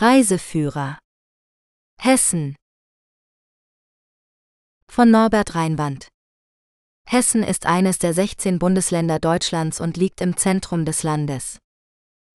Reiseführer 0.00 0.96
Hessen 2.00 2.56
von 4.90 5.10
Norbert 5.10 5.54
Reinwand 5.54 6.08
Hessen 7.06 7.42
ist 7.42 7.66
eines 7.66 7.98
der 7.98 8.14
16 8.14 8.58
Bundesländer 8.58 9.18
Deutschlands 9.18 9.78
und 9.78 9.98
liegt 9.98 10.22
im 10.22 10.38
Zentrum 10.38 10.86
des 10.86 11.02
Landes. 11.02 11.58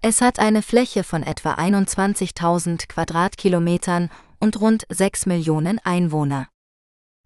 Es 0.03 0.21
hat 0.21 0.37
eine 0.37 0.61
Fläche 0.61 1.03
von 1.03 1.23
etwa 1.23 1.55
21.000 1.55 2.87
Quadratkilometern 2.87 4.11
und 4.39 4.61
rund 4.61 4.85
6 4.89 5.25
Millionen 5.25 5.79
Einwohner. 5.79 6.47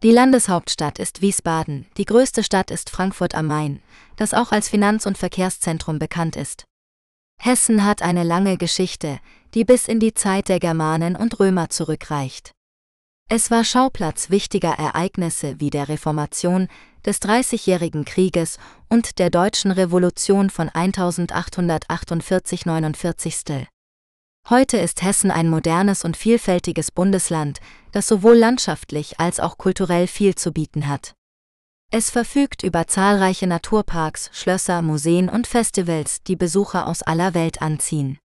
Die 0.04 0.12
Landeshauptstadt 0.12 1.00
ist 1.00 1.21
Wiesbaden, 1.21 1.86
die 1.98 2.06
größte 2.06 2.46
Stadt 2.46 2.71
ist 2.71 2.90
Frankfurt 2.90 3.36
am 3.36 3.48
Main, 3.48 3.84
das 4.16 4.34
auch 4.34 4.54
als 4.54 4.70
Finanz- 4.70 5.06
und 5.06 5.18
Verkehrszentrum 5.18 6.00
bekannt 6.00 6.38
ist. 6.38 6.68
Hessen 7.42 7.86
hat 7.86 8.02
eine 8.02 8.24
lange 8.24 8.58
Geschichte, 8.58 9.20
die 9.54 9.64
bis 9.64 9.88
in 9.88 10.02
die 10.02 10.14
Zeit 10.14 10.50
der 10.50 10.60
Germanen 10.60 11.16
und 11.16 11.39
Römer 11.39 11.70
zurückreicht. 11.70 12.52
Es 13.30 13.50
war 13.50 13.64
Schauplatz 13.64 14.30
wichtiger 14.30 14.74
Ereignisse 14.74 15.57
wie 15.60 15.70
der 15.70 15.88
Reformation, 15.88 16.68
des 17.06 17.21
Dreißigjährigen 17.21 18.04
Krieges 18.04 18.57
und 18.89 19.20
der 19.20 19.30
Deutschen 19.30 19.71
Revolution 19.71 20.50
von 20.50 20.70
1848-49. 20.70 23.68
Heute 24.50 24.78
ist 24.78 25.02
Hessen 25.02 25.32
ein 25.32 25.50
modernes 25.50 26.04
und 26.04 26.18
vielfältiges 26.18 26.92
Bundesland, 26.92 27.60
das 27.94 28.06
sowohl 28.08 28.36
landschaftlich 28.36 29.18
als 29.19 29.39
auch 29.39 29.58
kulturell 29.58 30.08
viel 30.08 30.36
zu 30.36 30.52
bieten 30.52 30.88
hat. 30.88 31.14
Es 31.92 32.11
verfügt 32.11 32.61
über 32.61 32.86
zahlreiche 32.86 33.48
Naturparks, 33.48 34.30
Schlösser, 34.31 34.84
Museen 34.84 35.28
und 35.28 35.47
Festivals, 35.47 36.22
die 36.22 36.36
Besucher 36.36 36.86
aus 36.86 37.02
aller 37.02 37.34
Welt 37.34 37.64
anziehen. 37.64 38.20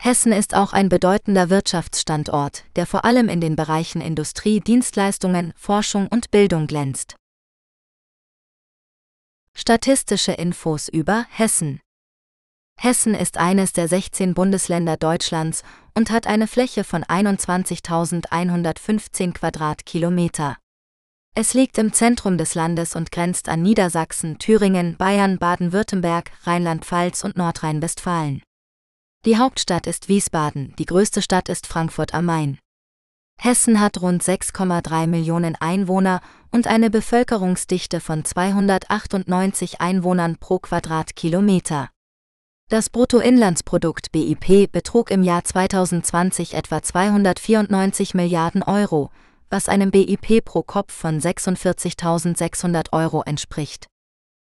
Hessen 0.00 0.32
ist 0.32 0.54
auch 0.54 0.72
ein 0.72 0.88
bedeutender 0.88 1.50
Wirtschaftsstandort, 1.50 2.64
der 2.74 2.86
vor 2.86 3.04
allem 3.04 3.28
in 3.28 3.42
den 3.42 3.54
Bereichen 3.54 4.00
Industrie, 4.00 4.60
Dienstleistungen, 4.60 5.52
Forschung 5.56 6.08
und 6.08 6.30
Bildung 6.30 6.66
glänzt. 6.66 7.16
Statistische 9.54 10.32
Infos 10.32 10.88
über 10.88 11.26
Hessen 11.30 11.80
Hessen 12.78 13.14
ist 13.14 13.38
eines 13.38 13.72
der 13.72 13.88
16 13.88 14.34
Bundesländer 14.34 14.96
Deutschlands 14.96 15.64
und 15.94 16.10
hat 16.10 16.26
eine 16.26 16.46
Fläche 16.46 16.84
von 16.84 17.04
21.115 17.04 19.32
Quadratkilometer. 19.32 20.58
Es 21.38 21.52
liegt 21.52 21.76
im 21.76 21.92
Zentrum 21.92 22.38
des 22.38 22.54
Landes 22.54 22.96
und 22.96 23.12
grenzt 23.12 23.50
an 23.50 23.60
Niedersachsen, 23.60 24.38
Thüringen, 24.38 24.96
Bayern, 24.96 25.36
Baden-Württemberg, 25.36 26.30
Rheinland-Pfalz 26.44 27.24
und 27.24 27.36
Nordrhein-Westfalen. 27.36 28.42
Die 29.26 29.36
Hauptstadt 29.36 29.86
ist 29.86 30.08
Wiesbaden, 30.08 30.72
die 30.78 30.86
größte 30.86 31.20
Stadt 31.20 31.50
ist 31.50 31.66
Frankfurt 31.66 32.14
am 32.14 32.24
Main. 32.24 32.58
Hessen 33.38 33.80
hat 33.80 34.00
rund 34.00 34.22
6,3 34.22 35.06
Millionen 35.08 35.56
Einwohner 35.56 36.22
und 36.52 36.68
eine 36.68 36.88
Bevölkerungsdichte 36.88 38.00
von 38.00 38.24
298 38.24 39.82
Einwohnern 39.82 40.38
pro 40.38 40.58
Quadratkilometer. 40.58 41.90
Das 42.70 42.88
Bruttoinlandsprodukt 42.88 44.10
BIP 44.10 44.72
betrug 44.72 45.10
im 45.10 45.22
Jahr 45.22 45.44
2020 45.44 46.54
etwa 46.54 46.82
294 46.82 48.14
Milliarden 48.14 48.62
Euro, 48.62 49.10
was 49.50 49.68
einem 49.68 49.90
BIP 49.90 50.44
pro 50.44 50.62
Kopf 50.62 50.92
von 50.92 51.20
46.600 51.20 52.92
Euro 52.92 53.22
entspricht. 53.22 53.86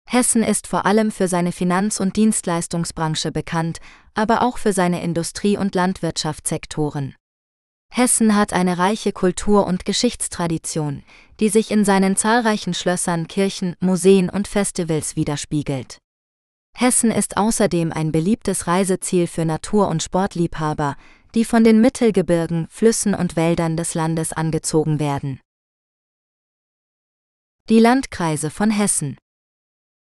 Hessen 0.10 0.42
ist 0.42 0.68
vor 0.68 0.86
allem 0.86 1.12
für 1.12 1.28
seine 1.28 1.52
Finanz- 1.52 2.00
und 2.00 2.16
Dienstleistungsbranche 2.16 3.32
bekannt, 3.32 3.80
aber 4.14 4.42
auch 4.42 4.58
für 4.58 4.72
seine 4.72 5.04
Industrie- 5.04 5.58
und 5.58 5.76
Landwirtschaftssektoren. 5.76 7.16
Hessen 7.90 8.36
hat 8.36 8.54
eine 8.54 8.78
reiche 8.78 9.12
Kultur- 9.12 9.68
und 9.68 9.86
Geschichtstradition, 9.86 11.04
die 11.40 11.50
sich 11.50 11.72
in 11.72 11.84
seinen 11.84 12.16
zahlreichen 12.16 12.74
Schlössern, 12.74 13.28
Kirchen, 13.28 13.76
Museen 13.80 14.30
und 14.30 14.48
Festivals 14.48 15.16
widerspiegelt. 15.16 15.98
Hessen 16.76 17.12
ist 17.12 17.38
außerdem 17.38 17.92
ein 17.92 18.12
beliebtes 18.12 18.68
Reiseziel 18.68 19.26
für 19.28 19.46
Natur- 19.46 19.88
und 19.88 20.04
Sportliebhaber, 20.04 20.96
die 21.38 21.46
von 21.46 21.64
den 21.64 21.82
Mittelgebirgen, 21.82 22.66
Flüssen 22.68 23.14
und 23.14 23.36
Wäldern 23.36 23.78
des 23.78 23.94
Landes 23.94 24.34
angezogen 24.34 25.00
werden. 25.00 25.40
Die 27.70 27.80
Landkreise 27.80 28.50
von 28.50 28.72
Hessen 28.72 29.20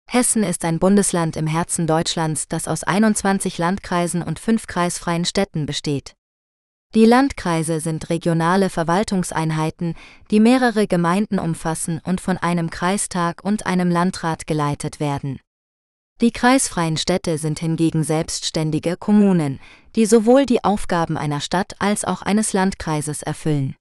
Hessen 0.07 0.43
ist 0.43 0.63
ein 0.63 0.77
Bundesland 0.77 1.35
im 1.35 1.47
Herzen 1.47 1.87
Deutschlands, 1.87 2.47
das 2.49 2.67
aus 2.67 2.83
21 2.83 3.57
Landkreisen 3.57 4.21
und 4.21 4.37
fünf 4.37 4.67
kreisfreien 4.67 5.25
Städten 5.25 5.65
besteht. 5.65 6.13
Die 6.93 7.05
Landkreise 7.05 7.79
sind 7.79 8.11
regionale 8.11 8.69
Verwaltungseinheiten, 8.69 9.95
die 10.29 10.39
mehrere 10.39 10.85
Gemeinden 10.85 11.39
umfassen 11.39 11.99
und 12.03 12.21
von 12.21 12.37
einem 12.37 12.69
Kreistag 12.69 13.43
und 13.43 13.65
einem 13.65 13.89
Landrat 13.89 14.45
geleitet 14.45 14.99
werden. 14.99 15.39
Die 16.23 16.31
kreisfreien 16.31 16.95
Städte 16.95 17.37
sind 17.37 17.59
hingegen 17.59 18.05
selbstständige 18.05 18.95
Kommunen, 18.95 19.59
die 19.97 20.05
sowohl 20.05 20.45
die 20.45 20.63
Aufgaben 20.63 21.17
einer 21.17 21.41
Stadt 21.41 21.73
als 21.79 22.05
auch 22.05 22.21
eines 22.21 22.53
Landkreises 22.53 23.23
erfüllen. 23.23 23.75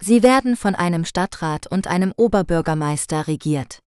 Sie 0.00 0.22
werden 0.22 0.56
von 0.56 0.74
einem 0.74 1.04
Stadtrat 1.04 1.66
und 1.66 1.86
einem 1.86 2.14
Oberbürgermeister 2.16 3.28
regiert. 3.28 3.80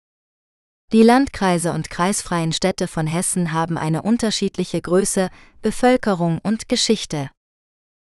Die 0.92 1.04
Landkreise 1.04 1.72
und 1.72 1.90
kreisfreien 1.90 2.52
Städte 2.52 2.86
von 2.86 3.08
Hessen 3.08 3.54
haben 3.54 3.78
eine 3.78 4.02
unterschiedliche 4.02 4.82
Größe, 4.82 5.30
Bevölkerung 5.62 6.40
und 6.44 6.68
Geschichte. 6.68 7.30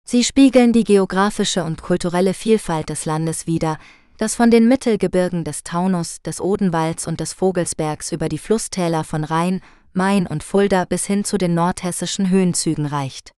Sie 0.07 0.23
spiegeln 0.23 0.75
die 0.75 0.85
geografische 0.85 1.65
und 1.65 1.81
kulturelle 1.81 2.35
Vielfalt 2.35 2.91
des 2.91 3.07
Landes 3.07 3.47
wider, 3.47 3.79
das 4.23 4.37
von 4.37 4.53
den 4.53 4.69
Mittelgebirgen 4.69 5.43
des 5.43 5.65
Taunus, 5.65 6.23
des 6.23 6.41
Odenwalds 6.41 7.09
und 7.09 7.19
des 7.19 7.33
Vogelsbergs 7.33 8.13
über 8.13 8.29
die 8.29 8.39
Flusstäler 8.39 9.03
von 9.03 9.25
Rhein, 9.25 9.61
Main 9.95 10.29
und 10.29 10.45
Fulda 10.45 10.85
bis 10.85 11.07
hin 11.07 11.25
zu 11.25 11.39
den 11.39 11.55
nordhessischen 11.55 12.31
Höhenzügen 12.31 12.87
reicht. 12.87 13.33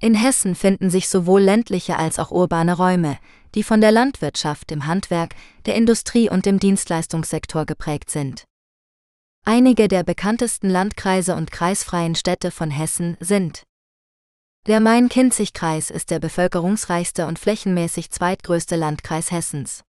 In 0.00 0.16
Hessen 0.16 0.56
finden 0.56 0.90
sich 0.90 1.08
sowohl 1.08 1.42
ländliche 1.42 1.96
als 1.96 2.18
auch 2.18 2.32
urbane 2.32 2.76
Räume, 2.76 3.18
die 3.54 3.62
von 3.62 3.80
der 3.80 3.92
Landwirtschaft, 3.92 4.70
dem 4.70 4.88
Handwerk, 4.88 5.36
der 5.66 5.76
Industrie 5.76 6.28
und 6.28 6.44
dem 6.44 6.58
Dienstleistungssektor 6.58 7.64
geprägt 7.64 8.10
sind. 8.10 8.42
Einige 9.46 9.86
der 9.86 10.02
bekanntesten 10.02 10.70
Landkreise 10.70 11.36
und 11.36 11.52
kreisfreien 11.52 12.16
Städte 12.16 12.50
von 12.50 12.72
Hessen 12.72 13.16
sind 13.20 13.62
der 14.66 14.80
Main-Kinzig-Kreis 14.80 15.90
ist 15.90 16.10
der 16.10 16.18
bevölkerungsreichste 16.18 17.26
und 17.26 17.38
flächenmäßig 17.38 18.10
zweitgrößte 18.10 18.76
Landkreis 18.76 19.30
Hessens. 19.30 19.84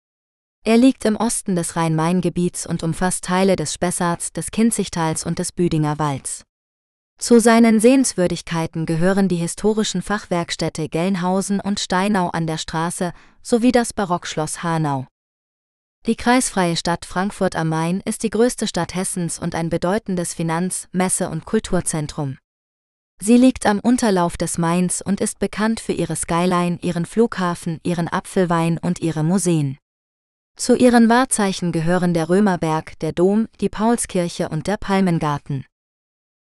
Er 0.66 0.78
liegt 0.78 1.04
im 1.04 1.15
Osten 1.15 1.54
des 1.54 1.77
Rhein-Main-Gebiets 1.77 2.66
und 2.66 2.82
umfasst 2.82 3.22
Teile 3.22 3.54
des 3.54 3.72
Spessarts, 3.72 4.32
des 4.32 4.50
Kinzigtals 4.50 5.25
und 5.25 5.38
des 5.38 5.53
Büdinger 5.53 6.00
Walds. 6.00 6.43
Zu 7.21 7.38
seinen 7.38 7.78
Sehenswürdigkeiten 7.78 8.84
gehören 8.84 9.28
die 9.28 9.37
historischen 9.37 10.03
Fachwerkstätte 10.03 10.88
Gelnhausen 10.88 11.60
und 11.60 11.78
Steinau 11.78 12.31
an 12.31 12.49
der 12.49 12.59
Straße 12.59 13.12
sowie 13.43 13.71
das 13.71 13.93
Barockschloss 13.93 14.65
Hanau. 14.65 15.06
Die 16.06 16.16
kreisfreie 16.16 16.77
Stadt 16.77 17.04
Frankfurt 17.04 17.54
am 17.54 17.69
Main 17.69 18.03
ist 18.04 18.25
die 18.25 18.31
größte 18.31 18.66
Stadt 18.66 18.97
Hessens 18.97 19.38
und 19.38 19.54
ein 19.54 19.71
bedeutendes 19.71 20.34
Finanz-, 20.34 20.88
Messe- 20.91 21.31
und 21.31 21.44
Kulturzentrum. 21.44 22.38
Sie 23.22 23.37
liegt 23.37 23.66
am 23.66 23.78
Unterlauf 23.78 24.37
des 24.37 24.59
Mains 24.59 25.00
und 25.00 25.21
ist 25.21 25.38
bekannt 25.38 25.78
für 25.78 25.93
ihre 25.93 26.16
Skyline, 26.16 26.81
ihren 26.83 27.06
Flughafen, 27.06 27.78
ihren 27.84 28.09
Apfelwein 28.09 28.78
und 28.78 28.98
ihre 28.98 29.22
Museen. 29.22 29.78
Zu 30.56 30.75
ihren 30.75 31.11
Wahrzeichen 31.11 31.71
gehören 31.71 32.15
der 32.15 32.31
Römerberg, 32.31 32.99
der 33.00 33.12
Dom, 33.12 33.47
die 33.61 33.69
Paulskirche 33.69 34.49
und 34.49 34.67
der 34.67 34.78
Palmengarten. 34.78 35.67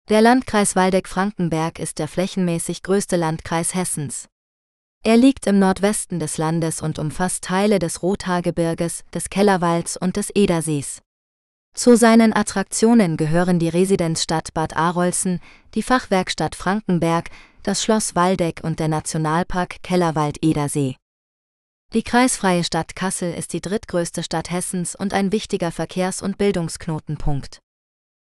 Der 0.10 0.22
Landkreis 0.22 0.76
Waldeck-Frankenberg 0.76 1.80
ist 1.80 1.98
der 1.98 2.08
flächenmäßig 2.08 2.84
größte 2.84 3.18
Landkreis 3.18 3.74
Hessens. 3.74 4.28
Er 5.04 5.18
liegt 5.18 5.48
im 5.48 5.58
Nordwesten 5.58 6.20
des 6.20 6.38
Landes 6.38 6.80
und 6.82 7.00
umfasst 7.00 7.44
Teile 7.44 7.80
des 7.80 8.04
Rothaargebirges, 8.04 9.04
des 9.14 9.32
Kellerwalds 9.32 9.98
und 9.98 10.16
des 10.16 10.30
Edersees. 10.30 11.02
Zu 11.74 11.98
seinen 11.98 12.34
Attraktionen 12.34 13.18
gehören 13.18 13.58
die 13.58 13.70
Residenzstadt 13.70 14.54
Bad 14.54 14.78
Arolsen, 14.78 15.40
die 15.74 15.84
Fachwerkstatt 15.84 16.56
Frankenberg, 16.56 17.30
das 17.64 17.84
Schloss 17.84 18.16
Waldeck 18.16 18.62
und 18.64 18.80
der 18.80 18.90
Nationalpark 18.90 19.82
Kellerwald-Edersee. 19.82 20.98
Die 21.94 22.04
kreisfreie 22.04 22.66
Stadt 22.66 22.98
Kassel 22.98 23.34
ist 23.34 23.54
die 23.54 23.62
drittgrößte 23.62 24.22
Stadt 24.22 24.52
Hessens 24.52 24.94
und 24.94 25.14
ein 25.14 25.32
wichtiger 25.32 25.72
Verkehrs- 25.72 26.22
und 26.22 26.38
Bildungsknotenpunkt. 26.38 27.60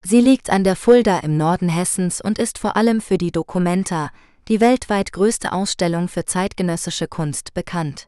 Sie 0.04 0.22
liegt 0.22 0.50
an 0.50 0.64
der 0.64 0.78
Fulda 0.78 1.20
im 1.20 1.36
Norden 1.36 1.68
Hessens 1.68 2.22
und 2.22 2.40
ist 2.40 2.58
vor 2.58 2.78
allem 2.78 3.02
für 3.02 3.18
die 3.18 3.32
Documenta, 3.32 4.10
die 4.48 4.62
weltweit 4.62 5.12
größte 5.12 5.52
Ausstellung 5.52 6.08
für 6.08 6.26
zeitgenössische 6.26 7.08
Kunst, 7.08 7.54
bekannt. 7.54 8.08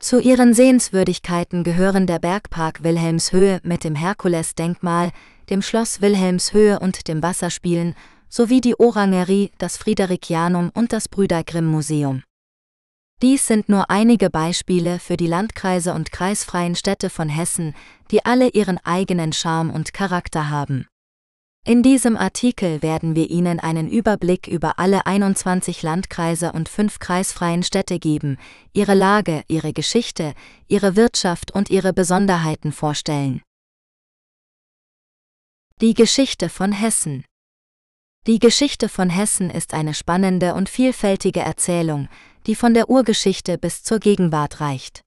Zu 0.00 0.20
ihren 0.20 0.54
Sehenswürdigkeiten 0.54 1.64
gehören 1.64 2.06
der 2.06 2.20
Bergpark 2.20 2.84
Wilhelmshöhe 2.84 3.60
mit 3.64 3.82
dem 3.82 3.96
Herkules-Denkmal, 3.96 5.10
dem 5.50 5.62
Schloss 5.62 6.02
Wilhelmshöhe 6.02 6.78
und 6.78 7.08
dem 7.08 7.22
Wasserspielen, 7.22 7.96
sowie 8.28 8.60
die 8.60 8.78
Orangerie, 8.78 9.50
das 9.58 9.76
Fridericianum 9.78 10.70
und 10.74 10.92
das 10.92 11.08
Brüder 11.08 11.42
Grimm 11.42 11.66
Museum. 11.66 12.22
Dies 13.20 13.48
sind 13.48 13.68
nur 13.68 13.90
einige 13.90 14.30
Beispiele 14.30 15.00
für 15.00 15.16
die 15.16 15.26
Landkreise 15.26 15.92
und 15.92 16.12
kreisfreien 16.12 16.76
Städte 16.76 17.10
von 17.10 17.28
Hessen, 17.28 17.74
die 18.12 18.24
alle 18.24 18.50
ihren 18.50 18.78
eigenen 18.84 19.32
Charme 19.32 19.70
und 19.70 19.92
Charakter 19.92 20.50
haben. 20.50 20.86
In 21.66 21.82
diesem 21.82 22.16
Artikel 22.16 22.80
werden 22.80 23.16
wir 23.16 23.28
Ihnen 23.28 23.58
einen 23.58 23.90
Überblick 23.90 24.46
über 24.46 24.78
alle 24.78 25.04
21 25.04 25.82
Landkreise 25.82 26.52
und 26.52 26.68
fünf 26.68 27.00
kreisfreien 27.00 27.64
Städte 27.64 27.98
geben, 27.98 28.38
ihre 28.72 28.94
Lage, 28.94 29.42
ihre 29.48 29.72
Geschichte, 29.72 30.32
ihre 30.68 30.94
Wirtschaft 30.94 31.50
und 31.50 31.70
ihre 31.70 31.92
Besonderheiten 31.92 32.70
vorstellen. 32.70 33.42
Die 35.80 35.94
Geschichte 35.94 36.48
von 36.48 36.72
Hessen 36.72 37.24
Die 38.26 38.38
Geschichte 38.38 38.88
von 38.88 39.10
Hessen 39.10 39.50
ist 39.50 39.74
eine 39.74 39.92
spannende 39.92 40.54
und 40.54 40.68
vielfältige 40.68 41.40
Erzählung, 41.40 42.08
die 42.48 42.56
von 42.56 42.72
der 42.72 42.88
Urgeschichte 42.88 43.58
bis 43.58 43.84
zur 43.84 44.00
Gegenwart 44.00 44.60
reicht. 44.60 45.02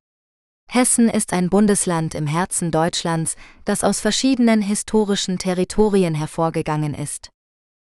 Hessen 0.70 1.10
ist 1.10 1.34
ein 1.34 1.50
Bundesland 1.50 2.16
im 2.16 2.28
Herzen 2.28 2.72
Deutschlands, 2.72 3.36
das 3.66 3.84
aus 3.84 4.00
verschiedenen 4.00 4.62
historischen 4.62 5.40
Territorien 5.40 6.14
hervorgegangen 6.14 6.94
ist. 6.94 7.30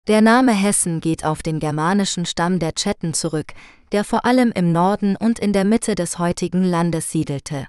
Der 0.08 0.22
Name 0.22 0.54
Hessen 0.54 1.02
geht 1.02 1.26
auf 1.26 1.42
den 1.42 1.60
germanischen 1.60 2.26
Stamm 2.26 2.60
der 2.60 2.74
Chetten 2.76 3.16
zurück, 3.16 3.54
der 3.92 4.04
vor 4.04 4.26
allem 4.26 4.52
im 4.52 4.72
Norden 4.72 5.16
und 5.16 5.40
in 5.40 5.54
der 5.54 5.66
Mitte 5.66 5.96
des 5.96 6.20
heutigen 6.20 6.64
Landes 6.64 7.12
siedelte. 7.12 7.68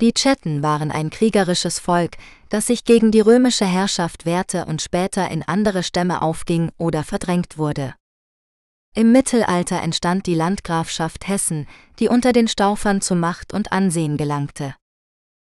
Die 0.00 0.12
Chetten 0.12 0.62
waren 0.62 0.90
ein 0.90 1.10
kriegerisches 1.10 1.80
Volk, 1.80 2.16
das 2.50 2.68
sich 2.68 2.84
gegen 2.84 3.10
die 3.10 3.20
römische 3.20 3.66
Herrschaft 3.66 4.26
wehrte 4.26 4.64
und 4.66 4.80
später 4.80 5.28
in 5.30 5.42
andere 5.42 5.82
Stämme 5.82 6.22
aufging 6.22 6.70
oder 6.78 7.02
verdrängt 7.02 7.58
wurde. 7.58 7.94
Im 8.96 9.10
Mittelalter 9.10 9.82
entstand 9.82 10.26
die 10.26 10.36
Landgrafschaft 10.36 11.26
Hessen, 11.26 11.66
die 11.98 12.06
unter 12.06 12.32
den 12.32 12.46
Staufern 12.46 13.00
zu 13.00 13.16
Macht 13.16 13.52
und 13.52 13.72
Ansehen 13.72 14.16
gelangte. 14.16 14.76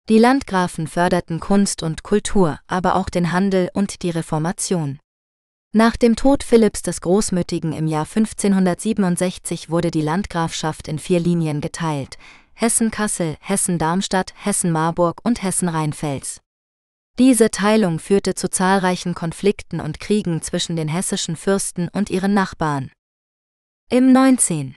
Die 0.08 0.18
Landgrafen 0.18 0.86
förderten 0.86 1.40
Kunst 1.40 1.82
und 1.82 2.02
Kultur, 2.02 2.58
aber 2.66 2.96
auch 2.96 3.10
den 3.10 3.32
Handel 3.32 3.68
und 3.74 4.02
die 4.02 4.08
Reformation. 4.08 4.98
Nach 5.72 5.96
dem 5.96 6.16
Tod 6.16 6.42
Philipps 6.42 6.80
des 6.80 7.02
Großmütigen 7.02 7.74
im 7.74 7.86
Jahr 7.86 8.06
1567 8.06 9.68
wurde 9.68 9.90
die 9.90 10.00
Landgrafschaft 10.00 10.88
in 10.88 10.98
vier 10.98 11.20
Linien 11.20 11.60
geteilt: 11.60 12.16
Hessen-Kassel, 12.54 13.36
Hessen-Darmstadt, 13.40 14.32
Hessen-Marburg 14.36 15.20
und 15.22 15.42
Hessen-Rheinfels. 15.42 16.40
Diese 17.18 17.50
Teilung 17.50 17.98
führte 17.98 18.34
zu 18.34 18.48
zahlreichen 18.48 19.14
Konflikten 19.14 19.80
und 19.80 20.00
Kriegen 20.00 20.40
zwischen 20.40 20.76
den 20.76 20.88
hessischen 20.88 21.36
Fürsten 21.36 21.88
und 21.92 22.08
ihren 22.08 22.32
Nachbarn. 22.32 22.90
Im 23.90 24.12
19. 24.12 24.76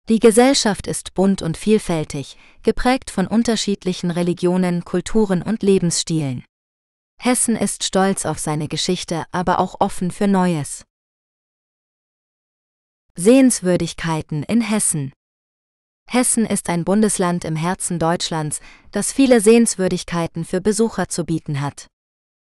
Die 0.09 0.19
Gesellschaft 0.19 0.87
ist 0.87 1.15
bunt 1.15 1.41
und 1.41 1.57
vielfältig, 1.57 2.37
geprägt 2.63 3.11
von 3.11 3.27
unterschiedlichen 3.27 4.11
Religionen, 4.11 4.85
Kulturen 4.85 5.41
und 5.41 5.63
Lebensstilen. 5.63 6.45
Hessen 7.21 7.57
ist 7.57 7.85
stolz 7.85 8.27
auf 8.27 8.39
seine 8.39 8.69
Geschichte, 8.69 9.25
aber 9.31 9.61
auch 9.61 9.77
offen 9.81 10.11
für 10.11 10.27
Neues. 10.27 10.85
Sehenswürdigkeiten 13.15 14.43
in 14.43 14.61
Hessen 14.61 15.13
Hessen 16.07 16.45
ist 16.45 16.69
ein 16.69 16.85
Bundesland 16.85 17.45
im 17.45 17.57
Herzen 17.57 17.99
Deutschlands, 17.99 18.61
das 18.91 19.13
viele 19.13 19.41
Sehenswürdigkeiten 19.41 20.45
für 20.45 20.61
Besucher 20.61 21.09
zu 21.09 21.25
bieten 21.25 21.61
hat. 21.61 21.87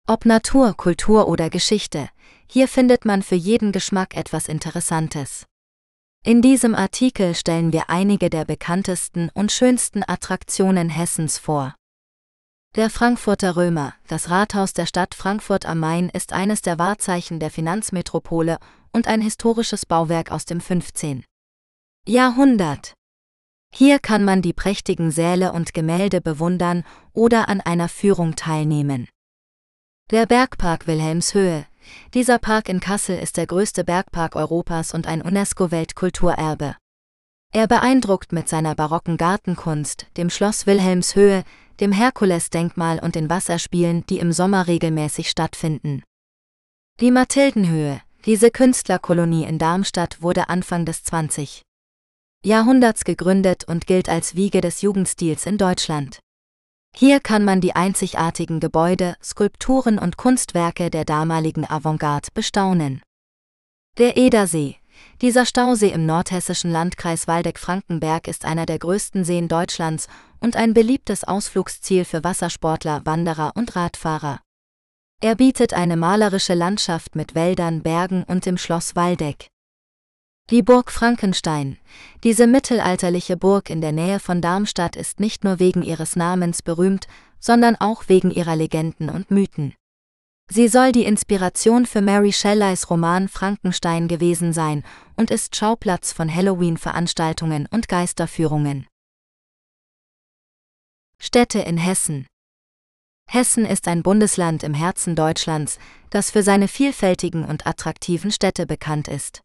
Ob 0.08 0.24
Natur, 0.24 0.74
Kultur 0.76 1.26
oder 1.26 1.50
Geschichte, 1.50 2.08
hier 2.48 2.68
findet 2.68 3.04
man 3.04 3.22
für 3.22 3.34
jeden 3.34 3.72
Geschmack 3.72 4.16
etwas 4.16 4.46
Interessantes. 4.46 5.46
In 6.24 6.42
diesem 6.42 6.76
Artikel 6.76 7.34
stellen 7.34 7.72
wir 7.72 7.90
einige 7.90 8.30
der 8.30 8.44
bekanntesten 8.44 9.30
und 9.34 9.50
schönsten 9.50 10.04
Attraktionen 10.06 10.90
Hessens 10.90 11.38
vor. 11.38 11.74
Der 12.76 12.88
Frankfurter 12.88 13.56
Römer, 13.56 13.94
das 14.06 14.30
Rathaus 14.30 14.74
der 14.74 14.86
Stadt 14.86 15.12
Frankfurt 15.12 15.66
am 15.66 15.80
Main, 15.80 16.08
ist 16.10 16.32
eines 16.32 16.62
der 16.62 16.78
Wahrzeichen 16.78 17.40
der 17.40 17.50
Finanzmetropole 17.50 18.58
und 18.92 19.08
ein 19.08 19.20
historisches 19.20 19.86
Bauwerk 19.86 20.30
aus 20.30 20.44
dem 20.44 20.60
15. 20.60 21.24
Jahrhundert. 22.06 22.94
Hier 23.74 23.98
kann 23.98 24.24
man 24.24 24.40
die 24.40 24.52
prächtigen 24.52 25.10
Säle 25.10 25.50
und 25.52 25.74
Gemälde 25.74 26.20
bewundern 26.20 26.84
oder 27.12 27.48
an 27.48 27.60
einer 27.60 27.88
Führung 27.88 28.36
teilnehmen. 28.36 29.08
Der 30.12 30.24
Bergpark 30.24 30.86
Wilhelmshöhe, 30.86 31.66
dieser 32.14 32.38
Park 32.38 32.68
in 32.68 32.78
Kassel 32.78 33.18
ist 33.18 33.36
der 33.36 33.48
größte 33.48 33.82
Bergpark 33.82 34.36
Europas 34.36 34.94
und 34.94 35.08
ein 35.08 35.20
UNESCO-Weltkulturerbe. 35.20 36.76
Er 37.52 37.66
beeindruckt 37.66 38.30
mit 38.30 38.48
seiner 38.48 38.76
barocken 38.76 39.16
Gartenkunst, 39.16 40.06
dem 40.16 40.30
Schloss 40.30 40.64
Wilhelmshöhe, 40.64 41.42
dem 41.80 41.90
Herkules-Denkmal 41.90 43.00
und 43.00 43.16
den 43.16 43.28
Wasserspielen, 43.28 44.06
die 44.06 44.20
im 44.20 44.30
Sommer 44.30 44.68
regelmäßig 44.68 45.28
stattfinden. 45.28 46.04
Die 47.00 47.10
Mathildenhöhe, 47.10 48.00
diese 48.26 48.52
Künstlerkolonie 48.52 49.42
in 49.42 49.58
Darmstadt 49.58 50.22
wurde 50.22 50.48
Anfang 50.48 50.84
des 50.84 51.02
20. 51.02 51.62
Jahrhunderts 52.44 53.02
gegründet 53.02 53.64
und 53.64 53.88
gilt 53.88 54.08
als 54.08 54.36
Wiege 54.36 54.60
des 54.60 54.82
Jugendstils 54.82 55.46
in 55.46 55.58
Deutschland. 55.58 56.20
Hier 56.98 57.20
kann 57.20 57.44
man 57.44 57.60
die 57.60 57.76
einzigartigen 57.76 58.58
Gebäude, 58.58 59.16
Skulpturen 59.22 59.98
und 59.98 60.16
Kunstwerke 60.16 60.88
der 60.88 61.04
damaligen 61.04 61.68
Avantgarde 61.68 62.28
bestaunen. 62.32 63.02
Der 63.98 64.16
Edersee. 64.16 64.76
Dieser 65.20 65.44
Stausee 65.44 65.90
im 65.90 66.06
nordhessischen 66.06 66.70
Landkreis 66.70 67.28
Waldeck-Frankenberg 67.28 68.28
ist 68.28 68.46
einer 68.46 68.64
der 68.64 68.78
größten 68.78 69.24
Seen 69.24 69.46
Deutschlands 69.46 70.08
und 70.40 70.56
ein 70.56 70.72
beliebtes 70.72 71.22
Ausflugsziel 71.22 72.06
für 72.06 72.24
Wassersportler, 72.24 73.02
Wanderer 73.04 73.52
und 73.56 73.76
Radfahrer. 73.76 74.40
Er 75.20 75.34
bietet 75.34 75.74
eine 75.74 75.98
malerische 75.98 76.54
Landschaft 76.54 77.14
mit 77.14 77.34
Wäldern, 77.34 77.82
Bergen 77.82 78.24
und 78.24 78.46
dem 78.46 78.56
Schloss 78.56 78.96
Waldeck. 78.96 79.48
Die 80.48 80.62
Burg 80.62 80.92
Frankenstein. 80.92 81.76
Diese 82.22 82.46
mittelalterliche 82.46 83.36
Burg 83.36 83.68
in 83.68 83.80
der 83.80 83.90
Nähe 83.90 84.20
von 84.20 84.40
Darmstadt 84.40 84.94
ist 84.94 85.18
nicht 85.18 85.42
nur 85.42 85.58
wegen 85.58 85.82
ihres 85.82 86.14
Namens 86.14 86.62
berühmt, 86.62 87.08
sondern 87.40 87.74
auch 87.74 88.04
wegen 88.06 88.30
ihrer 88.30 88.54
Legenden 88.54 89.10
und 89.10 89.32
Mythen. 89.32 89.74
Sie 90.48 90.68
soll 90.68 90.92
die 90.92 91.04
Inspiration 91.04 91.84
für 91.84 92.00
Mary 92.00 92.32
Shelleys 92.32 92.88
Roman 92.90 93.26
Frankenstein 93.26 94.06
gewesen 94.06 94.52
sein 94.52 94.84
und 95.16 95.32
ist 95.32 95.56
Schauplatz 95.56 96.12
von 96.12 96.32
Halloween-Veranstaltungen 96.32 97.66
und 97.72 97.88
Geisterführungen. 97.88 98.86
Städte 101.20 101.58
in 101.58 101.76
Hessen 101.76 102.28
Hessen 103.28 103.66
ist 103.66 103.88
ein 103.88 104.04
Bundesland 104.04 104.62
im 104.62 104.74
Herzen 104.74 105.16
Deutschlands, 105.16 105.80
das 106.10 106.30
für 106.30 106.44
seine 106.44 106.68
vielfältigen 106.68 107.44
und 107.44 107.66
attraktiven 107.66 108.30
Städte 108.30 108.66
bekannt 108.66 109.08
ist. 109.08 109.42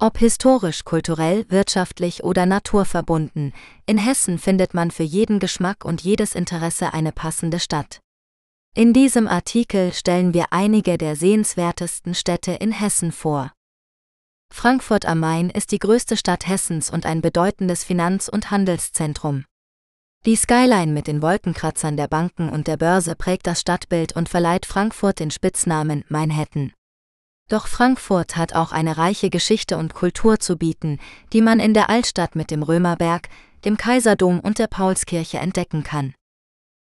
Ob 0.00 0.18
historisch, 0.18 0.84
kulturell, 0.84 1.44
wirtschaftlich 1.48 2.22
oder 2.22 2.46
naturverbunden, 2.46 3.52
in 3.84 3.98
Hessen 3.98 4.38
findet 4.38 4.72
man 4.72 4.92
für 4.92 5.02
jeden 5.02 5.40
Geschmack 5.40 5.84
und 5.84 6.02
jedes 6.02 6.36
Interesse 6.36 6.94
eine 6.94 7.10
passende 7.10 7.58
Stadt. 7.58 7.98
In 8.76 8.92
diesem 8.92 9.26
Artikel 9.26 9.92
stellen 9.92 10.34
wir 10.34 10.52
einige 10.52 10.98
der 10.98 11.16
sehenswertesten 11.16 12.14
Städte 12.14 12.52
in 12.52 12.70
Hessen 12.70 13.10
vor. 13.10 13.50
Frankfurt 14.54 15.04
am 15.04 15.18
Main 15.18 15.50
ist 15.50 15.72
die 15.72 15.80
größte 15.80 16.16
Stadt 16.16 16.46
Hessens 16.46 16.90
und 16.90 17.04
ein 17.04 17.20
bedeutendes 17.20 17.82
Finanz- 17.82 18.28
und 18.28 18.52
Handelszentrum. 18.52 19.46
Die 20.26 20.36
Skyline 20.36 20.92
mit 20.92 21.08
den 21.08 21.22
Wolkenkratzern 21.22 21.96
der 21.96 22.06
Banken 22.06 22.50
und 22.50 22.68
der 22.68 22.76
Börse 22.76 23.16
prägt 23.16 23.48
das 23.48 23.62
Stadtbild 23.62 24.14
und 24.14 24.28
verleiht 24.28 24.64
Frankfurt 24.64 25.18
den 25.18 25.32
Spitznamen 25.32 26.04
Manhattan. 26.08 26.72
Doch 27.48 27.66
Frankfurt 27.66 28.36
hat 28.36 28.54
auch 28.54 28.72
eine 28.72 28.98
reiche 28.98 29.30
Geschichte 29.30 29.78
und 29.78 29.94
Kultur 29.94 30.38
zu 30.38 30.56
bieten, 30.56 30.98
die 31.32 31.40
man 31.40 31.60
in 31.60 31.72
der 31.72 31.88
Altstadt 31.88 32.36
mit 32.36 32.50
dem 32.50 32.62
Römerberg, 32.62 33.28
dem 33.64 33.76
Kaiserdom 33.76 34.40
und 34.40 34.58
der 34.58 34.66
Paulskirche 34.66 35.38
entdecken 35.38 35.82
kann. 35.82 36.14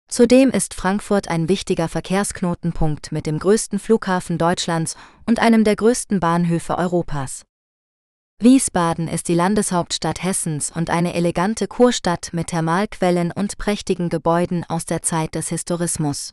Zudem 0.09 0.51
ist 0.51 0.75
Frankfurt 0.75 1.29
ein 1.29 1.49
wichtiger 1.49 1.89
Verkehrsknotenpunkt 1.89 3.13
mit 3.13 3.27
dem 3.27 3.39
größten 3.39 3.79
Flughafen 3.79 4.39
Deutschlands 4.39 4.97
und 5.27 5.39
einem 5.39 5.65
der 5.65 5.77
größten 5.77 6.21
Bahnhöfe 6.21 6.79
Europas. 6.79 7.45
Wiesbaden 8.41 9.09
ist 9.09 9.29
die 9.29 9.35
Landeshauptstadt 9.35 10.23
Hessens 10.23 10.71
und 10.71 10.91
eine 10.91 11.15
elegante 11.15 11.69
Kurstadt 11.69 12.31
mit 12.33 12.49
Thermalquellen 12.49 13.33
und 13.33 13.59
prächtigen 13.59 14.09
Gebäuden 14.09 14.65
aus 14.69 14.85
der 14.85 15.03
Zeit 15.03 15.35
des 15.35 15.49
Historismus. 15.49 16.33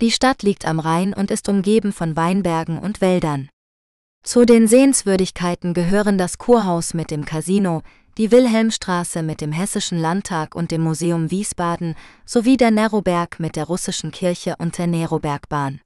Die 0.00 0.10
Stadt 0.10 0.42
liegt 0.42 0.66
am 0.66 0.80
Rhein 0.80 1.14
und 1.14 1.30
ist 1.30 1.48
umgeben 1.48 1.92
von 1.92 2.16
Weinbergen 2.16 2.78
und 2.78 3.00
Wäldern. 3.00 3.48
Zu 4.24 4.44
den 4.44 4.66
Sehenswürdigkeiten 4.66 5.74
gehören 5.74 6.18
das 6.18 6.38
Kurhaus 6.38 6.94
mit 6.94 7.10
dem 7.10 7.24
Casino, 7.24 7.82
die 8.16 8.30
Wilhelmstraße 8.30 9.22
mit 9.22 9.40
dem 9.40 9.52
Hessischen 9.52 9.98
Landtag 9.98 10.54
und 10.54 10.70
dem 10.70 10.82
Museum 10.82 11.30
Wiesbaden 11.30 11.94
sowie 12.24 12.56
der 12.56 12.70
Neroberg 12.70 13.38
mit 13.38 13.56
der 13.56 13.64
russischen 13.64 14.12
Kirche 14.12 14.56
und 14.58 14.78
der 14.78 14.86
Nerobergbahn. 14.86 15.80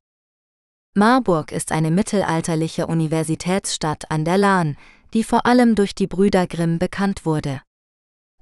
Marburg 0.94 1.52
ist 1.52 1.72
eine 1.72 1.90
mittelalterliche 1.90 2.86
Universitätsstadt 2.86 4.10
an 4.10 4.24
der 4.24 4.38
Lahn, 4.38 4.76
die 5.14 5.24
vor 5.24 5.46
allem 5.46 5.74
durch 5.74 5.94
die 5.94 6.06
Brüder 6.06 6.46
Grimm 6.46 6.78
bekannt 6.78 7.24
wurde. 7.24 7.62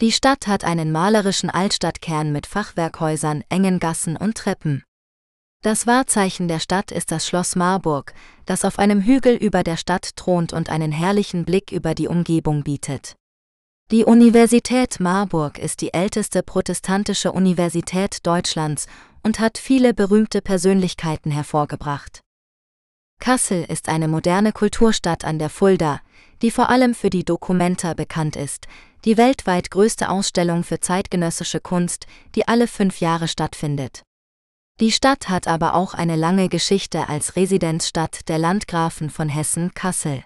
Die 0.00 0.12
Stadt 0.12 0.46
hat 0.46 0.64
einen 0.64 0.92
malerischen 0.92 1.50
Altstadtkern 1.50 2.32
mit 2.32 2.46
Fachwerkhäusern, 2.46 3.44
engen 3.48 3.78
Gassen 3.78 4.16
und 4.16 4.36
Treppen. 4.36 4.82
Das 5.62 5.86
Wahrzeichen 5.86 6.48
der 6.48 6.60
Stadt 6.60 6.92
ist 6.92 7.10
das 7.10 7.26
Schloss 7.26 7.56
Marburg, 7.56 8.14
das 8.44 8.64
auf 8.64 8.78
einem 8.78 9.02
Hügel 9.02 9.34
über 9.34 9.64
der 9.64 9.76
Stadt 9.76 10.16
thront 10.16 10.52
und 10.52 10.70
einen 10.70 10.92
herrlichen 10.92 11.44
Blick 11.44 11.72
über 11.72 11.94
die 11.94 12.08
Umgebung 12.08 12.62
bietet. 12.62 13.16
Die 13.90 14.04
Universität 14.04 14.98
Marburg 15.00 15.58
ist 15.58 15.80
die 15.80 15.94
älteste 15.94 16.42
protestantische 16.42 17.32
Universität 17.32 18.26
Deutschlands 18.26 18.86
und 19.22 19.38
hat 19.40 19.58
viele 19.58 19.94
berühmte 19.94 20.42
Persönlichkeiten 20.42 21.30
hervorgebracht. 21.30 22.20
Kassel 23.18 23.64
ist 23.64 23.88
eine 23.88 24.08
moderne 24.08 24.52
Kulturstadt 24.52 25.24
an 25.24 25.38
der 25.38 25.50
Fulda, 25.50 26.00
die 26.42 26.50
vor 26.50 26.70
allem 26.70 26.94
für 26.94 27.10
die 27.10 27.24
Documenta 27.24 27.94
bekannt 27.94 28.36
ist, 28.36 28.66
die 29.04 29.16
weltweit 29.16 29.70
größte 29.70 30.10
Ausstellung 30.10 30.64
für 30.64 30.80
zeitgenössische 30.80 31.60
Kunst, 31.60 32.06
die 32.34 32.46
alle 32.46 32.66
fünf 32.68 33.00
Jahre 33.00 33.26
stattfindet. 33.26 34.05
Die 34.78 34.92
Stadt 34.92 35.30
hat 35.30 35.48
aber 35.48 35.74
auch 35.74 35.94
eine 35.94 36.16
lange 36.16 36.50
Geschichte 36.50 37.08
als 37.08 37.34
Residenzstadt 37.34 38.28
der 38.28 38.36
Landgrafen 38.36 39.08
von 39.08 39.30
Hessen 39.30 39.72
Kassel. 39.72 40.22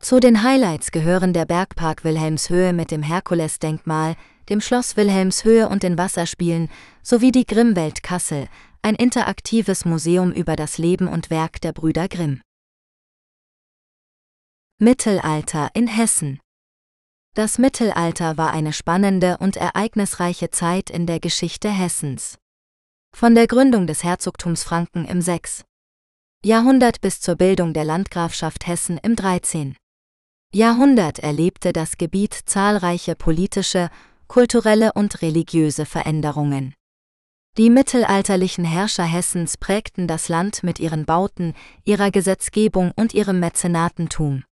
Zu 0.00 0.20
den 0.20 0.44
Highlights 0.44 0.92
gehören 0.92 1.32
der 1.32 1.44
Bergpark 1.44 2.04
Wilhelmshöhe 2.04 2.72
mit 2.72 2.92
dem 2.92 3.02
Herkulesdenkmal, 3.02 4.14
dem 4.48 4.60
Schloss 4.60 4.96
Wilhelmshöhe 4.96 5.68
und 5.68 5.82
den 5.82 5.98
Wasserspielen 5.98 6.70
sowie 7.02 7.32
die 7.32 7.46
Grimmwelt 7.46 8.04
Kassel, 8.04 8.46
ein 8.82 8.94
interaktives 8.94 9.84
Museum 9.84 10.30
über 10.30 10.54
das 10.54 10.78
Leben 10.78 11.08
und 11.08 11.30
Werk 11.30 11.60
der 11.60 11.72
Brüder 11.72 12.06
Grimm. 12.06 12.42
Mittelalter 14.78 15.70
in 15.74 15.88
Hessen 15.88 16.38
Das 17.34 17.58
Mittelalter 17.58 18.36
war 18.36 18.52
eine 18.52 18.72
spannende 18.72 19.38
und 19.38 19.56
ereignisreiche 19.56 20.50
Zeit 20.50 20.90
in 20.90 21.06
der 21.06 21.18
Geschichte 21.18 21.70
Hessens. 21.70 22.38
Von 23.16 23.36
der 23.36 23.46
Gründung 23.46 23.86
des 23.86 24.02
Herzogtums 24.02 24.64
Franken 24.64 25.04
im 25.04 25.20
6. 25.20 25.64
Jahrhundert 26.44 27.00
bis 27.00 27.20
zur 27.20 27.36
Bildung 27.36 27.72
der 27.72 27.84
Landgrafschaft 27.84 28.66
Hessen 28.66 28.98
im 28.98 29.14
13. 29.14 29.76
Jahrhundert 30.52 31.20
erlebte 31.20 31.72
das 31.72 31.96
Gebiet 31.96 32.34
zahlreiche 32.34 33.14
politische, 33.14 33.88
kulturelle 34.26 34.94
und 34.94 35.22
religiöse 35.22 35.86
Veränderungen. 35.86 36.74
Die 37.56 37.70
mittelalterlichen 37.70 38.64
Herrscher 38.64 39.04
Hessens 39.04 39.58
prägten 39.58 40.08
das 40.08 40.28
Land 40.28 40.64
mit 40.64 40.80
ihren 40.80 41.04
Bauten, 41.04 41.54
ihrer 41.84 42.10
Gesetzgebung 42.10 42.90
und 42.96 43.14
ihrem 43.14 43.38
Mäzenatentum. 43.38 44.42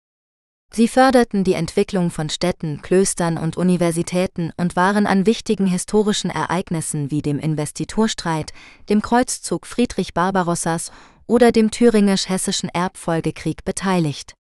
Sie 0.74 0.88
förderten 0.88 1.44
die 1.44 1.52
Entwicklung 1.52 2.10
von 2.10 2.30
Städten, 2.30 2.80
Klöstern 2.80 3.36
und 3.36 3.58
Universitäten 3.58 4.52
und 4.56 4.74
waren 4.74 5.06
an 5.06 5.26
wichtigen 5.26 5.66
historischen 5.66 6.30
Ereignissen 6.30 7.10
wie 7.10 7.20
dem 7.20 7.38
Investiturstreit, 7.38 8.54
dem 8.88 9.02
Kreuzzug 9.02 9.66
Friedrich 9.66 10.14
Barbarossas 10.14 10.90
oder 11.26 11.52
dem 11.52 11.70
thüringisch-hessischen 11.70 12.70
Erbfolgekrieg 12.70 13.64
beteiligt. 13.64 14.34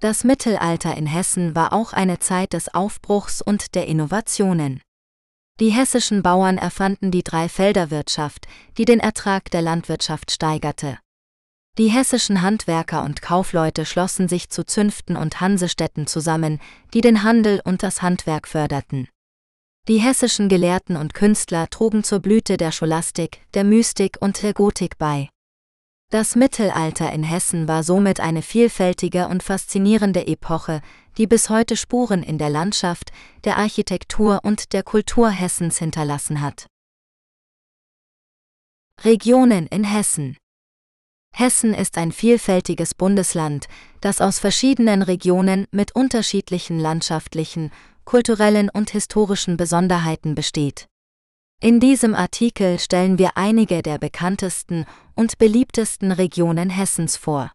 Das 0.00 0.22
Mittelalter 0.22 0.96
in 0.96 1.06
Hessen 1.06 1.56
war 1.56 1.72
auch 1.72 1.92
eine 1.92 2.20
Zeit 2.20 2.52
des 2.52 2.72
Aufbruchs 2.72 3.42
und 3.42 3.74
der 3.74 3.88
Innovationen. 3.88 4.80
Die 5.58 5.70
hessischen 5.70 6.22
Bauern 6.22 6.56
erfanden 6.56 7.10
die 7.10 7.24
Dreifelderwirtschaft, 7.24 8.46
die 8.76 8.84
den 8.84 9.00
Ertrag 9.00 9.50
der 9.50 9.62
Landwirtschaft 9.62 10.30
steigerte. 10.30 10.98
Die 11.78 11.86
hessischen 11.86 12.42
Handwerker 12.42 13.04
und 13.04 13.22
Kaufleute 13.22 13.86
schlossen 13.86 14.26
sich 14.26 14.50
zu 14.50 14.66
Zünften 14.66 15.16
und 15.16 15.40
Hansestädten 15.40 16.08
zusammen, 16.08 16.60
die 16.92 17.00
den 17.00 17.22
Handel 17.22 17.60
und 17.64 17.84
das 17.84 18.02
Handwerk 18.02 18.48
förderten. 18.48 19.06
Die 19.86 19.98
hessischen 19.98 20.48
Gelehrten 20.48 20.96
und 20.96 21.14
Künstler 21.14 21.70
trugen 21.70 22.02
zur 22.02 22.18
Blüte 22.18 22.56
der 22.56 22.72
Scholastik, 22.72 23.46
der 23.54 23.62
Mystik 23.62 24.16
und 24.20 24.42
der 24.42 24.54
Gotik 24.54 24.98
bei. 24.98 25.28
Das 26.10 26.34
Mittelalter 26.34 27.12
in 27.12 27.22
Hessen 27.22 27.68
war 27.68 27.84
somit 27.84 28.18
eine 28.18 28.42
vielfältige 28.42 29.28
und 29.28 29.44
faszinierende 29.44 30.26
Epoche, 30.26 30.80
die 31.16 31.28
bis 31.28 31.48
heute 31.48 31.76
Spuren 31.76 32.24
in 32.24 32.38
der 32.38 32.50
Landschaft, 32.50 33.12
der 33.44 33.56
Architektur 33.56 34.40
und 34.42 34.72
der 34.72 34.82
Kultur 34.82 35.30
Hessens 35.30 35.78
hinterlassen 35.78 36.40
hat. 36.40 36.66
Regionen 39.04 39.68
in 39.68 39.84
Hessen 39.84 40.36
Hessen 41.38 41.72
ist 41.72 41.98
ein 41.98 42.10
vielfältiges 42.10 42.96
Bundesland, 42.96 43.68
das 44.00 44.20
aus 44.20 44.40
verschiedenen 44.40 45.02
Regionen 45.02 45.68
mit 45.70 45.94
unterschiedlichen 45.94 46.80
landschaftlichen, 46.80 47.70
kulturellen 48.04 48.68
und 48.68 48.90
historischen 48.90 49.56
Besonderheiten 49.56 50.34
besteht. 50.34 50.88
In 51.60 51.78
diesem 51.78 52.16
Artikel 52.16 52.80
stellen 52.80 53.18
wir 53.18 53.36
einige 53.36 53.82
der 53.82 53.98
bekanntesten 53.98 54.84
und 55.14 55.38
beliebtesten 55.38 56.10
Regionen 56.10 56.70
Hessens 56.70 57.16
vor. 57.16 57.52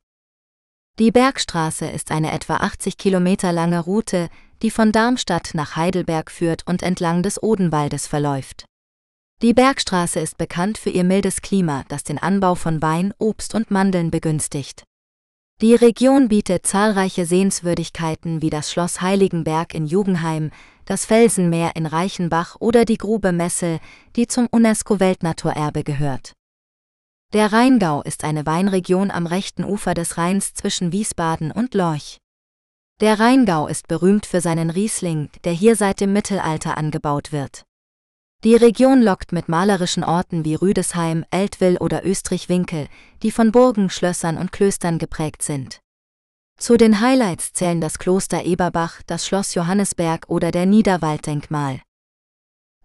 Die 0.98 1.12
Bergstraße 1.12 1.86
ist 1.86 2.12
eine 2.12 2.32
etwa 2.32 2.56
80 2.58 2.98
Kilometer 2.98 3.52
lange 3.52 3.82
Route, 3.82 4.30
die 4.62 4.72
von 4.72 4.94
Darmstadt 4.94 5.52
nach 5.56 5.76
Heidelberg 5.76 6.32
führt 6.32 6.66
und 6.66 6.84
entlang 6.84 7.22
des 7.22 7.44
Odenwaldes 7.44 8.08
verläuft. 8.08 8.64
Die 9.44 9.54
Bergstraße 9.54 10.22
ist 10.22 10.38
bekannt 10.38 10.78
für 10.78 10.90
ihr 10.90 11.04
mildes 11.04 11.42
Klima, 11.42 11.84
das 11.90 12.06
den 12.06 12.18
Anbau 12.18 12.56
von 12.56 12.82
Wein, 12.82 13.14
Obst 13.18 13.56
und 13.56 13.72
Mandeln 13.72 14.10
begünstigt. 14.10 14.86
Die 15.62 15.76
Region 15.76 16.30
bietet 16.30 16.66
zahlreiche 16.66 17.26
Sehenswürdigkeiten 17.26 18.42
wie 18.42 18.50
das 18.50 18.72
Schloss 18.72 19.02
Heiligenberg 19.02 19.74
in 19.74 19.86
Jugenheim, 19.86 20.52
das 20.86 21.06
Felsenmeer 21.06 21.76
in 21.76 21.86
Reichenbach 21.86 22.56
oder 22.62 22.86
die 22.86 22.96
Grube 22.98 23.34
Messel, 23.34 23.82
die 24.16 24.28
zum 24.28 24.48
UNESCO-Weltnaturerbe 24.50 25.84
gehört. 25.84 26.32
Der 27.34 27.52
Rheingau 27.52 28.02
ist 28.02 28.24
eine 28.24 28.46
Weinregion 28.46 29.12
am 29.12 29.28
rechten 29.28 29.66
Ufer 29.66 29.94
des 29.94 30.18
Rheins 30.18 30.54
zwischen 30.54 30.94
Wiesbaden 30.94 31.52
und 31.52 31.74
Lorch. 31.74 32.20
Der 33.02 33.20
Rheingau 33.20 33.68
ist 33.68 33.90
berühmt 33.90 34.26
für 34.26 34.40
seinen 34.40 34.70
Riesling, 34.70 35.30
der 35.44 35.52
hier 35.52 35.76
seit 35.76 36.00
dem 36.00 36.14
Mittelalter 36.14 36.78
angebaut 36.78 37.34
wird. 37.34 37.66
Die 38.44 38.56
Region 38.58 39.02
lockt 39.02 39.32
mit 39.32 39.48
malerischen 39.48 40.04
Orten 40.04 40.44
wie 40.44 40.56
Rüdesheim, 40.56 41.24
Eltville 41.32 41.80
oder 41.80 42.06
Österreich-Winkel, 42.06 42.88
die 43.22 43.32
von 43.32 43.54
Burgen, 43.54 43.90
Schlössern 43.90 44.38
und 44.38 44.52
Klöstern 44.52 45.00
geprägt 45.00 45.42
sind. 45.42 45.80
Zu 46.60 46.76
den 46.76 47.00
Highlights 47.00 47.54
zählen 47.54 47.80
das 47.80 48.00
Kloster 48.00 48.44
Eberbach, 48.44 49.02
das 49.08 49.26
Schloss 49.26 49.54
Johannesberg 49.56 50.26
oder 50.28 50.52
der 50.52 50.66
Niederwalddenkmal. 50.66 51.82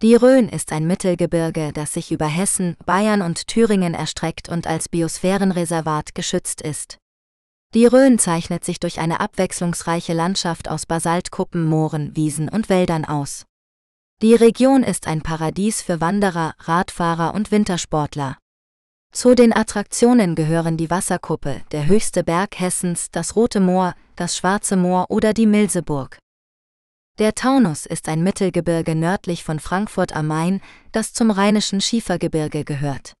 Die 0.01 0.15
Rhön 0.15 0.47
ist 0.47 0.71
ein 0.71 0.87
Mittelgebirge, 0.87 1.73
das 1.73 1.93
sich 1.93 2.13
über 2.13 2.27
Hessen, 2.27 2.77
Bayern 2.85 3.21
und 3.21 3.47
Thüringen 3.47 3.93
erstreckt 3.93 4.47
und 4.47 4.65
als 4.65 4.87
Biosphärenreservat 4.87 6.15
geschützt 6.15 6.61
ist. 6.61 6.99
Die 7.73 7.85
Rhön 7.85 8.17
zeichnet 8.17 8.63
sich 8.63 8.79
durch 8.79 8.99
eine 8.99 9.19
abwechslungsreiche 9.19 10.13
Landschaft 10.13 10.69
aus 10.69 10.85
Basaltkuppen, 10.85 11.65
Mooren, 11.65 12.15
Wiesen 12.15 12.47
und 12.47 12.69
Wäldern 12.69 13.03
aus. 13.03 13.45
Die 14.21 14.35
Region 14.35 14.83
ist 14.83 15.07
ein 15.07 15.21
Paradies 15.21 15.81
für 15.81 16.01
Wanderer, 16.01 16.53
Radfahrer 16.59 17.33
und 17.33 17.51
Wintersportler. 17.51 18.37
Zu 19.13 19.33
den 19.33 19.55
Attraktionen 19.55 20.35
gehören 20.35 20.75
die 20.75 20.89
Wasserkuppe, 20.89 21.61
der 21.71 21.85
höchste 21.85 22.25
Berg 22.25 22.59
Hessens, 22.59 23.11
das 23.11 23.37
Rote 23.37 23.61
Moor, 23.61 23.95
das 24.17 24.35
Schwarze 24.35 24.75
Moor 24.75 25.05
oder 25.07 25.33
die 25.33 25.45
Milseburg. 25.45 26.17
Der 27.17 27.33
Taunus 27.33 27.85
ist 27.85 28.09
ein 28.09 28.21
Mittelgebirge 28.21 28.93
nördlich 28.93 29.45
von 29.45 29.61
Frankfurt 29.61 30.13
am 30.13 30.27
Main, 30.27 30.59
das 30.91 31.13
zum 31.13 31.31
Rheinischen 31.31 31.79
Schiefergebirge 31.79 32.65
gehört. 32.65 33.13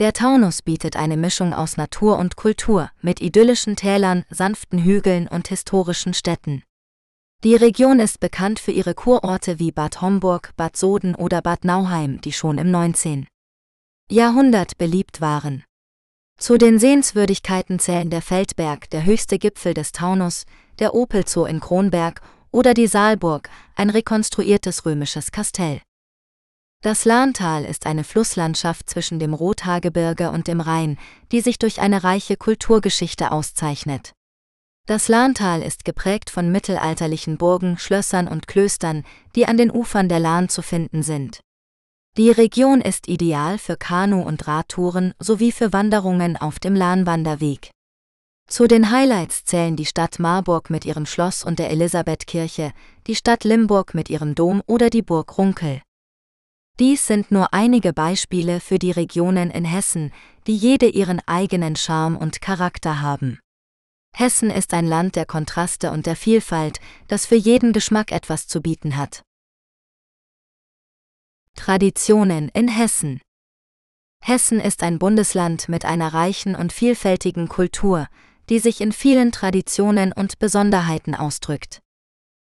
Der 0.00 0.12
Taunus 0.12 0.60
bietet 0.60 0.96
eine 0.96 1.16
Mischung 1.16 1.54
aus 1.54 1.76
Natur 1.76 2.18
und 2.18 2.34
Kultur 2.34 2.90
mit 3.00 3.20
idyllischen 3.20 3.76
Tälern, 3.76 4.24
sanften 4.28 4.82
Hügeln 4.82 5.28
und 5.28 5.46
historischen 5.46 6.14
Städten. 6.14 6.64
Die 7.46 7.54
Region 7.54 8.00
ist 8.00 8.18
bekannt 8.18 8.58
für 8.58 8.72
ihre 8.72 8.92
Kurorte 8.92 9.60
wie 9.60 9.70
Bad 9.70 10.00
Homburg, 10.00 10.52
Bad 10.56 10.76
Soden 10.76 11.14
oder 11.14 11.42
Bad 11.42 11.64
Nauheim, 11.64 12.20
die 12.20 12.32
schon 12.32 12.58
im 12.58 12.72
19. 12.72 13.28
Jahrhundert 14.10 14.78
beliebt 14.78 15.20
waren. 15.20 15.62
Zu 16.40 16.58
den 16.58 16.80
Sehenswürdigkeiten 16.80 17.78
zählen 17.78 18.10
der 18.10 18.20
Feldberg, 18.20 18.90
der 18.90 19.04
höchste 19.04 19.38
Gipfel 19.38 19.74
des 19.74 19.92
Taunus, 19.92 20.44
der 20.80 20.92
Opelzoo 20.92 21.44
in 21.44 21.60
Kronberg 21.60 22.20
oder 22.50 22.74
die 22.74 22.88
Saalburg, 22.88 23.48
ein 23.76 23.90
rekonstruiertes 23.90 24.84
römisches 24.84 25.30
Kastell. 25.30 25.80
Das 26.82 27.04
Lahntal 27.04 27.64
ist 27.64 27.86
eine 27.86 28.02
Flusslandschaft 28.02 28.90
zwischen 28.90 29.20
dem 29.20 29.34
Rothaargebirge 29.34 30.32
und 30.32 30.48
dem 30.48 30.60
Rhein, 30.60 30.98
die 31.30 31.42
sich 31.42 31.60
durch 31.60 31.80
eine 31.80 32.02
reiche 32.02 32.36
Kulturgeschichte 32.36 33.30
auszeichnet. 33.30 34.15
Das 34.86 35.08
Lahntal 35.08 35.62
ist 35.62 35.84
geprägt 35.84 36.30
von 36.30 36.52
mittelalterlichen 36.52 37.38
Burgen, 37.38 37.76
Schlössern 37.76 38.28
und 38.28 38.46
Klöstern, 38.46 39.02
die 39.34 39.46
an 39.46 39.56
den 39.56 39.72
Ufern 39.72 40.08
der 40.08 40.20
Lahn 40.20 40.48
zu 40.48 40.62
finden 40.62 41.02
sind. 41.02 41.40
Die 42.16 42.30
Region 42.30 42.80
ist 42.80 43.08
ideal 43.08 43.58
für 43.58 43.76
Kanu- 43.76 44.22
und 44.22 44.46
Radtouren 44.46 45.12
sowie 45.18 45.50
für 45.50 45.72
Wanderungen 45.72 46.36
auf 46.36 46.60
dem 46.60 46.76
Lahnwanderweg. 46.76 47.70
Zu 48.48 48.68
den 48.68 48.92
Highlights 48.92 49.44
zählen 49.44 49.74
die 49.74 49.86
Stadt 49.86 50.20
Marburg 50.20 50.70
mit 50.70 50.84
ihrem 50.84 51.04
Schloss 51.04 51.42
und 51.42 51.58
der 51.58 51.70
Elisabethkirche, 51.70 52.72
die 53.08 53.16
Stadt 53.16 53.42
Limburg 53.42 53.92
mit 53.92 54.08
ihrem 54.08 54.36
Dom 54.36 54.62
oder 54.66 54.88
die 54.88 55.02
Burg 55.02 55.36
Runkel. 55.36 55.82
Dies 56.78 57.08
sind 57.08 57.32
nur 57.32 57.52
einige 57.52 57.92
Beispiele 57.92 58.60
für 58.60 58.78
die 58.78 58.92
Regionen 58.92 59.50
in 59.50 59.64
Hessen, 59.64 60.12
die 60.46 60.54
jede 60.54 60.86
ihren 60.86 61.20
eigenen 61.26 61.74
Charme 61.74 62.16
und 62.16 62.40
Charakter 62.40 63.00
haben. 63.00 63.40
Hessen 64.18 64.48
ist 64.48 64.72
ein 64.72 64.86
Land 64.86 65.14
der 65.14 65.26
Kontraste 65.26 65.90
und 65.90 66.06
der 66.06 66.16
Vielfalt, 66.16 66.80
das 67.06 67.26
für 67.26 67.34
jeden 67.34 67.74
Geschmack 67.74 68.12
etwas 68.12 68.48
zu 68.48 68.62
bieten 68.62 68.96
hat. 68.96 69.22
Traditionen 71.54 72.48
in 72.48 72.68
Hessen 72.68 73.20
Hessen 74.24 74.58
ist 74.58 74.82
ein 74.82 74.98
Bundesland 74.98 75.68
mit 75.68 75.84
einer 75.84 76.14
reichen 76.14 76.56
und 76.56 76.72
vielfältigen 76.72 77.48
Kultur, 77.48 78.06
die 78.48 78.58
sich 78.58 78.80
in 78.80 78.92
vielen 78.92 79.32
Traditionen 79.32 80.14
und 80.14 80.38
Besonderheiten 80.38 81.14
ausdrückt. 81.14 81.82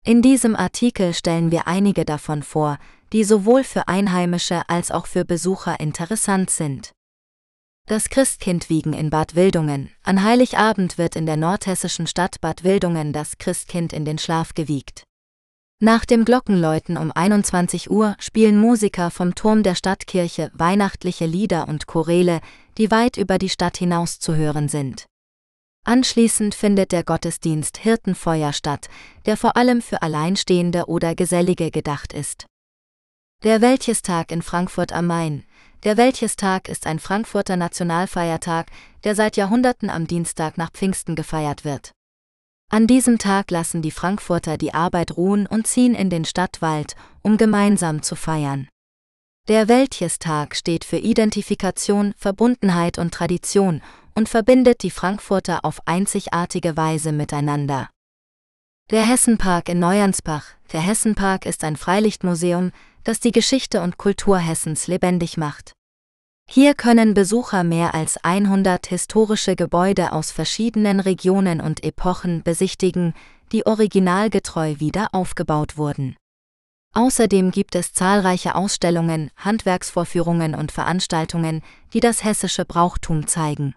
In 0.04 0.20
diesem 0.20 0.56
Artikel 0.56 1.14
stellen 1.14 1.50
wir 1.50 1.66
einige 1.66 2.04
davon 2.04 2.42
vor, 2.42 2.76
die 3.14 3.24
sowohl 3.24 3.64
für 3.64 3.88
Einheimische 3.88 4.68
als 4.68 4.90
auch 4.90 5.06
für 5.06 5.24
Besucher 5.24 5.80
interessant 5.80 6.50
sind. 6.50 6.92
Das 7.86 8.08
Christkindwiegen 8.08 8.94
in 8.94 9.10
Bad 9.10 9.34
Wildungen. 9.34 9.90
An 10.04 10.22
Heiligabend 10.22 10.96
wird 10.96 11.16
in 11.16 11.26
der 11.26 11.36
nordhessischen 11.36 12.06
Stadt 12.06 12.40
Bad 12.40 12.64
Wildungen 12.64 13.12
das 13.12 13.36
Christkind 13.36 13.92
in 13.92 14.06
den 14.06 14.16
Schlaf 14.16 14.54
gewiegt. 14.54 15.04
Nach 15.82 16.06
dem 16.06 16.24
Glockenläuten 16.24 16.96
um 16.96 17.12
21 17.12 17.90
Uhr 17.90 18.16
spielen 18.18 18.58
Musiker 18.58 19.10
vom 19.10 19.34
Turm 19.34 19.62
der 19.62 19.74
Stadtkirche 19.74 20.50
weihnachtliche 20.54 21.26
Lieder 21.26 21.68
und 21.68 21.86
Choräle, 21.86 22.40
die 22.78 22.90
weit 22.90 23.18
über 23.18 23.36
die 23.36 23.50
Stadt 23.50 23.76
hinaus 23.76 24.18
zu 24.18 24.34
hören 24.34 24.70
sind. 24.70 25.04
Anschließend 25.84 26.54
findet 26.54 26.90
der 26.90 27.04
Gottesdienst 27.04 27.76
Hirtenfeuer 27.76 28.54
statt, 28.54 28.88
der 29.26 29.36
vor 29.36 29.58
allem 29.58 29.82
für 29.82 30.00
Alleinstehende 30.00 30.86
oder 30.86 31.14
Gesellige 31.14 31.70
gedacht 31.70 32.14
ist. 32.14 32.46
Der 33.42 33.60
Wäldchestag 33.60 34.32
in 34.32 34.40
Frankfurt 34.40 34.94
am 34.94 35.06
Main. 35.06 35.44
Der 35.84 35.98
Wäldchestag 35.98 36.70
ist 36.70 36.86
ein 36.86 36.98
Frankfurter 36.98 37.56
Nationalfeiertag, 37.56 38.68
der 39.04 39.14
seit 39.14 39.36
Jahrhunderten 39.36 39.90
am 39.90 40.06
Dienstag 40.06 40.56
nach 40.56 40.70
Pfingsten 40.72 41.14
gefeiert 41.14 41.66
wird. 41.66 41.92
An 42.70 42.86
diesem 42.86 43.18
Tag 43.18 43.50
lassen 43.50 43.82
die 43.82 43.90
Frankfurter 43.90 44.56
die 44.56 44.72
Arbeit 44.72 45.18
ruhen 45.18 45.46
und 45.46 45.66
ziehen 45.66 45.94
in 45.94 46.08
den 46.08 46.24
Stadtwald, 46.24 46.96
um 47.20 47.36
gemeinsam 47.36 48.02
zu 48.02 48.16
feiern. 48.16 48.66
Der 49.46 49.68
Wäldchestag 49.68 50.56
steht 50.56 50.86
für 50.86 50.96
Identifikation, 50.96 52.14
Verbundenheit 52.16 52.96
und 52.96 53.12
Tradition 53.12 53.82
und 54.14 54.30
verbindet 54.30 54.82
die 54.82 54.90
Frankfurter 54.90 55.66
auf 55.66 55.86
einzigartige 55.86 56.78
Weise 56.78 57.12
miteinander. 57.12 57.90
Der 58.90 59.06
Hessenpark 59.06 59.68
in 59.68 59.80
Neuansbach. 59.80 60.46
Der 60.72 60.80
Hessenpark 60.80 61.44
ist 61.44 61.62
ein 61.62 61.76
Freilichtmuseum, 61.76 62.72
das 63.02 63.20
die 63.20 63.32
Geschichte 63.32 63.82
und 63.82 63.98
Kultur 63.98 64.38
Hessens 64.38 64.86
lebendig 64.88 65.36
macht. 65.36 65.73
Hier 66.48 66.74
können 66.74 67.14
Besucher 67.14 67.64
mehr 67.64 67.94
als 67.94 68.16
100 68.22 68.86
historische 68.86 69.56
Gebäude 69.56 70.12
aus 70.12 70.30
verschiedenen 70.30 71.00
Regionen 71.00 71.60
und 71.60 71.82
Epochen 71.82 72.42
besichtigen, 72.42 73.14
die 73.50 73.66
originalgetreu 73.66 74.76
wieder 74.78 75.08
aufgebaut 75.12 75.76
wurden. 75.76 76.16
Außerdem 76.92 77.50
gibt 77.50 77.74
es 77.74 77.92
zahlreiche 77.92 78.54
Ausstellungen, 78.54 79.30
Handwerksvorführungen 79.36 80.54
und 80.54 80.70
Veranstaltungen, 80.70 81.62
die 81.92 81.98
das 81.98 82.22
hessische 82.22 82.64
Brauchtum 82.64 83.26
zeigen. 83.26 83.74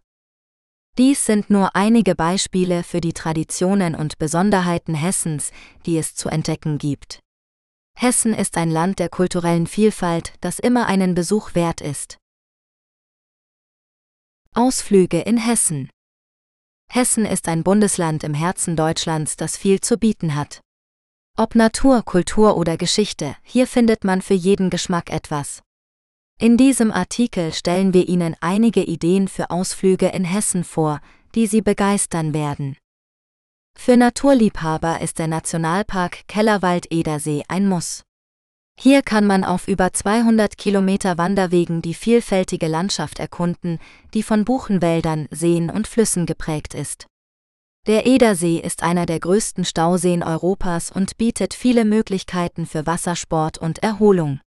Dies 1.00 1.26
sind 1.26 1.50
nur 1.50 1.76
einige 1.76 2.16
Beispiele 2.16 2.84
für 2.84 3.02
die 3.02 3.14
Traditionen 3.14 3.96
und 3.96 4.20
Besonderheiten 4.20 4.94
Hessens, 4.94 5.52
die 5.86 5.98
es 5.98 6.14
zu 6.16 6.30
entdecken 6.30 6.78
gibt. 6.78 7.22
Hessen 7.96 8.36
ist 8.36 8.58
ein 8.58 8.70
Land 8.70 9.00
der 9.00 9.10
kulturellen 9.10 9.66
Vielfalt, 9.66 10.34
das 10.42 10.60
immer 10.60 10.86
einen 10.86 11.16
Besuch 11.16 11.56
wert 11.56 11.82
ist. 11.82 12.18
Ausflüge 14.58 15.20
in 15.20 15.38
Hessen 15.38 15.92
Hessen 16.92 17.28
ist 17.28 17.48
ein 17.48 17.64
Bundesland 17.64 18.24
im 18.24 18.34
Herzen 18.34 18.76
Deutschlands, 18.76 19.38
das 19.38 19.56
viel 19.56 19.82
zu 19.82 20.00
bieten 20.00 20.34
hat. 20.34 20.62
Ob 21.38 21.54
Natur, 21.54 22.02
Kultur 22.02 22.58
oder 22.58 22.76
Geschichte, 22.76 23.36
hier 23.44 23.68
findet 23.68 24.04
man 24.04 24.24
für 24.24 24.34
jeden 24.34 24.72
Geschmack 24.72 25.12
etwas. 25.12 25.62
In 26.40 26.58
diesem 26.58 26.92
Artikel 26.92 27.54
stellen 27.54 27.94
wir 27.94 28.10
Ihnen 28.10 28.36
einige 28.42 28.82
Ideen 28.82 29.28
für 29.28 29.52
Ausflüge 29.52 30.08
in 30.08 30.24
Hessen 30.24 30.64
vor, 30.64 31.02
die 31.36 31.46
Sie 31.46 31.62
begeistern 31.62 32.34
werden. 32.34 32.78
Für 33.78 33.96
Naturliebhaber 33.96 35.02
ist 35.02 35.20
der 35.20 35.28
Nationalpark 35.28 36.28
Kellerwald-Edersee 36.28 37.44
ein 37.48 37.70
Muss. 37.70 38.07
Hier 38.80 39.02
kann 39.02 39.26
man 39.26 39.44
auf 39.44 39.68
über 39.68 39.92
200 39.92 40.56
Kilometer 40.56 41.18
Wanderwegen 41.18 41.82
die 41.82 41.96
vielfältige 41.96 42.68
Landschaft 42.68 43.18
erkunden, 43.18 43.80
die 44.14 44.22
von 44.22 44.46
Buchenwäldern, 44.46 45.28
Seen 45.32 45.72
und 45.72 45.88
Flüssen 45.88 46.28
geprägt 46.28 46.76
ist. 46.76 47.08
Der 47.88 48.06
Edersee 48.06 48.60
ist 48.60 48.84
einer 48.84 49.08
der 49.08 49.20
größten 49.20 49.66
Stauseen 49.66 50.22
Europas 50.22 50.92
und 50.92 51.18
bietet 51.18 51.56
viele 51.56 51.86
Möglichkeiten 51.86 52.68
für 52.68 52.86
Wassersport 52.86 53.58
und 53.58 53.80
Erholung. 53.80 54.42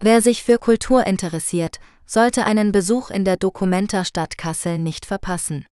Wer 0.00 0.22
sich 0.22 0.44
für 0.44 0.58
Kultur 0.58 1.04
interessiert, 1.06 1.80
sollte 2.06 2.44
einen 2.44 2.70
Besuch 2.70 3.10
in 3.10 3.24
der 3.24 3.38
Documenta 3.38 4.04
Stadt 4.04 4.38
Kassel 4.38 4.78
nicht 4.78 5.04
verpassen. 5.04 5.66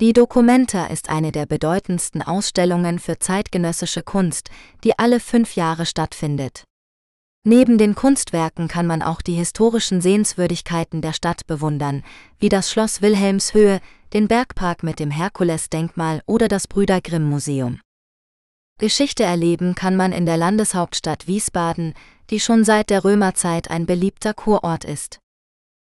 Die 0.00 0.12
Documenta 0.12 0.86
ist 0.86 1.10
eine 1.10 1.32
der 1.32 1.44
bedeutendsten 1.44 2.22
Ausstellungen 2.22 2.98
für 2.98 3.18
zeitgenössische 3.18 4.02
Kunst, 4.02 4.48
die 4.84 4.98
alle 4.98 5.20
fünf 5.20 5.56
Jahre 5.56 5.84
stattfindet. 5.84 6.64
Neben 7.48 7.78
den 7.78 7.94
Kunstwerken 7.94 8.66
kann 8.66 8.88
man 8.88 9.02
auch 9.02 9.22
die 9.22 9.34
historischen 9.34 10.00
Sehenswürdigkeiten 10.00 11.00
der 11.00 11.12
Stadt 11.12 11.46
bewundern, 11.46 12.02
wie 12.40 12.48
das 12.48 12.72
Schloss 12.72 13.02
Wilhelmshöhe, 13.02 13.80
den 14.12 14.26
Bergpark 14.26 14.82
mit 14.82 14.98
dem 14.98 15.12
Herkulesdenkmal 15.12 16.22
oder 16.26 16.48
das 16.48 16.66
Brüder 16.66 17.00
Grimm 17.00 17.22
Museum. 17.22 17.78
Geschichte 18.80 19.22
erleben 19.22 19.76
kann 19.76 19.94
man 19.94 20.10
in 20.10 20.26
der 20.26 20.36
Landeshauptstadt 20.36 21.28
Wiesbaden, 21.28 21.94
die 22.30 22.40
schon 22.40 22.64
seit 22.64 22.90
der 22.90 23.04
Römerzeit 23.04 23.70
ein 23.70 23.86
beliebter 23.86 24.34
Kurort 24.34 24.84
ist. 24.84 25.20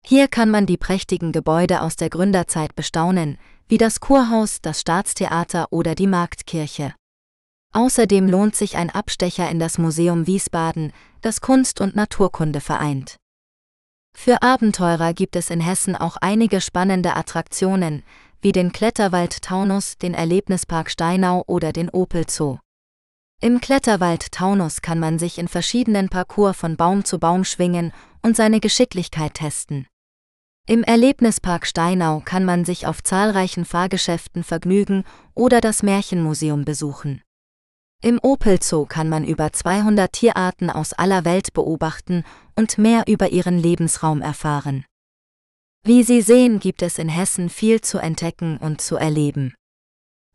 Hier 0.06 0.28
kann 0.28 0.52
man 0.52 0.66
die 0.66 0.76
prächtigen 0.76 1.32
Gebäude 1.32 1.82
aus 1.84 1.96
der 1.96 2.10
Gründerzeit 2.10 2.76
bestaunen, 2.76 3.38
wie 3.70 3.78
das 3.78 4.02
Kurhaus, 4.02 4.60
das 4.62 4.82
Staatstheater 4.82 5.68
oder 5.72 5.96
die 5.96 6.08
Marktkirche. 6.08 6.94
Außerdem 7.76 8.30
lohnt 8.30 8.56
sich 8.56 8.78
ein 8.78 8.90
Abstecher 8.90 9.50
in 9.50 9.60
das 9.60 9.78
Museum 9.78 10.28
Wiesbaden, 10.28 10.94
das 11.20 11.42
Kunst 11.42 11.82
und 11.82 11.94
Naturkunde 11.94 12.62
vereint. 12.62 13.18
Für 14.16 14.42
Abenteurer 14.42 15.14
gibt 15.14 15.36
es 15.36 15.50
in 15.50 15.60
Hessen 15.60 15.94
auch 15.94 16.16
einige 16.16 16.62
spannende 16.62 17.18
Attraktionen, 17.18 18.04
wie 18.40 18.54
den 18.54 18.72
Kletterwald 18.72 19.42
Taunus, 19.42 19.98
den 19.98 20.14
Erlebnispark 20.14 20.90
Steinau 20.90 21.44
oder 21.48 21.74
den 21.74 21.90
Opel 21.90 22.30
Zoo. 22.30 22.60
Im 23.42 23.60
Kletterwald 23.60 24.32
Taunus 24.32 24.82
kann 24.82 25.00
man 25.00 25.20
sich 25.20 25.38
in 25.38 25.50
verschiedenen 25.50 26.08
Parcours 26.08 26.56
von 26.56 26.78
Baum 26.78 27.04
zu 27.04 27.20
Baum 27.20 27.44
schwingen 27.44 27.92
und 28.22 28.38
seine 28.38 28.62
Geschicklichkeit 28.62 29.34
testen. 29.34 29.86
Im 30.66 30.82
Erlebnispark 30.82 31.68
Steinau 31.68 32.22
kann 32.24 32.46
man 32.46 32.64
sich 32.64 32.88
auf 32.88 33.04
zahlreichen 33.04 33.66
Fahrgeschäften 33.66 34.46
vergnügen 34.46 35.04
oder 35.34 35.60
das 35.60 35.84
Märchenmuseum 35.84 36.64
besuchen. 36.64 37.22
Im 38.06 38.20
Opel 38.22 38.62
Zoo 38.62 38.86
kann 38.86 39.10
man 39.10 39.26
über 39.26 39.52
200 39.52 40.14
Tierarten 40.14 40.70
aus 40.70 40.94
aller 40.94 41.26
Welt 41.26 41.54
beobachten 41.54 42.24
und 42.56 42.78
mehr 42.78 43.06
über 43.08 43.32
ihren 43.32 43.58
Lebensraum 43.58 44.22
erfahren. 44.22 44.86
Wie 45.84 46.04
Sie 46.04 46.22
sehen, 46.22 46.60
gibt 46.60 46.84
es 46.84 47.00
in 47.00 47.10
Hessen 47.10 47.50
viel 47.50 47.82
zu 47.82 47.98
entdecken 47.98 48.58
und 48.58 48.80
zu 48.80 48.96
erleben. 48.96 49.56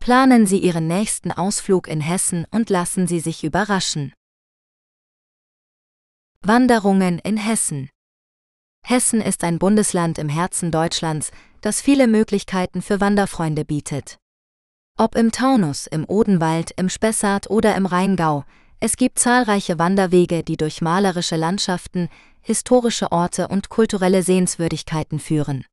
Planen 0.01 0.47
Sie 0.47 0.59
Ihren 0.59 0.89
nächsten 0.89 1.31
Ausflug 1.31 1.87
in 1.87 2.01
Hessen 2.01 2.45
und 2.51 2.71
lassen 2.71 3.07
Sie 3.07 3.21
sich 3.21 3.45
überraschen. 3.45 4.15
Wanderungen 6.41 7.21
in 7.21 7.37
Hessen 7.37 7.89
Hessen 8.85 9.21
ist 9.21 9.45
ein 9.45 9.61
Bundesland 9.61 10.19
im 10.19 10.29
Herzen 10.29 10.73
Deutschlands, 10.73 11.31
das 11.61 11.81
viele 11.81 12.09
Möglichkeiten 12.09 12.83
für 12.83 13.01
Wanderfreunde 13.01 13.65
bietet. 13.65 14.19
Ob 15.01 15.15
im 15.15 15.33
Taunus, 15.33 15.87
im 15.87 16.05
Odenwald, 16.07 16.73
im 16.73 16.91
Spessart 16.91 17.49
oder 17.49 17.75
im 17.75 17.87
Rheingau, 17.87 18.45
es 18.81 18.99
gibt 18.99 19.19
zahlreiche 19.19 19.79
Wanderwege, 19.79 20.45
die 20.45 20.59
durch 20.59 20.83
malerische 20.83 21.37
Landschaften, 21.37 22.11
historische 22.43 23.11
Orte 23.11 23.49
und 23.49 23.71
kulturelle 23.71 24.23
Sehenswürdigkeiten 24.23 25.19
führen. 25.19 25.65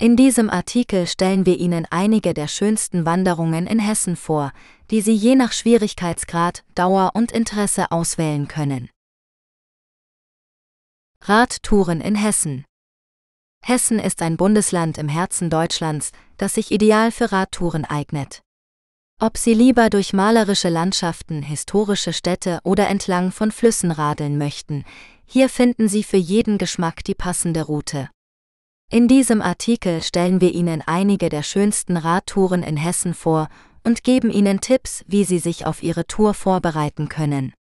In 0.00 0.16
diesem 0.16 0.48
Artikel 0.48 1.06
stellen 1.06 1.44
wir 1.44 1.58
Ihnen 1.58 1.86
einige 1.90 2.32
der 2.32 2.48
schönsten 2.48 3.04
Wanderungen 3.04 3.66
in 3.66 3.78
Hessen 3.78 4.16
vor, 4.16 4.52
die 4.90 5.02
Sie 5.02 5.14
je 5.14 5.34
nach 5.34 5.52
Schwierigkeitsgrad, 5.52 6.64
Dauer 6.74 7.10
und 7.12 7.32
Interesse 7.32 7.92
auswählen 7.92 8.48
können. 8.48 8.88
Radtouren 11.20 12.00
in 12.00 12.14
Hessen 12.14 12.64
Hessen 13.62 13.98
ist 13.98 14.22
ein 14.22 14.38
Bundesland 14.38 14.96
im 14.96 15.10
Herzen 15.10 15.50
Deutschlands, 15.50 16.12
das 16.38 16.54
sich 16.54 16.70
ideal 16.70 17.12
für 17.12 17.32
Radtouren 17.32 17.84
eignet. 17.84 18.45
Ob 19.18 19.38
Sie 19.38 19.54
lieber 19.54 19.88
durch 19.88 20.12
malerische 20.12 20.68
Landschaften, 20.68 21.42
historische 21.42 22.12
Städte 22.12 22.60
oder 22.64 22.88
entlang 22.88 23.32
von 23.32 23.50
Flüssen 23.50 23.90
radeln 23.90 24.36
möchten, 24.36 24.84
hier 25.24 25.48
finden 25.48 25.88
Sie 25.88 26.02
für 26.02 26.18
jeden 26.18 26.58
Geschmack 26.58 27.02
die 27.02 27.14
passende 27.14 27.62
Route. 27.62 28.10
In 28.92 29.08
diesem 29.08 29.40
Artikel 29.40 30.02
stellen 30.02 30.42
wir 30.42 30.52
Ihnen 30.52 30.82
einige 30.84 31.30
der 31.30 31.42
schönsten 31.42 31.96
Radtouren 31.96 32.62
in 32.62 32.76
Hessen 32.76 33.14
vor 33.14 33.48
und 33.84 34.04
geben 34.04 34.30
Ihnen 34.30 34.60
Tipps, 34.60 35.02
wie 35.06 35.24
Sie 35.24 35.38
sich 35.38 35.64
auf 35.64 35.82
Ihre 35.82 36.06
Tour 36.06 36.34
vorbereiten 36.34 37.08
können. 37.08 37.54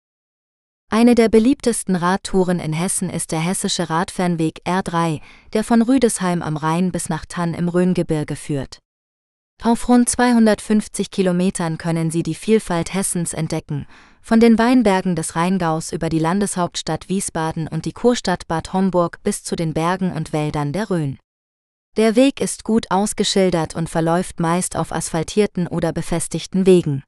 Eine 0.90 1.14
der 1.14 1.28
beliebtesten 1.28 1.94
Radtouren 1.94 2.58
in 2.58 2.72
Hessen 2.72 3.08
ist 3.08 3.30
der 3.30 3.40
hessische 3.40 3.88
Radfernweg 3.90 4.60
R3, 4.66 5.20
der 5.52 5.62
von 5.62 5.82
Rüdesheim 5.82 6.42
am 6.42 6.56
Rhein 6.56 6.90
bis 6.90 7.08
nach 7.08 7.24
Tann 7.26 7.54
im 7.54 7.68
Rhöngebirge 7.68 8.34
führt. 8.34 8.80
Auf 9.62 9.88
rund 9.88 10.08
250 10.08 11.10
Kilometern 11.10 11.78
können 11.78 12.10
Sie 12.10 12.22
die 12.22 12.34
Vielfalt 12.34 12.92
Hessens 12.92 13.32
entdecken, 13.32 13.86
von 14.20 14.40
den 14.40 14.58
Weinbergen 14.58 15.16
des 15.16 15.36
Rheingaus 15.36 15.92
über 15.92 16.08
die 16.08 16.18
Landeshauptstadt 16.18 17.08
Wiesbaden 17.08 17.68
und 17.68 17.84
die 17.84 17.92
Kurstadt 17.92 18.46
Bad 18.46 18.72
Homburg 18.72 19.22
bis 19.22 19.42
zu 19.42 19.56
den 19.56 19.72
Bergen 19.72 20.12
und 20.12 20.32
Wäldern 20.32 20.72
der 20.72 20.90
Rhön. 20.90 21.18
Der 21.96 22.16
Weg 22.16 22.40
ist 22.40 22.64
gut 22.64 22.90
ausgeschildert 22.90 23.74
und 23.76 23.88
verläuft 23.88 24.40
meist 24.40 24.76
auf 24.76 24.92
asphaltierten 24.92 25.66
oder 25.66 25.92
befestigten 25.92 26.66
Wegen. 26.66 27.04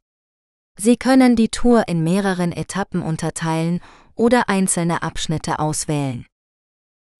Sie 0.78 0.96
können 0.96 1.37
die 1.37 1.48
Tour 1.48 1.88
in 1.88 2.04
mehreren 2.04 2.52
Etappen 2.52 3.02
unterteilen 3.02 3.80
oder 4.14 4.48
einzelne 4.48 5.02
Abschnitte 5.02 5.59
auswählen. 5.59 6.26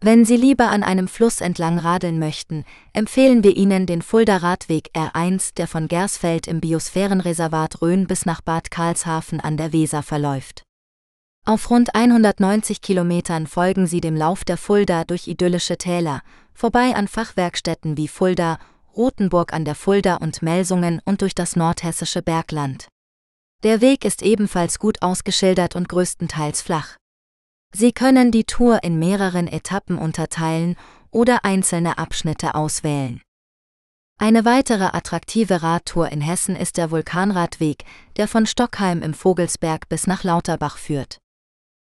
Wenn 0.03 0.27
Sie 0.27 0.37
lieber 0.37 0.69
an 0.69 0.83
einem 0.83 1.09
Fluss 1.09 1.41
entlang 1.41 1.79
radeln 1.79 2.19
möchten, 2.19 2.65
empfehlen 2.93 3.43
wir 3.43 3.57
Ihnen 3.57 3.87
den 3.87 4.03
Fulda 4.03 4.37
Radweg 4.37 4.91
R1, 4.95 5.55
der 5.55 5.67
von 5.67 5.89
Gersfeld 5.89 6.47
im 6.47 6.61
Biosphärenreservat 6.61 7.81
Rhön 7.81 8.07
bis 8.07 8.27
nach 8.27 8.43
Bad 8.43 8.71
Karlshafen 8.71 9.41
an 9.41 9.57
der 9.57 9.73
Weser 9.73 10.03
verläuft. 10.03 10.63
Auf 11.47 11.71
rund 11.71 11.95
190 11.95 12.83
Kilometern 12.83 13.47
folgen 13.47 13.87
Sie 13.87 14.01
dem 14.01 14.17
Lauf 14.17 14.45
der 14.45 14.59
Fulda 14.59 15.05
durch 15.05 15.29
idyllische 15.29 15.79
Täler, 15.79 16.23
vorbei 16.53 16.95
an 16.95 17.09
Fachwerkstätten 17.09 17.97
wie 17.97 18.09
Fulda, 18.09 18.59
Rothenburg 18.95 19.53
an 19.53 19.65
der 19.65 19.75
Fulda 19.75 20.17
und 20.17 20.43
Melsungen 20.43 21.01
und 21.05 21.23
durch 21.23 21.35
das 21.35 21.57
nordhessische 21.57 22.21
Bergland. 22.21 22.89
Der 23.63 23.81
Weg 23.81 24.05
ist 24.05 24.23
ebenfalls 24.23 24.79
gut 24.79 25.03
ausgeschildert 25.03 25.75
und 25.75 25.89
größtenteils 25.89 26.63
flach. 26.63 26.97
Sie 27.79 27.93
können 27.93 28.31
die 28.31 28.45
Tour 28.45 28.85
in 28.85 28.99
mehreren 28.99 29.47
Etappen 29.49 29.99
unterteilen 29.99 30.77
oder 31.11 31.45
einzelne 31.45 31.99
Abschnitte 31.99 32.55
auswählen. 32.55 33.21
Eine 34.19 34.47
weitere 34.47 34.85
attraktive 34.85 35.63
Radtour 35.63 36.11
in 36.11 36.23
Hessen 36.23 36.57
ist 36.57 36.79
der 36.79 36.91
Vulkanradweg, 36.91 37.85
der 38.17 38.29
von 38.29 38.47
Stockheim 38.47 39.03
im 39.03 39.13
Vogelsberg 39.13 39.91
bis 39.91 40.07
nach 40.07 40.25
Lauterbach 40.25 40.79
führt. 40.79 41.19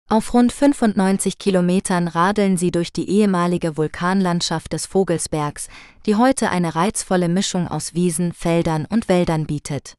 Auf 0.10 0.34
rund 0.34 0.54
95 0.54 1.38
Kilometern 1.38 2.08
radeln 2.08 2.56
sie 2.56 2.72
durch 2.72 2.94
die 2.94 3.10
ehemalige 3.10 3.76
Vulkanlandschaft 3.76 4.72
des 4.72 4.86
Vogelsbergs, 4.86 5.68
die 6.06 6.16
heute 6.16 6.52
eine 6.52 6.74
reizvolle 6.74 7.28
Mischung 7.28 7.68
aus 7.68 7.96
Wiesen, 7.96 8.32
Feldern 8.32 8.86
und 8.86 9.10
Wäldern 9.10 9.46
bietet. 9.46 9.96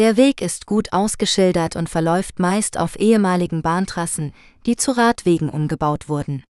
Der 0.00 0.16
Weg 0.16 0.40
ist 0.40 0.64
gut 0.64 0.94
ausgeschildert 0.94 1.76
und 1.76 1.90
verläuft 1.90 2.38
meist 2.38 2.78
auf 2.78 2.98
ehemaligen 2.98 3.60
Bahntrassen, 3.60 4.32
die 4.64 4.74
zu 4.76 4.92
Radwegen 4.92 5.50
umgebaut 5.50 6.08
wurden. 6.08 6.42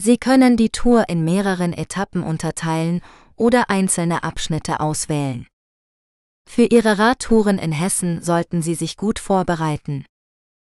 Sie 0.00 0.16
können 0.16 0.56
die 0.56 0.70
Tour 0.70 1.08
in 1.08 1.24
mehreren 1.24 1.72
Etappen 1.72 2.22
unterteilen 2.22 3.00
oder 3.34 3.68
einzelne 3.68 4.22
Abschnitte 4.22 4.78
auswählen. 4.78 5.48
Für 6.48 6.66
Ihre 6.66 7.00
Radtouren 7.00 7.58
in 7.58 7.72
Hessen 7.72 8.22
sollten 8.22 8.62
Sie 8.62 8.76
sich 8.76 8.96
gut 8.96 9.18
vorbereiten. 9.18 10.04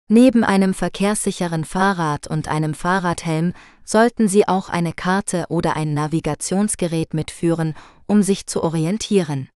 Neben 0.08 0.46
einem 0.46 0.74
verkehrssicheren 0.74 1.65
Fahrrad 1.65 2.26
und 2.26 2.48
einem 2.48 2.74
Fahrradhelm 2.74 3.52
sollten 3.84 4.30
Sie 4.30 4.48
auch 4.48 4.70
eine 4.70 4.93
Karte 4.93 5.48
oder 5.50 5.76
ein 5.76 5.93
Navigationsgerät 5.93 7.13
mitführen, 7.13 7.76
um 8.06 8.24
sich 8.24 8.48
zu 8.48 8.63
orientieren. 8.63 9.50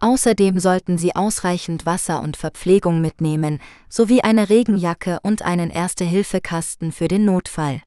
Außerdem 0.00 0.60
sollten 0.60 0.96
Sie 0.96 1.16
ausreichend 1.16 1.84
Wasser 1.84 2.22
und 2.22 2.36
Verpflegung 2.36 3.00
mitnehmen, 3.00 3.60
sowie 3.88 4.20
eine 4.20 4.48
Regenjacke 4.48 5.18
und 5.22 5.42
einen 5.42 5.70
Erste-Hilfe-Kasten 5.70 6.92
für 6.92 7.08
den 7.08 7.24
Notfall. 7.24 7.82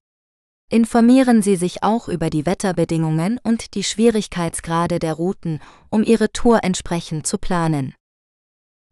Informieren 0.69 1.41
Sie 1.41 1.55
sich 1.55 1.83
auch 1.83 2.09
über 2.09 2.29
die 2.29 2.45
Wetterbedingungen 2.45 3.39
und 3.43 3.75
die 3.75 3.83
Schwierigkeitsgrade 3.83 4.99
der 4.99 5.13
Routen, 5.13 5.61
um 5.89 6.03
Ihre 6.03 6.31
Tour 6.31 6.63
entsprechend 6.63 7.27
zu 7.27 7.37
planen. 7.37 7.93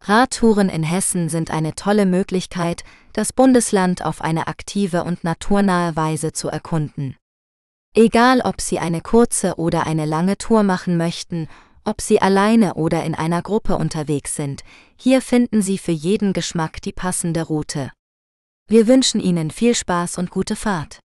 Radtouren 0.02 0.70
in 0.70 0.82
Hessen 0.82 1.28
sind 1.28 1.50
eine 1.50 1.74
tolle 1.74 2.06
Möglichkeit, 2.06 2.84
das 3.12 3.34
Bundesland 3.34 4.02
auf 4.02 4.22
eine 4.22 4.46
aktive 4.46 5.04
und 5.04 5.24
naturnahe 5.24 5.94
Weise 5.94 6.32
zu 6.32 6.48
erkunden. 6.48 7.16
Egal 7.94 8.40
ob 8.40 8.62
Sie 8.62 8.78
eine 8.78 9.02
kurze 9.02 9.56
oder 9.56 9.86
eine 9.86 10.06
lange 10.06 10.38
Tour 10.38 10.62
machen 10.62 10.96
möchten 10.96 11.48
ob 11.90 12.00
Sie 12.00 12.22
alleine 12.22 12.74
oder 12.74 13.02
in 13.02 13.16
einer 13.16 13.42
Gruppe 13.42 13.76
unterwegs 13.76 14.36
sind, 14.36 14.62
hier 14.96 15.20
finden 15.20 15.60
Sie 15.60 15.76
für 15.76 15.92
jeden 15.92 16.32
Geschmack 16.32 16.80
die 16.80 16.92
passende 16.92 17.42
Route. 17.42 17.90
Wir 18.68 18.86
wünschen 18.86 19.20
Ihnen 19.20 19.50
viel 19.50 19.74
Spaß 19.74 20.18
und 20.18 20.30
gute 20.30 20.54
Fahrt. 20.54 21.00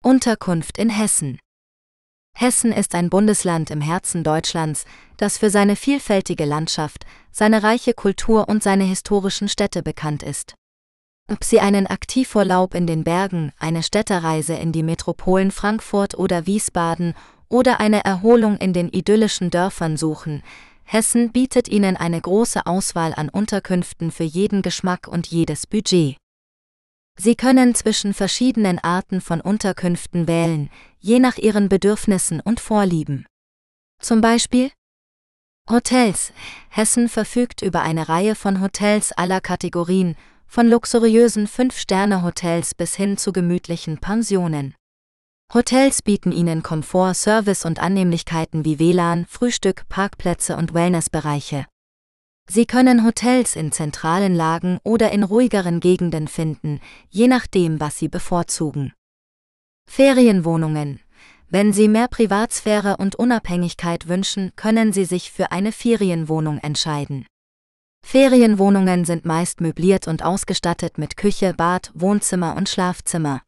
Unterkunft 0.00 0.78
in 0.78 0.90
Hessen 0.90 1.40
Hessen 2.34 2.70
ist 2.70 2.94
ein 2.94 3.10
Bundesland 3.10 3.70
im 3.72 3.80
Herzen 3.80 4.22
Deutschlands, 4.22 4.84
das 5.16 5.38
für 5.38 5.50
seine 5.50 5.74
vielfältige 5.74 6.44
Landschaft, 6.44 7.04
seine 7.32 7.64
reiche 7.64 7.94
Kultur 7.94 8.48
und 8.48 8.62
seine 8.62 8.84
historischen 8.84 9.48
Städte 9.48 9.82
bekannt 9.82 10.22
ist. 10.22 10.54
Ob 11.28 11.42
Sie 11.42 11.58
einen 11.60 11.88
Aktivurlaub 11.88 12.74
in 12.74 12.86
den 12.86 13.02
Bergen, 13.02 13.52
eine 13.58 13.82
Städtereise 13.82 14.54
in 14.54 14.70
die 14.70 14.82
Metropolen 14.82 15.50
Frankfurt 15.50 16.16
oder 16.16 16.46
Wiesbaden 16.46 17.14
oder 17.52 17.80
eine 17.80 18.04
Erholung 18.04 18.56
in 18.56 18.72
den 18.72 18.88
idyllischen 18.88 19.50
Dörfern 19.50 19.96
suchen, 19.96 20.42
Hessen 20.84 21.32
bietet 21.32 21.68
Ihnen 21.68 21.96
eine 21.96 22.20
große 22.20 22.66
Auswahl 22.66 23.14
an 23.14 23.28
Unterkünften 23.28 24.10
für 24.10 24.24
jeden 24.24 24.62
Geschmack 24.62 25.06
und 25.06 25.26
jedes 25.28 25.66
Budget. 25.66 26.16
Sie 27.18 27.34
können 27.34 27.74
zwischen 27.74 28.14
verschiedenen 28.14 28.78
Arten 28.78 29.20
von 29.20 29.40
Unterkünften 29.40 30.26
wählen, 30.26 30.70
je 30.98 31.18
nach 31.18 31.36
Ihren 31.36 31.68
Bedürfnissen 31.68 32.40
und 32.40 32.58
Vorlieben. 32.58 33.26
Zum 34.00 34.20
Beispiel 34.20 34.70
Hotels. 35.70 36.32
Hessen 36.70 37.08
verfügt 37.08 37.62
über 37.62 37.82
eine 37.82 38.08
Reihe 38.08 38.34
von 38.34 38.60
Hotels 38.60 39.12
aller 39.12 39.40
Kategorien, 39.40 40.16
von 40.46 40.68
luxuriösen 40.68 41.46
Fünf-Sterne-Hotels 41.46 42.74
bis 42.74 42.96
hin 42.96 43.16
zu 43.16 43.32
gemütlichen 43.32 43.98
Pensionen. 43.98 44.74
Hotels 45.54 46.00
bieten 46.00 46.32
Ihnen 46.32 46.62
Komfort, 46.62 47.12
Service 47.12 47.66
und 47.66 47.78
Annehmlichkeiten 47.78 48.64
wie 48.64 48.78
WLAN, 48.78 49.26
Frühstück, 49.26 49.86
Parkplätze 49.90 50.56
und 50.56 50.72
Wellnessbereiche. 50.72 51.66
Sie 52.48 52.64
können 52.64 53.04
Hotels 53.04 53.54
in 53.54 53.70
zentralen 53.70 54.34
Lagen 54.34 54.78
oder 54.82 55.12
in 55.12 55.22
ruhigeren 55.22 55.80
Gegenden 55.80 56.26
finden, 56.26 56.80
je 57.10 57.28
nachdem, 57.28 57.80
was 57.80 57.98
Sie 57.98 58.08
bevorzugen. 58.08 58.94
Ferienwohnungen. 59.90 61.00
Wenn 61.50 61.74
Sie 61.74 61.88
mehr 61.88 62.08
Privatsphäre 62.08 62.96
und 62.96 63.16
Unabhängigkeit 63.16 64.08
wünschen, 64.08 64.52
können 64.56 64.94
Sie 64.94 65.04
sich 65.04 65.30
für 65.30 65.52
eine 65.52 65.72
Ferienwohnung 65.72 66.58
entscheiden. 66.58 67.26
Ferienwohnungen 68.02 69.04
sind 69.04 69.26
meist 69.26 69.60
möbliert 69.60 70.08
und 70.08 70.24
ausgestattet 70.24 70.96
mit 70.96 71.18
Küche, 71.18 71.52
Bad, 71.52 71.90
Wohnzimmer 71.94 72.56
und 72.56 72.70
Schlafzimmer. 72.70 73.42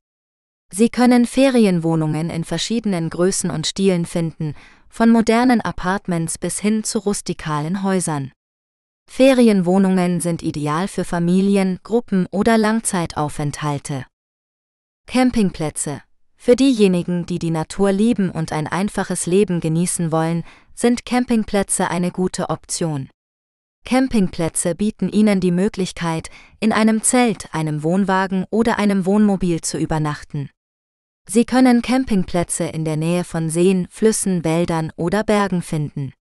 Sie 0.77 0.89
können 0.89 1.25
Ferienwohnungen 1.25 2.31
in 2.31 2.43
verschiedenen 2.43 3.09
Größen 3.09 3.49
und 3.49 3.69
Stilen 3.69 4.07
finden, 4.07 4.57
von 4.89 5.09
modernen 5.09 5.61
Apartments 5.61 6.37
bis 6.37 6.59
hin 6.59 6.83
zu 6.83 6.99
rustikalen 6.99 7.85
Häusern. 7.85 8.33
Ferienwohnungen 9.09 10.21
sind 10.21 10.43
ideal 10.43 10.89
für 10.89 11.05
Familien, 11.05 11.79
Gruppen 11.85 12.27
oder 12.33 12.59
Langzeitaufenthalte. 12.59 14.05
Campingplätze. 15.07 16.03
Für 16.37 16.57
diejenigen, 16.57 17.25
die 17.25 17.39
die 17.39 17.53
Natur 17.53 17.93
lieben 17.93 18.29
und 18.31 18.51
ein 18.51 18.67
einfaches 18.67 19.27
Leben 19.27 19.61
genießen 19.61 20.11
wollen, 20.11 20.43
sind 20.75 21.07
Campingplätze 21.07 21.89
eine 21.89 22.11
gute 22.11 22.51
Option. 22.51 23.11
Campingplätze 23.85 24.75
bieten 24.75 25.09
Ihnen 25.09 25.39
die 25.39 25.53
Möglichkeit, 25.53 26.31
in 26.59 26.73
einem 26.73 27.05
Zelt, 27.05 27.55
einem 27.55 27.85
Wohnwagen 27.85 28.45
oder 28.51 28.81
einem 28.81 29.07
Wohnmobil 29.07 29.61
zu 29.61 29.79
übernachten. 29.79 30.51
Sie 31.27 31.45
können 31.45 31.83
Campingplätze 31.83 32.65
in 32.65 32.85
der 32.85 32.97
Nähe 32.97 33.25
von 33.25 33.49
Seen, 33.49 33.89
Flüssen, 33.91 34.45
Wäldern 34.45 34.93
oder 34.97 35.25
Bergen 35.25 35.63
finden. 35.63 36.13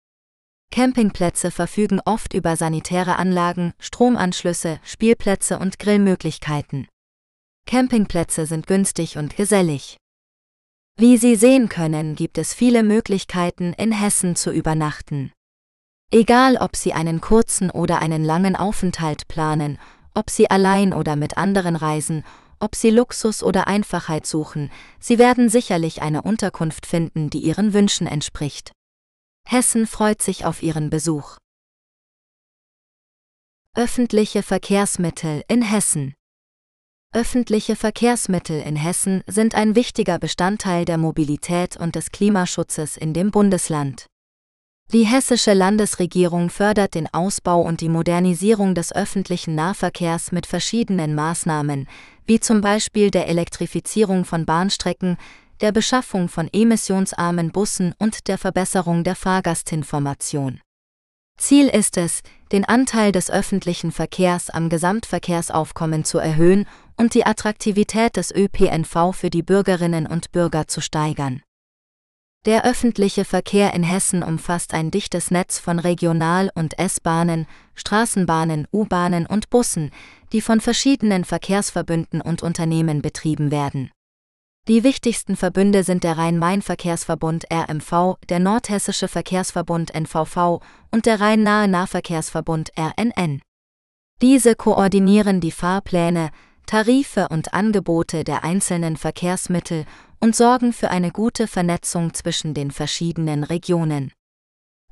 Campingplätze 0.71 1.51
verfügen 1.51 1.99
oft 2.03 2.33
über 2.33 2.55
sanitäre 2.55 3.17
Anlagen, 3.17 3.73
Stromanschlüsse, 3.79 4.79
Spielplätze 4.83 5.59
und 5.59 5.77
Grillmöglichkeiten. 5.77 6.87
Campingplätze 7.67 8.45
sind 8.45 8.65
günstig 8.65 9.17
und 9.17 9.35
gesellig. 9.35 9.97
Wie 10.97 11.17
Sie 11.17 11.35
sehen 11.35 11.69
können, 11.69 12.15
gibt 12.15 12.37
es 12.37 12.53
viele 12.53 12.83
Möglichkeiten, 12.83 13.73
in 13.73 13.91
Hessen 13.91 14.35
zu 14.35 14.51
übernachten. 14.51 15.31
Egal, 16.11 16.57
ob 16.57 16.75
Sie 16.75 16.93
einen 16.93 17.21
kurzen 17.21 17.69
oder 17.69 17.99
einen 17.99 18.23
langen 18.23 18.55
Aufenthalt 18.55 19.27
planen, 19.27 19.79
ob 20.13 20.29
Sie 20.29 20.49
allein 20.49 20.93
oder 20.93 21.15
mit 21.15 21.37
anderen 21.37 21.75
reisen, 21.75 22.23
ob 22.63 22.75
Sie 22.75 22.89
Luxus 22.89 23.43
oder 23.43 23.67
Einfachheit 23.67 24.25
suchen, 24.25 24.71
Sie 24.99 25.19
werden 25.19 25.49
sicherlich 25.49 26.01
eine 26.01 26.21
Unterkunft 26.21 26.85
finden, 26.85 27.29
die 27.29 27.39
Ihren 27.39 27.73
Wünschen 27.73 28.07
entspricht. 28.07 28.71
Hessen 29.45 29.85
freut 29.85 30.21
sich 30.21 30.45
auf 30.45 30.63
Ihren 30.63 30.89
Besuch. 30.89 31.37
Öffentliche 33.75 34.43
Verkehrsmittel 34.43 35.43
in 35.47 35.61
Hessen 35.61 36.13
Öffentliche 37.15 37.75
Verkehrsmittel 37.75 38.59
in 38.59 38.75
Hessen 38.75 39.23
sind 39.27 39.53
ein 39.53 39.75
wichtiger 39.75 40.17
Bestandteil 40.17 40.85
der 40.85 40.97
Mobilität 40.97 41.77
und 41.77 41.95
des 41.95 42.11
Klimaschutzes 42.11 42.97
in 42.97 43.13
dem 43.13 43.29
Bundesland. 43.29 44.07
Die 44.91 45.05
hessische 45.05 45.53
Landesregierung 45.53 46.49
fördert 46.49 46.95
den 46.95 47.11
Ausbau 47.13 47.61
und 47.61 47.81
die 47.81 47.89
Modernisierung 47.89 48.75
des 48.75 48.93
öffentlichen 48.93 49.55
Nahverkehrs 49.55 50.31
mit 50.31 50.45
verschiedenen 50.45 51.15
Maßnahmen, 51.15 51.87
wie 52.25 52.39
zum 52.39 52.61
Beispiel 52.61 53.11
der 53.11 53.27
Elektrifizierung 53.27 54.25
von 54.25 54.45
Bahnstrecken, 54.45 55.17
der 55.61 55.71
Beschaffung 55.71 56.29
von 56.29 56.49
emissionsarmen 56.51 57.51
Bussen 57.51 57.93
und 57.99 58.27
der 58.27 58.37
Verbesserung 58.37 59.03
der 59.03 59.15
Fahrgastinformation. 59.15 60.59
Ziel 61.37 61.67
ist 61.67 61.97
es, 61.97 62.21
den 62.51 62.65
Anteil 62.65 63.11
des 63.11 63.31
öffentlichen 63.31 63.91
Verkehrs 63.91 64.49
am 64.49 64.69
Gesamtverkehrsaufkommen 64.69 66.03
zu 66.03 66.19
erhöhen 66.19 66.67
und 66.95 67.15
die 67.15 67.25
Attraktivität 67.25 68.15
des 68.17 68.33
ÖPNV 68.33 69.13
für 69.13 69.29
die 69.29 69.41
Bürgerinnen 69.41 70.05
und 70.05 70.31
Bürger 70.31 70.67
zu 70.67 70.79
steigern. 70.79 71.41
Der 72.45 72.65
öffentliche 72.65 73.23
Verkehr 73.23 73.73
in 73.73 73.83
Hessen 73.83 74.21
umfasst 74.21 74.73
ein 74.73 74.91
dichtes 74.91 75.31
Netz 75.31 75.59
von 75.59 75.79
Regional- 75.79 76.51
und 76.53 76.77
S-Bahnen, 76.77 77.47
Straßenbahnen, 77.73 78.67
U-Bahnen 78.73 79.25
und 79.25 79.49
Bussen, 79.49 79.91
die 80.33 80.41
von 80.41 80.59
verschiedenen 80.59 81.23
Verkehrsverbünden 81.23 82.19
und 82.19 82.43
Unternehmen 82.43 83.01
betrieben 83.01 83.49
werden. 83.49 83.91
Die 84.67 84.83
wichtigsten 84.83 85.37
Verbünde 85.37 85.83
sind 85.83 86.03
der 86.03 86.17
Rhein-Main-Verkehrsverbund 86.17 87.45
RMV, 87.49 88.17
der 88.27 88.39
Nordhessische 88.39 89.07
Verkehrsverbund 89.07 89.95
NVV 89.95 90.59
und 90.91 91.05
der 91.05 91.21
Rhein-Nahe-Nahverkehrsverbund 91.21 92.71
RNN. 92.77 93.41
Diese 94.21 94.55
koordinieren 94.55 95.39
die 95.39 95.51
Fahrpläne, 95.51 96.29
Tarife 96.65 97.27
und 97.29 97.53
Angebote 97.53 98.23
der 98.23 98.43
einzelnen 98.43 98.95
Verkehrsmittel 98.97 99.85
und 100.23 100.37
sorgen 100.37 100.71
für 100.71 100.89
eine 100.89 101.11
gute 101.11 101.47
Vernetzung 101.47 102.13
zwischen 102.13 102.53
den 102.53 102.71
verschiedenen 102.71 103.43
Regionen. 103.43 104.13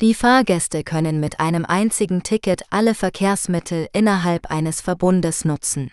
Die 0.02 0.14
Fahrgäste 0.14 0.84
können 0.84 1.22
mit 1.22 1.40
einem 1.40 1.64
einzigen 1.64 2.22
Ticket 2.22 2.64
alle 2.70 2.94
Verkehrsmittel 2.94 3.88
innerhalb 3.94 4.52
eines 4.52 4.82
Verbundes 4.82 5.46
nutzen. 5.46 5.90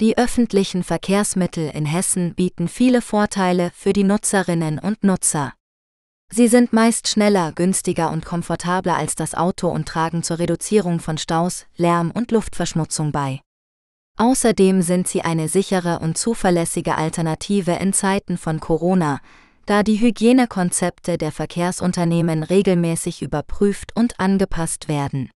Die 0.00 0.18
öffentlichen 0.18 0.84
Verkehrsmittel 0.84 1.70
in 1.70 1.86
Hessen 1.86 2.34
bieten 2.34 2.68
viele 2.68 3.00
Vorteile 3.00 3.70
für 3.74 3.94
die 3.94 4.04
Nutzerinnen 4.04 4.78
und 4.80 5.02
Nutzer. 5.02 5.54
Sie 6.30 6.48
sind 6.48 6.74
meist 6.74 7.08
schneller, 7.08 7.52
günstiger 7.52 8.10
und 8.10 8.26
komfortabler 8.26 8.98
als 8.98 9.14
das 9.14 9.34
Auto 9.34 9.68
und 9.68 9.88
tragen 9.88 10.22
zur 10.22 10.38
Reduzierung 10.38 11.00
von 11.00 11.16
Staus, 11.16 11.64
Lärm 11.76 12.10
und 12.10 12.32
Luftverschmutzung 12.32 13.12
bei. 13.12 13.40
Außerdem 14.18 14.80
sind 14.80 15.08
sie 15.08 15.22
eine 15.22 15.48
sichere 15.48 15.98
und 15.98 16.16
zuverlässige 16.16 16.96
Alternative 16.96 17.72
in 17.72 17.92
Zeiten 17.92 18.38
von 18.38 18.60
Corona, 18.60 19.20
da 19.66 19.82
die 19.82 20.00
Hygienekonzepte 20.00 21.18
der 21.18 21.32
Verkehrsunternehmen 21.32 22.42
regelmäßig 22.42 23.20
überprüft 23.20 23.94
und 23.94 24.18
angepasst 24.18 24.88
werden. 24.88 25.30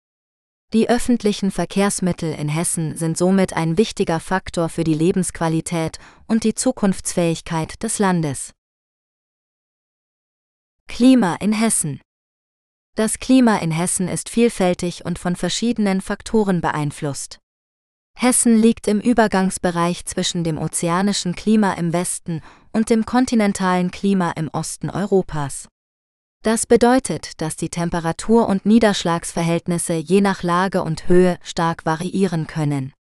Die 0.75 0.88
öffentlichen 0.88 1.51
Verkehrsmittel 1.51 2.33
in 2.35 2.49
Hessen 2.49 2.95
sind 2.95 3.17
somit 3.17 3.55
ein 3.55 3.79
wichtiger 3.79 4.21
Faktor 4.21 4.69
für 4.69 4.85
die 4.85 4.95
Lebensqualität 4.95 5.99
und 6.27 6.45
die 6.45 6.55
Zukunftsfähigkeit 6.55 7.83
des 7.83 7.99
Landes. 7.99 8.53
Klima 10.87 11.37
in 11.37 11.53
Hessen 11.53 12.01
Das 12.97 13.19
Klima 13.19 13.57
in 13.57 13.71
Hessen 13.71 14.09
ist 14.09 14.29
vielfältig 14.29 15.05
und 15.05 15.19
von 15.19 15.37
verschiedenen 15.37 16.01
Faktoren 16.01 16.61
beeinflusst. 16.61 17.38
Hessen 18.20 18.61
liegt 18.61 18.88
im 18.88 18.98
Übergangsbereich 18.98 20.04
zwischen 20.04 20.42
dem 20.42 20.59
ozeanischen 20.59 21.37
Klima 21.37 21.74
im 21.74 21.92
Westen 21.92 22.40
und 22.72 22.90
dem 22.90 23.07
kontinentalen 23.07 23.92
Klima 23.92 24.33
im 24.33 24.48
Osten 24.48 24.90
Europas. 24.90 25.68
Das 26.42 26.66
bedeutet, 26.66 27.40
dass 27.40 27.54
die 27.54 27.68
Temperatur- 27.68 28.48
und 28.48 28.66
Niederschlagsverhältnisse 28.66 29.92
je 29.92 30.20
nach 30.20 30.42
Lage 30.42 30.83
und 30.83 31.09
Höhe 31.09 31.38
stark 31.44 31.87
variieren 31.87 32.48
können. 32.48 32.92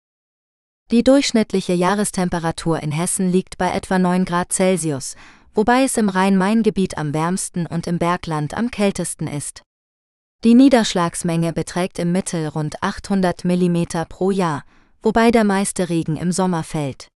Die 0.90 1.02
durchschnittliche 1.02 1.72
Jahrestemperatur 1.72 2.82
in 2.82 2.92
Hessen 2.92 3.32
liegt 3.32 3.56
bei 3.56 3.70
etwa 3.70 3.98
9 3.98 4.26
Grad 4.26 4.52
Celsius, 4.52 5.16
wobei 5.54 5.84
es 5.84 5.96
im 5.96 6.10
Rhein-Main-Gebiet 6.10 6.98
am 6.98 7.14
wärmsten 7.14 7.66
und 7.66 7.86
im 7.86 7.98
Bergland 7.98 8.52
am 8.52 8.70
kältesten 8.70 9.28
ist. 9.28 9.62
Die 10.44 10.52
Niederschlagsmenge 10.52 11.54
beträgt 11.54 11.98
im 11.98 12.12
Mittel 12.12 12.48
rund 12.48 12.82
800 12.82 13.46
mm 13.46 13.84
pro 14.10 14.30
Jahr, 14.30 14.64
wobei 15.06 15.30
der 15.30 15.44
meiste 15.44 15.88
Regen 15.88 16.16
im 16.16 16.32
Sommer 16.32 16.64
fällt. 16.64 17.06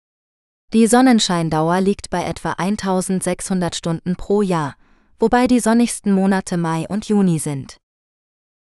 Die 0.73 0.87
Sonnenscheindauer 0.87 1.81
liegt 1.81 2.09
bei 2.09 2.23
etwa 2.23 2.53
1600 2.53 3.75
Stunden 3.75 4.15
pro 4.15 4.43
Jahr, 4.43 4.77
wobei 5.19 5.49
die 5.49 5.59
sonnigsten 5.59 6.13
Monate 6.13 6.57
Mai 6.57 6.87
und 6.89 7.09
Juni 7.09 7.41
sind. 7.41 7.79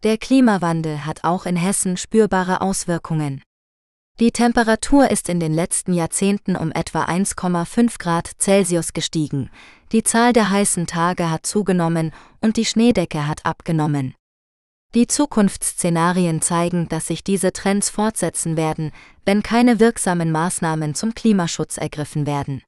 Der 0.03 0.19
Klimawandel 0.19 1.03
hat 1.03 1.23
auch 1.23 1.47
in 1.47 1.55
Hessen 1.55 1.97
spürbare 1.97 2.61
Auswirkungen. 2.61 3.41
Die 4.19 4.31
Temperatur 4.31 5.09
ist 5.09 5.29
in 5.29 5.39
den 5.39 5.51
letzten 5.55 5.93
Jahrzehnten 5.93 6.55
um 6.55 6.71
etwa 6.71 7.05
1,5 7.05 7.97
Grad 7.97 8.29
Celsius 8.37 8.93
gestiegen, 8.93 9.49
die 9.91 10.03
Zahl 10.03 10.31
der 10.31 10.51
heißen 10.51 10.85
Tage 10.85 11.31
hat 11.31 11.47
zugenommen 11.47 12.11
und 12.39 12.55
die 12.55 12.65
Schneedecke 12.65 13.25
hat 13.25 13.47
abgenommen. 13.47 14.13
Die 14.95 15.07
Zukunftsszenarien 15.07 16.41
zeigen, 16.41 16.87
dass 16.87 17.07
sich 17.07 17.23
diese 17.23 17.51
Trends 17.51 17.89
fortsetzen 17.89 18.55
werden, 18.55 18.91
wenn 19.25 19.43
keine 19.43 19.79
wirksamen 19.79 20.31
Maßnahmen 20.31 20.95
zum 20.95 21.13
Klimaschutz 21.13 21.77
ergriffen 21.77 22.25
werden. 22.25 22.61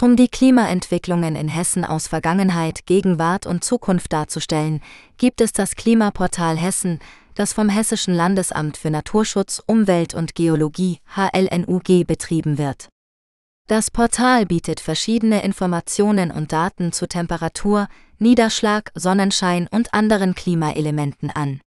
Um 0.00 0.16
die 0.16 0.28
Klimaentwicklungen 0.28 1.36
in 1.36 1.48
Hessen 1.48 1.84
aus 1.84 2.08
Vergangenheit, 2.08 2.86
Gegenwart 2.86 3.44
und 3.44 3.62
Zukunft 3.62 4.14
darzustellen, 4.14 4.80
gibt 5.18 5.42
es 5.42 5.52
das 5.52 5.76
Klimaportal 5.76 6.56
Hessen, 6.56 7.00
das 7.34 7.52
vom 7.52 7.68
Hessischen 7.68 8.14
Landesamt 8.14 8.78
für 8.78 8.90
Naturschutz, 8.90 9.62
Umwelt 9.66 10.14
und 10.14 10.34
Geologie 10.34 11.00
HLNUG 11.16 12.06
betrieben 12.06 12.56
wird. 12.56 12.88
Das 13.66 13.90
Portal 13.90 14.46
bietet 14.46 14.80
verschiedene 14.80 15.44
Informationen 15.44 16.30
und 16.30 16.50
Daten 16.50 16.92
zu 16.92 17.06
Temperatur, 17.06 17.86
Niederschlag, 18.22 18.92
Sonnenschein 18.94 19.66
und 19.70 19.94
anderen 19.94 20.34
Klimaelementen 20.34 21.30
an. 21.30 21.62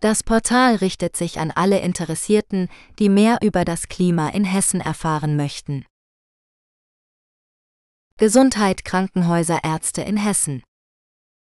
Das 0.00 0.22
Portal 0.22 0.76
richtet 0.76 1.16
sich 1.16 1.40
an 1.40 1.50
alle 1.50 1.80
Interessierten, 1.80 2.68
die 2.98 3.08
mehr 3.08 3.38
über 3.40 3.64
das 3.64 3.88
Klima 3.88 4.28
in 4.28 4.44
Hessen 4.44 4.82
erfahren 4.82 5.36
möchten. 5.36 5.86
Gesundheit 8.18 8.84
Krankenhäuser 8.84 9.64
Ärzte 9.64 10.02
in 10.02 10.18
Hessen 10.18 10.62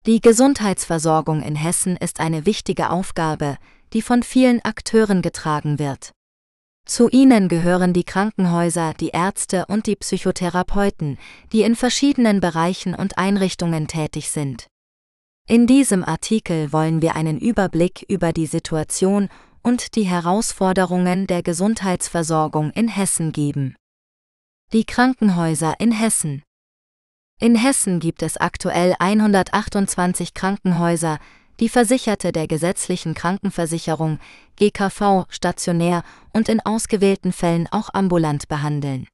Die 0.07 0.21
Gesundheitsversorgung 0.21 1.41
in 1.41 1.55
Hessen 1.55 1.97
ist 1.97 2.19
eine 2.19 2.47
wichtige 2.47 2.91
Aufgabe, 2.91 3.59
die 3.93 4.03
von 4.03 4.25
vielen 4.25 4.61
Akteuren 4.65 5.23
getragen 5.23 5.79
wird. 5.79 6.16
Zu 6.87 7.09
ihnen 7.09 7.49
gehören 7.49 7.93
die 7.93 8.05
Krankenhäuser, 8.05 8.95
die 8.95 9.09
Ärzte 9.09 9.67
und 9.67 9.87
die 9.87 9.97
Psychotherapeuten, 9.97 11.19
die 11.53 11.63
in 11.63 11.75
verschiedenen 11.75 12.41
Bereichen 12.41 12.95
und 12.95 13.19
Einrichtungen 13.19 13.89
tätig 13.89 14.31
sind. 14.31 14.69
In 15.49 15.67
diesem 15.67 16.05
Artikel 16.05 16.73
wollen 16.73 17.03
wir 17.03 17.17
einen 17.17 17.39
Überblick 17.39 18.05
über 18.09 18.33
die 18.33 18.47
Situation 18.47 19.29
und 19.63 19.97
die 19.97 20.05
Herausforderungen 20.05 21.27
der 21.27 21.43
Gesundheitsversorgung 21.43 22.71
in 22.71 22.89
Hessen 22.89 23.33
geben. 23.33 23.75
Die 24.73 24.85
Krankenhäuser 24.85 25.75
in 25.81 25.93
Hessen 25.93 26.43
in 27.39 27.55
Hessen 27.55 28.01
gibt 28.01 28.23
es 28.23 28.39
aktuell 28.39 28.95
128 28.99 30.33
Krankenhäuser, 30.33 31.19
die 31.61 31.69
Versicherte 31.69 32.33
der 32.33 32.47
gesetzlichen 32.47 33.15
Krankenversicherung 33.15 34.19
GKV 34.57 35.27
stationär 35.29 36.03
und 36.33 36.49
in 36.49 36.61
ausgewählten 36.61 37.33
Fällen 37.33 37.69
auch 37.71 37.91
ambulant 37.93 38.49
behandeln. 38.49 39.07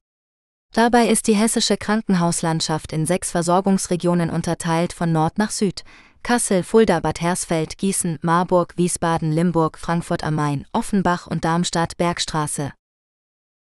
Dabei 0.73 1.07
ist 1.07 1.27
die 1.27 1.35
hessische 1.35 1.77
Krankenhauslandschaft 1.77 2.93
in 2.93 3.05
sechs 3.05 3.29
Versorgungsregionen 3.31 4.29
unterteilt 4.29 4.91
von 4.91 5.11
Nord 5.11 5.37
nach 5.37 5.51
Süd. 5.51 5.83
Kassel, 6.23 6.63
Fulda, 6.63 6.99
Bad 7.01 7.21
Hersfeld, 7.21 7.77
Gießen, 7.77 8.17
Marburg, 8.21 8.73
Wiesbaden, 8.77 9.31
Limburg, 9.31 9.77
Frankfurt 9.77 10.23
am 10.23 10.35
Main, 10.35 10.65
Offenbach 10.71 11.27
und 11.27 11.43
Darmstadt 11.45 11.97
Bergstraße. 11.97 12.71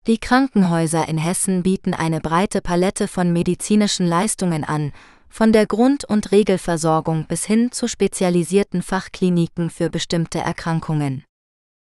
Die 0.08 0.18
Krankenhäuser 0.18 1.08
in 1.08 1.18
Hessen 1.18 1.64
bieten 1.64 1.94
eine 1.94 2.20
breite 2.20 2.62
Palette 2.62 3.08
von 3.08 3.32
medizinischen 3.32 4.08
Leistungen 4.08 4.64
an, 4.64 4.92
von 5.30 5.52
der 5.52 5.66
Grund- 5.66 6.06
und 6.06 6.32
Regelversorgung 6.32 7.26
bis 7.26 7.46
hin 7.46 7.72
zu 7.72 7.88
spezialisierten 7.88 8.82
Fachkliniken 8.82 9.70
für 9.70 9.90
bestimmte 9.90 10.40
Erkrankungen. 10.40 11.24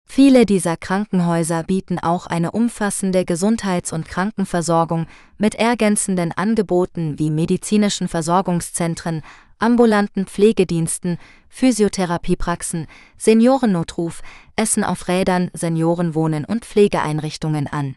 Viele 0.09 0.45
dieser 0.45 0.77
Krankenhäuser 0.77 1.63
bieten 1.63 1.99
auch 1.99 2.27
eine 2.27 2.51
umfassende 2.51 3.25
Gesundheits- 3.25 3.93
und 3.93 4.07
Krankenversorgung 4.07 5.07
mit 5.39 5.55
ergänzenden 5.55 6.33
Angeboten 6.33 7.19
wie 7.19 7.31
medizinischen 7.31 8.09
Versorgungszentren, 8.09 9.23
ambulanten 9.59 10.27
Pflegediensten, 10.27 11.19
Physiotherapiepraxen, 11.49 12.89
Seniorennotruf, 13.17 14.23
Essen 14.57 14.85
auf 14.85 15.09
Rädern, 15.09 15.51
Seniorenwohnen 15.55 16.45
und 16.45 16.65
Pflegeeinrichtungen 16.65 17.67
an. 17.69 17.97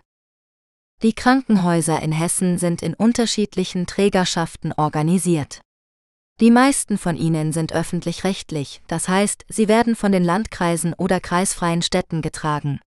Die 1.03 1.13
Krankenhäuser 1.13 2.01
in 2.01 2.11
Hessen 2.11 2.57
sind 2.57 2.81
in 2.81 2.93
unterschiedlichen 2.93 3.85
Trägerschaften 3.85 4.73
organisiert. 4.73 5.61
Die 6.39 6.51
meisten 6.51 6.97
von 6.97 7.15
ihnen 7.15 7.53
sind 7.53 7.73
öffentlich-rechtlich, 7.73 8.81
das 8.87 9.07
heißt, 9.07 9.45
sie 9.47 9.67
werden 9.67 9.95
von 9.95 10.11
den 10.11 10.23
Landkreisen 10.23 10.93
oder 10.93 11.19
kreisfreien 11.19 11.81
Städten 11.81 12.21
getragen. 12.21 12.79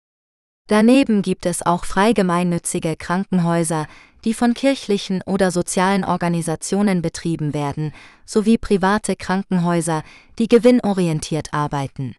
Daneben 0.69 1.23
gibt 1.23 1.47
es 1.47 1.65
auch 1.65 1.85
frei 1.85 2.13
gemeinnützige 2.13 2.97
Krankenhäuser, 2.97 3.87
die 4.25 4.35
von 4.35 4.53
kirchlichen 4.53 5.23
oder 5.23 5.51
sozialen 5.51 6.05
Organisationen 6.05 7.01
betrieben 7.01 7.55
werden, 7.55 7.93
sowie 8.27 8.59
private 8.59 9.17
Krankenhäuser, 9.17 10.03
die 10.39 10.49
gewinnorientiert 10.49 11.55
arbeiten. 11.55 12.17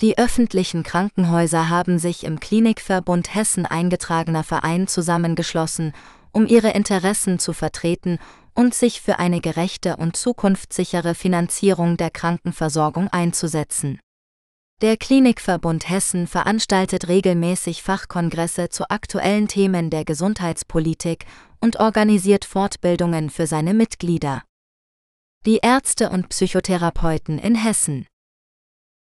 Die 0.00 0.18
öffentlichen 0.18 0.82
Krankenhäuser 0.82 1.68
haben 1.68 1.98
sich 1.98 2.24
im 2.24 2.40
Klinikverbund 2.40 3.34
Hessen 3.34 3.66
eingetragener 3.66 4.42
Verein 4.42 4.88
zusammengeschlossen, 4.88 5.92
um 6.32 6.46
ihre 6.46 6.70
Interessen 6.70 7.38
zu 7.38 7.52
vertreten 7.52 8.18
und 8.54 8.74
sich 8.74 9.00
für 9.00 9.18
eine 9.18 9.40
gerechte 9.40 9.96
und 9.96 10.16
zukunftssichere 10.16 11.14
Finanzierung 11.14 11.96
der 11.96 12.10
Krankenversorgung 12.10 13.08
einzusetzen. 13.08 14.00
Der 14.80 14.96
Klinikverbund 14.96 15.88
Hessen 15.88 16.26
veranstaltet 16.26 17.06
regelmäßig 17.06 17.84
Fachkongresse 17.84 18.68
zu 18.68 18.90
aktuellen 18.90 19.46
Themen 19.46 19.90
der 19.90 20.04
Gesundheitspolitik 20.04 21.24
und 21.60 21.78
organisiert 21.78 22.44
Fortbildungen 22.44 23.30
für 23.30 23.46
seine 23.46 23.74
Mitglieder. 23.74 24.42
Die 25.46 25.58
Ärzte 25.62 26.10
und 26.10 26.28
Psychotherapeuten 26.30 27.38
in 27.38 27.54
Hessen 27.54 28.06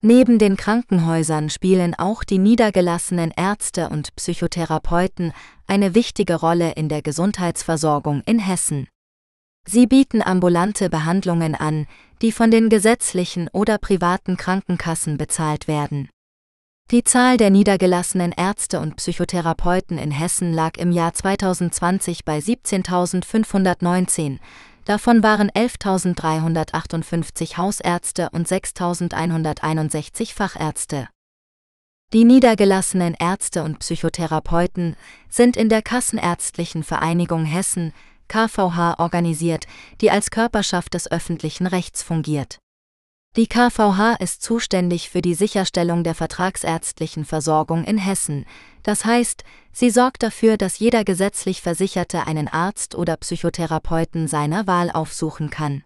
Neben 0.01 0.39
den 0.39 0.55
Krankenhäusern 0.55 1.49
spielen 1.49 1.93
auch 1.93 2.23
die 2.23 2.37
niedergelassenen 2.37 3.33
Ärzte 3.35 3.89
und 3.89 4.15
Psychotherapeuten 4.15 5.33
eine 5.67 5.93
wichtige 5.93 6.35
Rolle 6.35 6.71
in 6.71 6.87
der 6.87 7.01
Gesundheitsversorgung 7.01 8.23
in 8.25 8.39
Hessen. 8.39 8.87
Sie 9.67 9.87
bieten 9.87 10.21
ambulante 10.21 10.89
Behandlungen 10.89 11.53
an, 11.53 11.85
die 12.21 12.31
von 12.31 12.49
den 12.49 12.69
gesetzlichen 12.69 13.49
oder 13.51 13.77
privaten 13.77 14.37
Krankenkassen 14.37 15.17
bezahlt 15.17 15.67
werden. 15.67 16.07
Die 16.91 17.03
Zahl 17.03 17.35
der 17.35 17.49
niedergelassenen 17.49 18.31
Ärzte 18.31 18.79
und 18.79 18.95
Psychotherapeuten 18.95 19.97
in 19.97 20.11
Hessen 20.11 20.53
lag 20.53 20.77
im 20.77 20.93
Jahr 20.93 21.13
2020 21.13 22.23
bei 22.23 22.39
17.519, 22.39 24.39
Davon 24.89 25.21
waren 25.21 25.51
11.358 25.51 27.57
Hausärzte 27.57 28.31
und 28.31 28.47
6.161 28.47 30.33
Fachärzte. 30.33 31.07
Die 32.11 32.25
niedergelassenen 32.25 33.13
Ärzte 33.13 33.61
und 33.61 33.77
Psychotherapeuten 33.77 34.95
sind 35.29 35.57
in 35.57 35.69
der 35.69 35.83
Kassenärztlichen 35.83 36.83
Vereinigung 36.83 37.45
Hessen 37.45 37.93
KVH 38.29 38.95
organisiert, 38.97 39.67
die 40.01 40.09
als 40.09 40.31
Körperschaft 40.31 40.95
des 40.95 41.11
öffentlichen 41.11 41.67
Rechts 41.67 42.01
fungiert. 42.01 42.57
Die 43.39 43.47
KVH 43.47 44.15
ist 44.15 44.41
zuständig 44.41 45.09
für 45.09 45.21
die 45.21 45.33
Sicherstellung 45.33 46.03
der 46.03 46.13
vertragsärztlichen 46.13 47.23
Versorgung 47.23 47.85
in 47.85 47.97
Hessen, 47.97 48.43
das 48.83 49.05
heißt, 49.05 49.45
sie 49.71 49.91
sorgt 49.91 50.23
dafür, 50.23 50.57
dass 50.57 50.79
jeder 50.79 51.05
gesetzlich 51.05 51.61
Versicherte 51.61 52.27
einen 52.27 52.49
Arzt 52.49 52.95
oder 52.95 53.15
Psychotherapeuten 53.15 54.27
seiner 54.27 54.67
Wahl 54.67 54.91
aufsuchen 54.91 55.49
kann. 55.49 55.85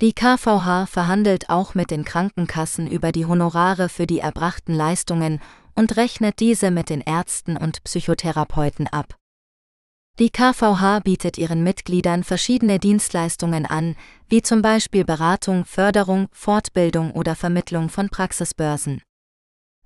Die 0.00 0.12
KVH 0.12 0.86
verhandelt 0.86 1.50
auch 1.50 1.74
mit 1.74 1.90
den 1.90 2.04
Krankenkassen 2.04 2.86
über 2.86 3.10
die 3.10 3.26
Honorare 3.26 3.88
für 3.88 4.06
die 4.06 4.20
erbrachten 4.20 4.72
Leistungen 4.72 5.40
und 5.74 5.96
rechnet 5.96 6.38
diese 6.38 6.70
mit 6.70 6.90
den 6.90 7.00
Ärzten 7.00 7.56
und 7.56 7.82
Psychotherapeuten 7.82 8.86
ab. 8.86 9.17
Die 10.18 10.30
KVH 10.30 11.00
bietet 11.04 11.38
ihren 11.38 11.62
Mitgliedern 11.62 12.24
verschiedene 12.24 12.80
Dienstleistungen 12.80 13.66
an, 13.66 13.94
wie 14.28 14.42
zum 14.42 14.62
Beispiel 14.62 15.04
Beratung, 15.04 15.64
Förderung, 15.64 16.26
Fortbildung 16.32 17.12
oder 17.12 17.36
Vermittlung 17.36 17.88
von 17.88 18.08
Praxisbörsen. 18.08 19.00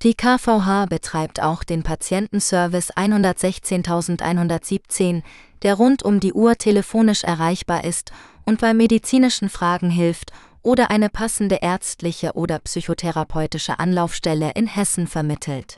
Die 0.03 0.15
KVH 0.15 0.87
betreibt 0.87 1.43
auch 1.43 1.65
den 1.65 1.83
Patientenservice 1.83 2.97
116117, 2.97 5.23
der 5.61 5.75
rund 5.75 6.03
um 6.03 6.19
die 6.19 6.33
Uhr 6.33 6.57
telefonisch 6.57 7.25
erreichbar 7.25 7.85
ist 7.85 8.11
und 8.47 8.59
bei 8.59 8.73
medizinischen 8.73 9.51
Fragen 9.51 9.91
hilft 9.91 10.33
oder 10.63 10.91
eine 10.91 11.11
passende 11.11 11.57
ärztliche 11.57 12.33
oder 12.33 12.59
psychotherapeutische 12.59 13.79
Anlaufstelle 13.79 14.53
in 14.55 14.67
Hessen 14.67 15.07
vermittelt. 15.07 15.77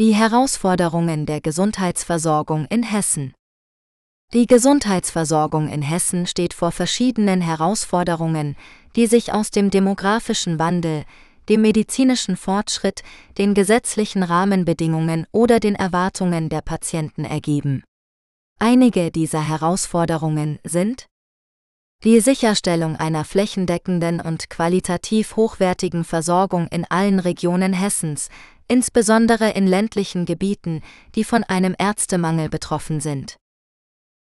Die 0.00 0.12
Herausforderungen 0.12 1.24
der 1.24 1.40
Gesundheitsversorgung 1.40 2.66
in 2.66 2.82
Hessen 2.82 3.32
die 4.34 4.48
Gesundheitsversorgung 4.48 5.68
in 5.68 5.80
Hessen 5.80 6.26
steht 6.26 6.54
vor 6.54 6.72
verschiedenen 6.72 7.40
Herausforderungen, 7.40 8.56
die 8.96 9.06
sich 9.06 9.32
aus 9.32 9.52
dem 9.52 9.70
demografischen 9.70 10.58
Wandel, 10.58 11.04
dem 11.48 11.62
medizinischen 11.62 12.36
Fortschritt, 12.36 13.04
den 13.38 13.54
gesetzlichen 13.54 14.24
Rahmenbedingungen 14.24 15.26
oder 15.30 15.60
den 15.60 15.76
Erwartungen 15.76 16.48
der 16.48 16.62
Patienten 16.62 17.24
ergeben. 17.24 17.84
Einige 18.58 19.12
dieser 19.12 19.46
Herausforderungen 19.46 20.58
sind 20.64 21.06
die 22.02 22.18
Sicherstellung 22.20 22.96
einer 22.96 23.24
flächendeckenden 23.24 24.20
und 24.20 24.50
qualitativ 24.50 25.36
hochwertigen 25.36 26.02
Versorgung 26.02 26.66
in 26.68 26.84
allen 26.90 27.20
Regionen 27.20 27.72
Hessens, 27.72 28.30
insbesondere 28.66 29.50
in 29.50 29.68
ländlichen 29.68 30.26
Gebieten, 30.26 30.82
die 31.14 31.24
von 31.24 31.44
einem 31.44 31.74
Ärztemangel 31.78 32.48
betroffen 32.48 33.00
sind 33.00 33.36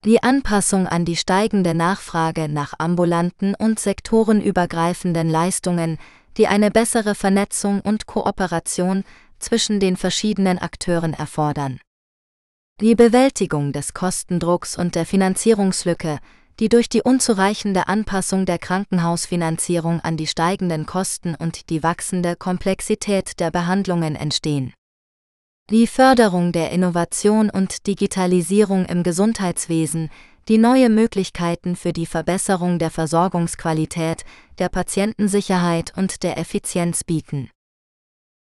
Die 0.04 0.20
Anpassung 0.20 0.88
an 0.88 1.04
die 1.04 1.14
steigende 1.14 1.74
Nachfrage 1.74 2.48
nach 2.48 2.74
ambulanten 2.78 3.54
und 3.54 3.78
sektorenübergreifenden 3.78 5.30
Leistungen, 5.30 5.96
die 6.36 6.48
eine 6.48 6.72
bessere 6.72 7.14
Vernetzung 7.14 7.80
und 7.80 8.06
Kooperation 8.06 9.04
zwischen 9.38 9.78
den 9.78 9.96
verschiedenen 9.96 10.58
Akteuren 10.58 11.14
erfordern. 11.14 11.78
Die 12.80 12.96
Bewältigung 12.96 13.72
des 13.72 13.94
Kostendrucks 13.94 14.76
und 14.76 14.96
der 14.96 15.06
Finanzierungslücke, 15.06 16.18
die 16.58 16.68
durch 16.68 16.88
die 16.88 17.02
unzureichende 17.02 17.86
Anpassung 17.86 18.44
der 18.44 18.58
Krankenhausfinanzierung 18.58 20.00
an 20.00 20.16
die 20.16 20.26
steigenden 20.26 20.84
Kosten 20.84 21.36
und 21.36 21.70
die 21.70 21.84
wachsende 21.84 22.34
Komplexität 22.34 23.38
der 23.38 23.52
Behandlungen 23.52 24.16
entstehen. 24.16 24.72
Die 25.70 25.86
Förderung 25.86 26.52
der 26.52 26.70
Innovation 26.70 27.48
und 27.48 27.86
Digitalisierung 27.86 28.84
im 28.86 29.02
Gesundheitswesen, 29.02 30.10
die 30.48 30.58
neue 30.58 30.88
Möglichkeiten 30.88 31.76
für 31.76 31.92
die 31.92 32.06
Verbesserung 32.06 32.78
der 32.78 32.90
Versorgungsqualität, 32.90 34.24
der 34.58 34.68
Patientensicherheit 34.68 35.92
und 35.96 36.22
der 36.24 36.36
Effizienz 36.36 37.04
bieten. 37.04 37.48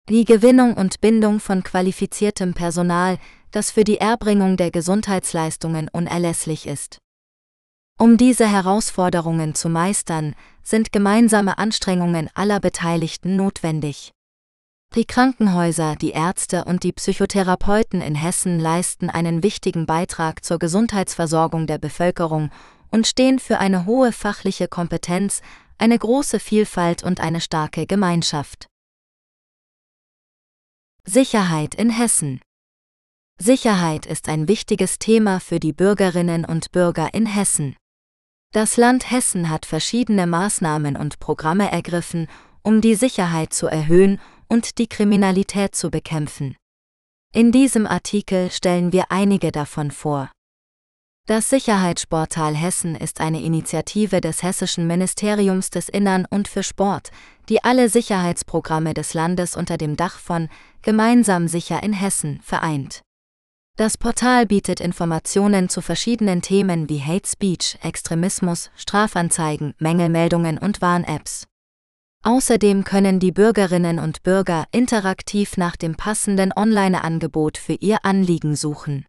Die 0.09 0.25
Gewinnung 0.25 0.75
und 0.75 1.01
Bindung 1.01 1.39
von 1.39 1.63
qualifiziertem 1.63 2.55
Personal, 2.55 3.19
das 3.51 3.71
für 3.71 3.85
die 3.85 3.99
Erbringung 3.99 4.57
der 4.57 4.71
Gesundheitsleistungen 4.71 5.89
unerlässlich 5.93 6.67
ist. 6.67 6.99
Um 7.99 8.17
diese 8.17 8.51
Herausforderungen 8.51 9.55
zu 9.55 9.69
meistern, 9.69 10.35
sind 10.63 10.93
gemeinsame 10.93 11.59
Anstrengungen 11.59 12.31
aller 12.33 12.61
Beteiligten 12.61 13.37
notwendig. 13.37 14.13
Die 14.95 15.05
Krankenhäuser, 15.05 15.97
die 15.97 16.13
Ärzte 16.13 16.65
und 16.65 16.83
die 16.83 16.93
Psychotherapeuten 16.93 18.01
in 18.01 18.15
Hessen 18.15 18.59
leisten 18.59 19.11
einen 19.11 19.43
wichtigen 19.43 19.85
Beitrag 19.85 20.45
zur 20.45 20.59
Gesundheitsversorgung 20.59 21.67
der 21.67 21.79
Bevölkerung 21.79 22.51
und 22.91 23.07
stehen 23.07 23.39
für 23.39 23.59
eine 23.59 23.85
hohe 23.85 24.13
fachliche 24.13 24.67
Kompetenz, 24.67 25.43
eine 25.77 25.99
große 25.99 26.41
Vielfalt 26.41 27.03
und 27.03 27.21
eine 27.21 27.43
starke 27.43 27.87
Gemeinschaft. 27.87 28.67
Sicherheit 31.05 31.75
in 31.75 31.91
Hessen 31.91 32.41
Sicherheit 33.41 34.05
ist 34.05 34.29
ein 34.29 34.49
wichtiges 34.49 34.99
Thema 34.99 35.39
für 35.39 35.61
die 35.61 35.73
Bürgerinnen 35.73 36.45
und 36.45 36.73
Bürger 36.73 37.15
in 37.15 37.27
Hessen. 37.27 37.77
Das 38.53 38.77
Land 38.77 39.11
Hessen 39.11 39.49
hat 39.49 39.65
verschiedene 39.65 40.27
Maßnahmen 40.27 40.97
und 40.97 41.21
Programme 41.21 41.71
ergriffen, 41.71 42.27
um 42.63 42.81
die 42.81 42.97
Sicherheit 42.97 43.53
zu 43.53 43.69
erhöhen 43.69 44.19
und 44.49 44.79
die 44.79 44.89
Kriminalität 44.89 45.75
zu 45.75 45.91
bekämpfen. 45.91 46.57
In 47.33 47.53
diesem 47.53 47.87
Artikel 47.87 48.51
stellen 48.51 48.93
wir 48.93 49.11
einige 49.11 49.53
davon 49.53 49.91
vor. 49.91 50.31
Das 51.27 51.51
Sicherheitsportal 51.51 52.55
Hessen 52.55 52.95
ist 52.95 53.21
eine 53.21 53.43
Initiative 53.43 54.23
des 54.23 54.43
Hessischen 54.43 54.87
Ministeriums 54.87 55.69
des 55.69 55.91
Innern 55.91 56.27
und 56.31 56.49
für 56.49 56.63
Sport, 56.63 57.11
die 57.51 57.63
alle 57.63 57.91
Sicherheitsprogramme 57.91 58.95
des 58.95 59.13
Landes 59.13 59.55
unter 59.55 59.77
dem 59.77 59.95
Dach 59.95 60.19
von 60.19 60.49
Gemeinsam 60.81 61.47
sicher 61.47 61.83
in 61.83 61.93
Hessen 61.93 62.41
vereint. 62.43 63.03
Das 63.77 63.99
Portal 63.99 64.47
bietet 64.47 64.81
Informationen 64.81 65.69
zu 65.69 65.83
verschiedenen 65.83 66.41
Themen 66.41 66.89
wie 66.89 67.01
Hate 67.01 67.29
Speech, 67.29 67.79
Extremismus, 67.83 68.71
Strafanzeigen, 68.75 69.75
Mängelmeldungen 69.79 70.57
und 70.57 70.81
Warn-Apps. 70.81 71.47
Außerdem 72.25 72.85
können 72.85 73.21
die 73.21 73.33
Bürgerinnen 73.33 73.99
und 73.99 74.23
Bürger 74.23 74.67
interaktiv 74.73 75.57
nach 75.57 75.77
dem 75.77 75.95
passenden 75.95 76.53
Online-Angebot 76.55 77.59
für 77.59 77.75
ihr 77.75 78.05
Anliegen 78.05 78.57
suchen. 78.57 79.07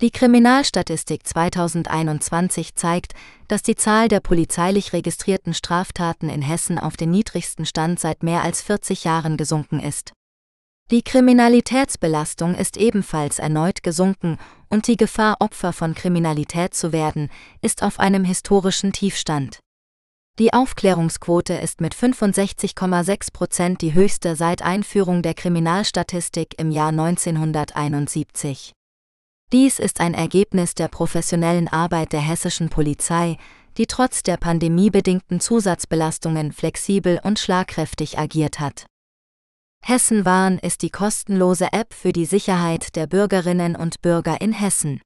Die 0.00 0.10
Kriminalstatistik 0.10 1.26
2021 1.26 2.74
zeigt, 2.74 3.12
dass 3.48 3.62
die 3.62 3.74
Zahl 3.74 4.08
der 4.08 4.20
polizeilich 4.20 4.94
registrierten 4.94 5.52
Straftaten 5.52 6.30
in 6.30 6.40
Hessen 6.40 6.78
auf 6.78 6.96
den 6.96 7.10
niedrigsten 7.10 7.66
Stand 7.66 8.00
seit 8.00 8.22
mehr 8.22 8.42
als 8.42 8.62
40 8.62 9.04
Jahren 9.04 9.36
gesunken 9.36 9.78
ist. 9.78 10.12
Die 10.90 11.02
Kriminalitätsbelastung 11.02 12.54
ist 12.54 12.78
ebenfalls 12.78 13.38
erneut 13.38 13.82
gesunken 13.82 14.38
und 14.70 14.86
die 14.86 14.96
Gefahr, 14.96 15.36
Opfer 15.38 15.72
von 15.72 15.94
Kriminalität 15.94 16.74
zu 16.74 16.92
werden, 16.92 17.28
ist 17.60 17.82
auf 17.82 18.00
einem 18.00 18.24
historischen 18.24 18.92
Tiefstand. 18.92 19.60
Die 20.40 20.54
Aufklärungsquote 20.54 21.52
ist 21.52 21.82
mit 21.82 21.94
65,6 21.94 23.30
Prozent 23.30 23.82
die 23.82 23.92
höchste 23.92 24.36
seit 24.36 24.62
Einführung 24.62 25.20
der 25.20 25.34
Kriminalstatistik 25.34 26.58
im 26.58 26.70
Jahr 26.70 26.88
1971. 26.88 28.72
Dies 29.52 29.78
ist 29.78 30.00
ein 30.00 30.14
Ergebnis 30.14 30.74
der 30.74 30.88
professionellen 30.88 31.68
Arbeit 31.68 32.14
der 32.14 32.22
hessischen 32.22 32.70
Polizei, 32.70 33.36
die 33.76 33.84
trotz 33.84 34.22
der 34.22 34.38
pandemiebedingten 34.38 35.40
Zusatzbelastungen 35.40 36.52
flexibel 36.52 37.20
und 37.22 37.38
schlagkräftig 37.38 38.18
agiert 38.18 38.60
hat. 38.60 38.86
Hessen 39.84 40.24
Warn 40.24 40.56
ist 40.56 40.80
die 40.80 40.90
kostenlose 40.90 41.70
App 41.72 41.92
für 41.92 42.12
die 42.12 42.24
Sicherheit 42.24 42.96
der 42.96 43.06
Bürgerinnen 43.06 43.76
und 43.76 44.00
Bürger 44.00 44.40
in 44.40 44.54
Hessen. 44.54 45.02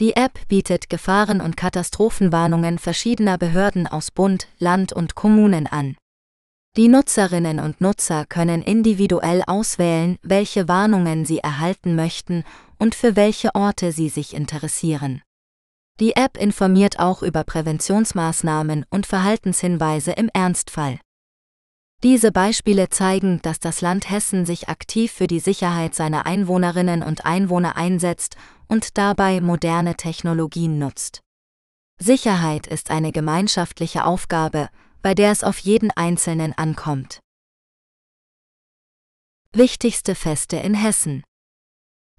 Die 0.00 0.14
App 0.14 0.38
bietet 0.46 0.90
Gefahren- 0.90 1.40
und 1.40 1.56
Katastrophenwarnungen 1.56 2.78
verschiedener 2.78 3.36
Behörden 3.36 3.88
aus 3.88 4.12
Bund, 4.12 4.46
Land 4.58 4.92
und 4.92 5.16
Kommunen 5.16 5.66
an. 5.66 5.96
Die 6.76 6.86
Nutzerinnen 6.86 7.58
und 7.58 7.80
Nutzer 7.80 8.24
können 8.24 8.62
individuell 8.62 9.42
auswählen, 9.44 10.16
welche 10.22 10.68
Warnungen 10.68 11.24
sie 11.24 11.38
erhalten 11.38 11.96
möchten 11.96 12.44
und 12.78 12.94
für 12.94 13.16
welche 13.16 13.56
Orte 13.56 13.90
sie 13.90 14.08
sich 14.08 14.34
interessieren. 14.34 15.22
Die 15.98 16.14
App 16.14 16.36
informiert 16.36 17.00
auch 17.00 17.24
über 17.24 17.42
Präventionsmaßnahmen 17.42 18.86
und 18.90 19.04
Verhaltenshinweise 19.04 20.12
im 20.12 20.30
Ernstfall. 20.32 21.00
Diese 22.04 22.30
Beispiele 22.30 22.90
zeigen, 22.90 23.42
dass 23.42 23.58
das 23.58 23.80
Land 23.80 24.08
Hessen 24.08 24.46
sich 24.46 24.68
aktiv 24.68 25.10
für 25.10 25.26
die 25.26 25.40
Sicherheit 25.40 25.96
seiner 25.96 26.26
Einwohnerinnen 26.26 27.02
und 27.02 27.26
Einwohner 27.26 27.76
einsetzt 27.76 28.36
und 28.68 28.96
dabei 28.96 29.40
moderne 29.40 29.96
Technologien 29.96 30.78
nutzt. 30.78 31.22
Sicherheit 31.98 32.68
ist 32.68 32.92
eine 32.92 33.10
gemeinschaftliche 33.10 34.04
Aufgabe, 34.04 34.68
bei 35.02 35.14
der 35.14 35.32
es 35.32 35.42
auf 35.42 35.58
jeden 35.58 35.90
Einzelnen 35.90 36.52
ankommt. 36.56 37.18
Wichtigste 39.52 40.14
Feste 40.14 40.56
in 40.56 40.74
Hessen 40.74 41.24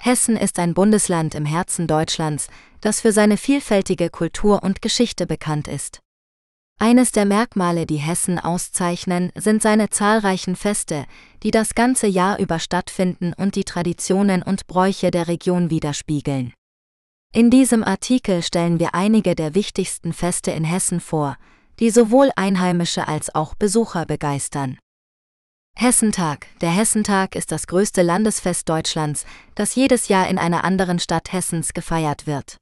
Hessen 0.02 0.36
ist 0.36 0.60
ein 0.60 0.74
Bundesland 0.74 1.36
im 1.36 1.46
Herzen 1.46 1.88
Deutschlands, 1.88 2.50
das 2.82 3.00
für 3.00 3.14
seine 3.14 3.38
vielfältige 3.38 4.10
Kultur 4.10 4.64
und 4.64 4.82
Geschichte 4.82 5.26
bekannt 5.26 5.70
ist. 5.70 6.00
Eines 6.82 7.12
der 7.12 7.26
Merkmale, 7.26 7.86
die 7.86 7.98
Hessen 7.98 8.40
auszeichnen, 8.40 9.34
sind 9.36 9.62
seine 9.62 9.90
zahlreichen 9.90 10.56
Feste, 10.56 11.06
die 11.44 11.52
das 11.52 11.76
ganze 11.76 12.08
Jahr 12.08 12.40
über 12.40 12.58
stattfinden 12.58 13.34
und 13.34 13.56
die 13.56 13.66
Traditionen 13.66 14.42
und 14.42 14.66
Bräuche 14.66 15.12
der 15.12 15.28
Region 15.28 15.70
widerspiegeln. 15.70 16.54
In 17.34 17.50
diesem 17.50 17.84
Artikel 17.84 18.42
stellen 18.42 18.80
wir 18.80 18.96
einige 18.96 19.36
der 19.36 19.56
wichtigsten 19.56 20.14
Feste 20.14 20.52
in 20.52 20.64
Hessen 20.64 21.02
vor, 21.02 21.36
die 21.82 21.90
sowohl 21.90 22.32
Einheimische 22.38 23.10
als 23.10 23.36
auch 23.36 23.56
Besucher 23.56 24.06
begeistern. 24.06 24.80
Hessentag. 25.76 26.48
Der 26.62 26.72
Hessentag 26.72 27.36
ist 27.36 27.52
das 27.52 27.68
größte 27.68 28.04
Landesfest 28.04 28.70
Deutschlands, 28.70 29.26
das 29.54 29.76
jedes 29.76 30.08
Jahr 30.08 30.30
in 30.30 30.38
einer 30.38 30.64
anderen 30.64 31.00
Stadt 31.00 31.34
Hessens 31.34 31.74
gefeiert 31.74 32.26
wird. 32.26 32.58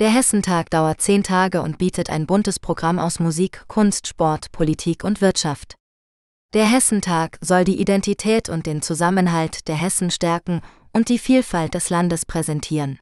Der 0.00 0.08
Hessentag 0.08 0.70
dauert 0.70 1.02
zehn 1.02 1.22
Tage 1.22 1.60
und 1.60 1.76
bietet 1.76 2.08
ein 2.08 2.26
buntes 2.26 2.58
Programm 2.58 2.98
aus 2.98 3.20
Musik, 3.20 3.64
Kunst, 3.68 4.06
Sport, 4.06 4.50
Politik 4.50 5.04
und 5.04 5.20
Wirtschaft. 5.20 5.74
Der 6.54 6.64
Hessentag 6.64 7.36
soll 7.42 7.64
die 7.64 7.78
Identität 7.78 8.48
und 8.48 8.64
den 8.64 8.80
Zusammenhalt 8.80 9.68
der 9.68 9.76
Hessen 9.76 10.10
stärken 10.10 10.62
und 10.94 11.10
die 11.10 11.18
Vielfalt 11.18 11.74
des 11.74 11.90
Landes 11.90 12.24
präsentieren. 12.24 12.98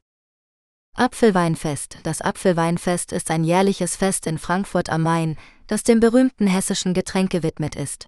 Apfelweinfest 0.96 1.98
Das 2.02 2.20
Apfelweinfest 2.20 3.12
ist 3.12 3.30
ein 3.30 3.44
jährliches 3.44 3.94
Fest 3.94 4.26
in 4.26 4.36
Frankfurt 4.36 4.90
am 4.90 5.02
Main, 5.02 5.36
das 5.68 5.84
dem 5.84 6.00
berühmten 6.00 6.48
hessischen 6.48 6.94
Getränk 6.94 7.30
gewidmet 7.30 7.76
ist. 7.76 8.06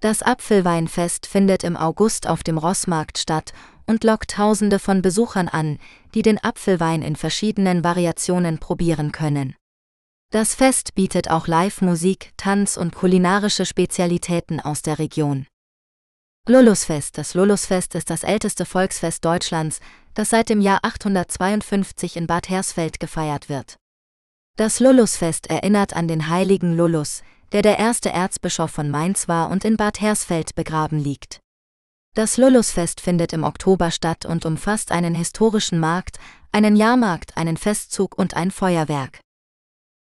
Das 0.00 0.22
Apfelweinfest 0.22 1.26
findet 1.26 1.64
im 1.64 1.76
August 1.76 2.28
auf 2.28 2.44
dem 2.44 2.58
Rossmarkt 2.58 3.18
statt 3.18 3.52
und 3.86 4.04
lockt 4.04 4.30
Tausende 4.30 4.78
von 4.78 5.02
Besuchern 5.02 5.48
an, 5.48 5.78
die 6.14 6.22
den 6.22 6.42
Apfelwein 6.42 7.02
in 7.02 7.16
verschiedenen 7.16 7.84
Variationen 7.84 8.58
probieren 8.58 9.12
können. 9.12 9.54
Das 10.30 10.54
Fest 10.54 10.94
bietet 10.94 11.30
auch 11.30 11.46
Live-Musik, 11.46 12.32
Tanz 12.36 12.76
und 12.76 12.94
kulinarische 12.94 13.66
Spezialitäten 13.66 14.60
aus 14.60 14.82
der 14.82 14.98
Region. 14.98 15.46
Lulusfest 16.48 17.16
Das 17.16 17.34
Lulusfest 17.34 17.94
ist 17.94 18.10
das 18.10 18.22
älteste 18.22 18.66
Volksfest 18.66 19.24
Deutschlands, 19.24 19.80
das 20.14 20.30
seit 20.30 20.48
dem 20.48 20.60
Jahr 20.60 20.80
852 20.82 22.16
in 22.16 22.26
Bad 22.26 22.48
Hersfeld 22.48 23.00
gefeiert 23.00 23.48
wird. 23.48 23.76
Das 24.56 24.78
Lulusfest 24.78 25.48
erinnert 25.48 25.94
an 25.94 26.06
den 26.06 26.28
heiligen 26.28 26.76
Lullus, 26.76 27.22
der 27.52 27.62
der 27.62 27.78
erste 27.78 28.10
Erzbischof 28.10 28.70
von 28.70 28.90
Mainz 28.90 29.28
war 29.28 29.50
und 29.50 29.64
in 29.64 29.76
Bad 29.76 30.00
Hersfeld 30.00 30.54
begraben 30.54 30.98
liegt. 30.98 31.40
Das 32.14 32.36
Lulusfest 32.36 33.00
findet 33.00 33.32
im 33.32 33.42
Oktober 33.42 33.90
statt 33.90 34.24
und 34.24 34.46
umfasst 34.46 34.92
einen 34.92 35.16
historischen 35.16 35.80
Markt, 35.80 36.20
einen 36.52 36.76
Jahrmarkt, 36.76 37.36
einen 37.36 37.56
Festzug 37.56 38.16
und 38.16 38.34
ein 38.34 38.52
Feuerwerk. 38.52 39.18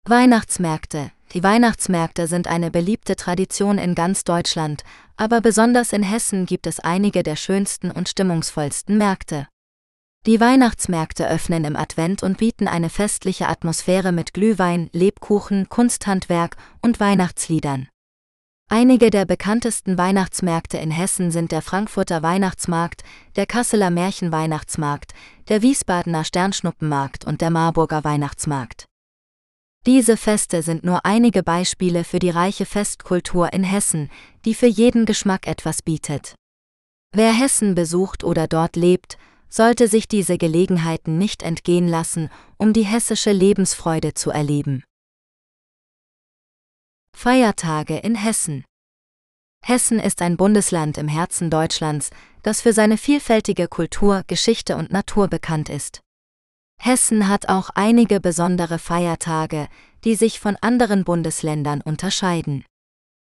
Weihnachtsmärkte. 0.09 1.13
Die 1.33 1.45
Weihnachtsmärkte 1.45 2.27
sind 2.27 2.49
eine 2.49 2.73
beliebte 2.73 3.15
Tradition 3.15 3.79
in 3.79 3.95
ganz 3.95 4.25
Deutschland, 4.25 4.83
aber 5.17 5.41
besonders 5.41 5.93
in 5.93 6.03
Hessen 6.03 6.45
gibt 6.45 6.67
es 6.67 6.81
einige 6.81 7.23
der 7.23 7.37
schönsten 7.37 7.93
und 7.93 8.09
stimmungsvollsten 8.09 8.99
Märkte. 8.99 9.47
Die 10.27 10.41
Weihnachtsmärkte 10.41 11.29
öffnen 11.29 11.65
im 11.65 11.77
Advent 11.77 12.25
und 12.25 12.39
bieten 12.39 12.67
eine 12.67 12.91
festliche 12.91 13.49
Atmosphäre 13.49 14.11
mit 14.11 14.35
Glühwein, 14.35 14.91
Lebkuchen, 14.93 15.69
Kunsthandwerk 15.69 16.57
und 16.81 16.99
Weihnachtsliedern. 16.99 17.89
Einige 18.75 19.11
der 19.11 19.27
bekanntesten 19.27 19.99
Weihnachtsmärkte 19.99 20.79
in 20.79 20.91
Hessen 20.91 21.31
sind 21.31 21.53
der 21.53 21.61
Frankfurter 21.61 22.23
Weihnachtsmarkt, 22.23 23.03
der 23.37 23.45
Kasseler 23.45 23.91
Märchenweihnachtsmarkt, 23.91 25.13
der 25.49 25.61
Wiesbadener 25.61 26.25
Sternschnuppenmarkt 26.25 27.27
und 27.27 27.43
der 27.43 27.51
Marburger 27.51 28.03
Weihnachtsmarkt. 28.03 28.87
Diese 29.85 30.17
Feste 30.17 30.63
sind 30.63 30.85
nur 30.85 31.05
einige 31.05 31.43
Beispiele 31.43 32.03
für 32.03 32.19
die 32.19 32.31
reiche 32.31 32.65
Festkultur 32.65 33.53
in 33.53 33.63
Hessen, 33.63 34.09
die 34.47 34.55
für 34.55 34.69
jeden 34.69 35.05
Geschmack 35.05 35.47
etwas 35.47 35.83
bietet. 35.83 36.35
Wer 37.15 37.35
Hessen 37.35 37.75
besucht 37.75 38.25
oder 38.25 38.49
dort 38.49 38.77
lebt, 38.77 39.19
sollte 39.51 39.87
sich 39.87 40.09
diese 40.09 40.39
Gelegenheiten 40.39 41.19
nicht 41.19 41.43
entgehen 41.43 41.89
lassen, 41.89 42.31
um 42.57 42.73
die 42.73 42.87
hessische 42.87 43.33
Lebensfreude 43.33 44.15
zu 44.15 44.31
erleben. 44.31 44.83
Feiertage 47.23 47.99
in 47.99 48.17
Hessen 48.17 48.65
Hessen 49.65 50.01
ist 50.01 50.23
ein 50.23 50.37
Bundesland 50.37 50.99
im 50.99 51.07
Herzen 51.07 51.51
Deutschlands, 51.51 52.11
das 52.43 52.61
für 52.61 52.73
seine 52.73 52.99
vielfältige 52.99 53.69
Kultur, 53.69 54.25
Geschichte 54.27 54.77
und 54.77 54.91
Natur 54.91 55.29
bekannt 55.29 55.69
ist. 55.69 56.01
Hessen 56.81 57.29
hat 57.29 57.49
auch 57.49 57.71
einige 57.77 58.19
besondere 58.19 58.81
Feiertage, 58.81 59.69
die 60.03 60.17
sich 60.17 60.41
von 60.41 60.57
anderen 60.61 61.05
Bundesländern 61.05 61.81
unterscheiden. 61.81 62.65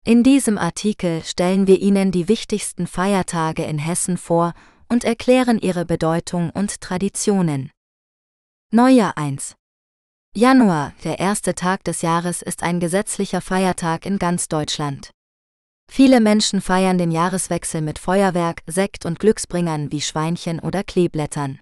In 0.05 0.25
diesem 0.25 0.59
Artikel 0.59 1.23
stellen 1.23 1.69
wir 1.69 1.81
Ihnen 1.81 2.11
die 2.11 2.27
wichtigsten 2.27 2.89
Feiertage 2.89 3.63
in 3.65 3.79
Hessen 3.79 4.17
vor 4.17 4.53
und 4.89 5.05
erklären 5.05 5.61
ihre 5.61 5.85
Bedeutung 5.85 6.51
und 6.51 6.81
Traditionen. 6.81 7.71
Neujahr 8.73 9.17
1 9.17 9.55
Januar, 10.37 10.93
der 11.03 11.19
erste 11.19 11.55
Tag 11.55 11.83
des 11.85 12.03
Jahres, 12.03 12.43
ist 12.43 12.63
ein 12.63 12.79
gesetzlicher 12.79 13.41
Feiertag 13.41 14.05
in 14.05 14.19
ganz 14.19 14.49
Deutschland. 14.49 15.11
Viele 15.91 16.21
Menschen 16.21 16.61
feiern 16.61 16.99
den 16.99 17.11
Jahreswechsel 17.11 17.81
mit 17.81 17.99
Feuerwerk, 17.99 18.61
Sekt 18.67 19.07
und 19.07 19.19
Glücksbringern 19.19 19.93
wie 19.93 20.03
Schweinchen 20.03 20.61
oder 20.61 20.85
Kleeblättern. 20.85 21.59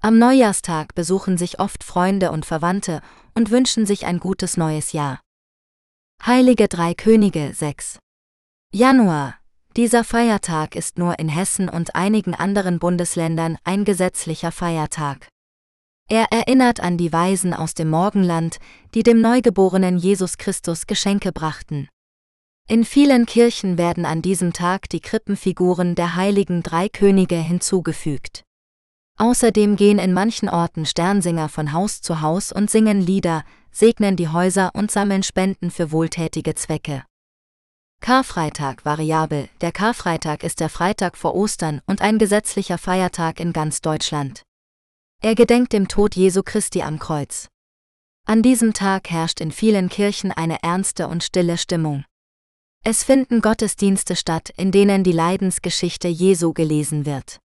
Am 0.00 0.16
Neujahrstag 0.16 0.94
besuchen 0.94 1.36
sich 1.36 1.58
oft 1.58 1.82
Freunde 1.82 2.30
und 2.30 2.46
Verwandte 2.46 3.00
und 3.34 3.50
wünschen 3.50 3.84
sich 3.84 4.06
ein 4.06 4.20
gutes 4.20 4.56
neues 4.56 4.92
Jahr. 4.92 5.20
Heilige 6.24 6.68
Drei 6.68 6.94
Könige 6.94 7.52
6 7.52 7.98
Januar. 8.72 9.34
Dieser 9.76 10.04
Feiertag 10.04 10.76
ist 10.76 10.98
nur 10.98 11.18
in 11.18 11.28
Hessen 11.28 11.68
und 11.68 11.96
einigen 11.96 12.36
anderen 12.36 12.78
Bundesländern 12.78 13.58
ein 13.64 13.84
gesetzlicher 13.84 14.52
Feiertag. 14.52 15.26
Er 16.10 16.32
erinnert 16.32 16.80
an 16.80 16.96
die 16.96 17.12
Weisen 17.12 17.52
aus 17.52 17.74
dem 17.74 17.90
Morgenland, 17.90 18.58
die 18.94 19.02
dem 19.02 19.20
neugeborenen 19.20 19.98
Jesus 19.98 20.38
Christus 20.38 20.86
Geschenke 20.86 21.32
brachten. 21.32 21.88
In 22.66 22.84
vielen 22.84 23.26
Kirchen 23.26 23.76
werden 23.76 24.06
an 24.06 24.22
diesem 24.22 24.54
Tag 24.54 24.88
die 24.88 25.00
Krippenfiguren 25.00 25.94
der 25.94 26.16
heiligen 26.16 26.62
drei 26.62 26.88
Könige 26.88 27.36
hinzugefügt. 27.36 28.42
Außerdem 29.18 29.76
gehen 29.76 29.98
in 29.98 30.14
manchen 30.14 30.48
Orten 30.48 30.86
Sternsinger 30.86 31.50
von 31.50 31.72
Haus 31.72 32.00
zu 32.00 32.22
Haus 32.22 32.52
und 32.52 32.70
singen 32.70 33.02
Lieder, 33.02 33.44
segnen 33.70 34.16
die 34.16 34.28
Häuser 34.28 34.70
und 34.74 34.90
sammeln 34.90 35.22
Spenden 35.22 35.70
für 35.70 35.92
wohltätige 35.92 36.54
Zwecke. 36.54 37.04
Karfreitag 38.00 38.84
variabel. 38.84 39.48
Der 39.60 39.72
Karfreitag 39.72 40.42
ist 40.44 40.60
der 40.60 40.68
Freitag 40.68 41.16
vor 41.18 41.34
Ostern 41.34 41.80
und 41.86 42.00
ein 42.00 42.18
gesetzlicher 42.18 42.78
Feiertag 42.78 43.40
in 43.40 43.52
ganz 43.52 43.80
Deutschland. 43.80 44.42
Er 45.20 45.34
gedenkt 45.34 45.72
dem 45.72 45.88
Tod 45.88 46.14
Jesu 46.14 46.44
Christi 46.44 46.82
am 46.82 47.00
Kreuz. 47.00 47.48
An 48.24 48.40
diesem 48.40 48.72
Tag 48.72 49.10
herrscht 49.10 49.40
in 49.40 49.50
vielen 49.50 49.88
Kirchen 49.88 50.30
eine 50.30 50.62
ernste 50.62 51.08
und 51.08 51.24
stille 51.24 51.58
Stimmung. 51.58 52.04
Es 52.84 53.02
finden 53.02 53.40
Gottesdienste 53.40 54.14
statt, 54.14 54.50
in 54.56 54.70
denen 54.70 55.02
die 55.02 55.12
Leidensgeschichte 55.12 56.06
Jesu 56.06 56.52
gelesen 56.52 57.04
wird. 57.04 57.40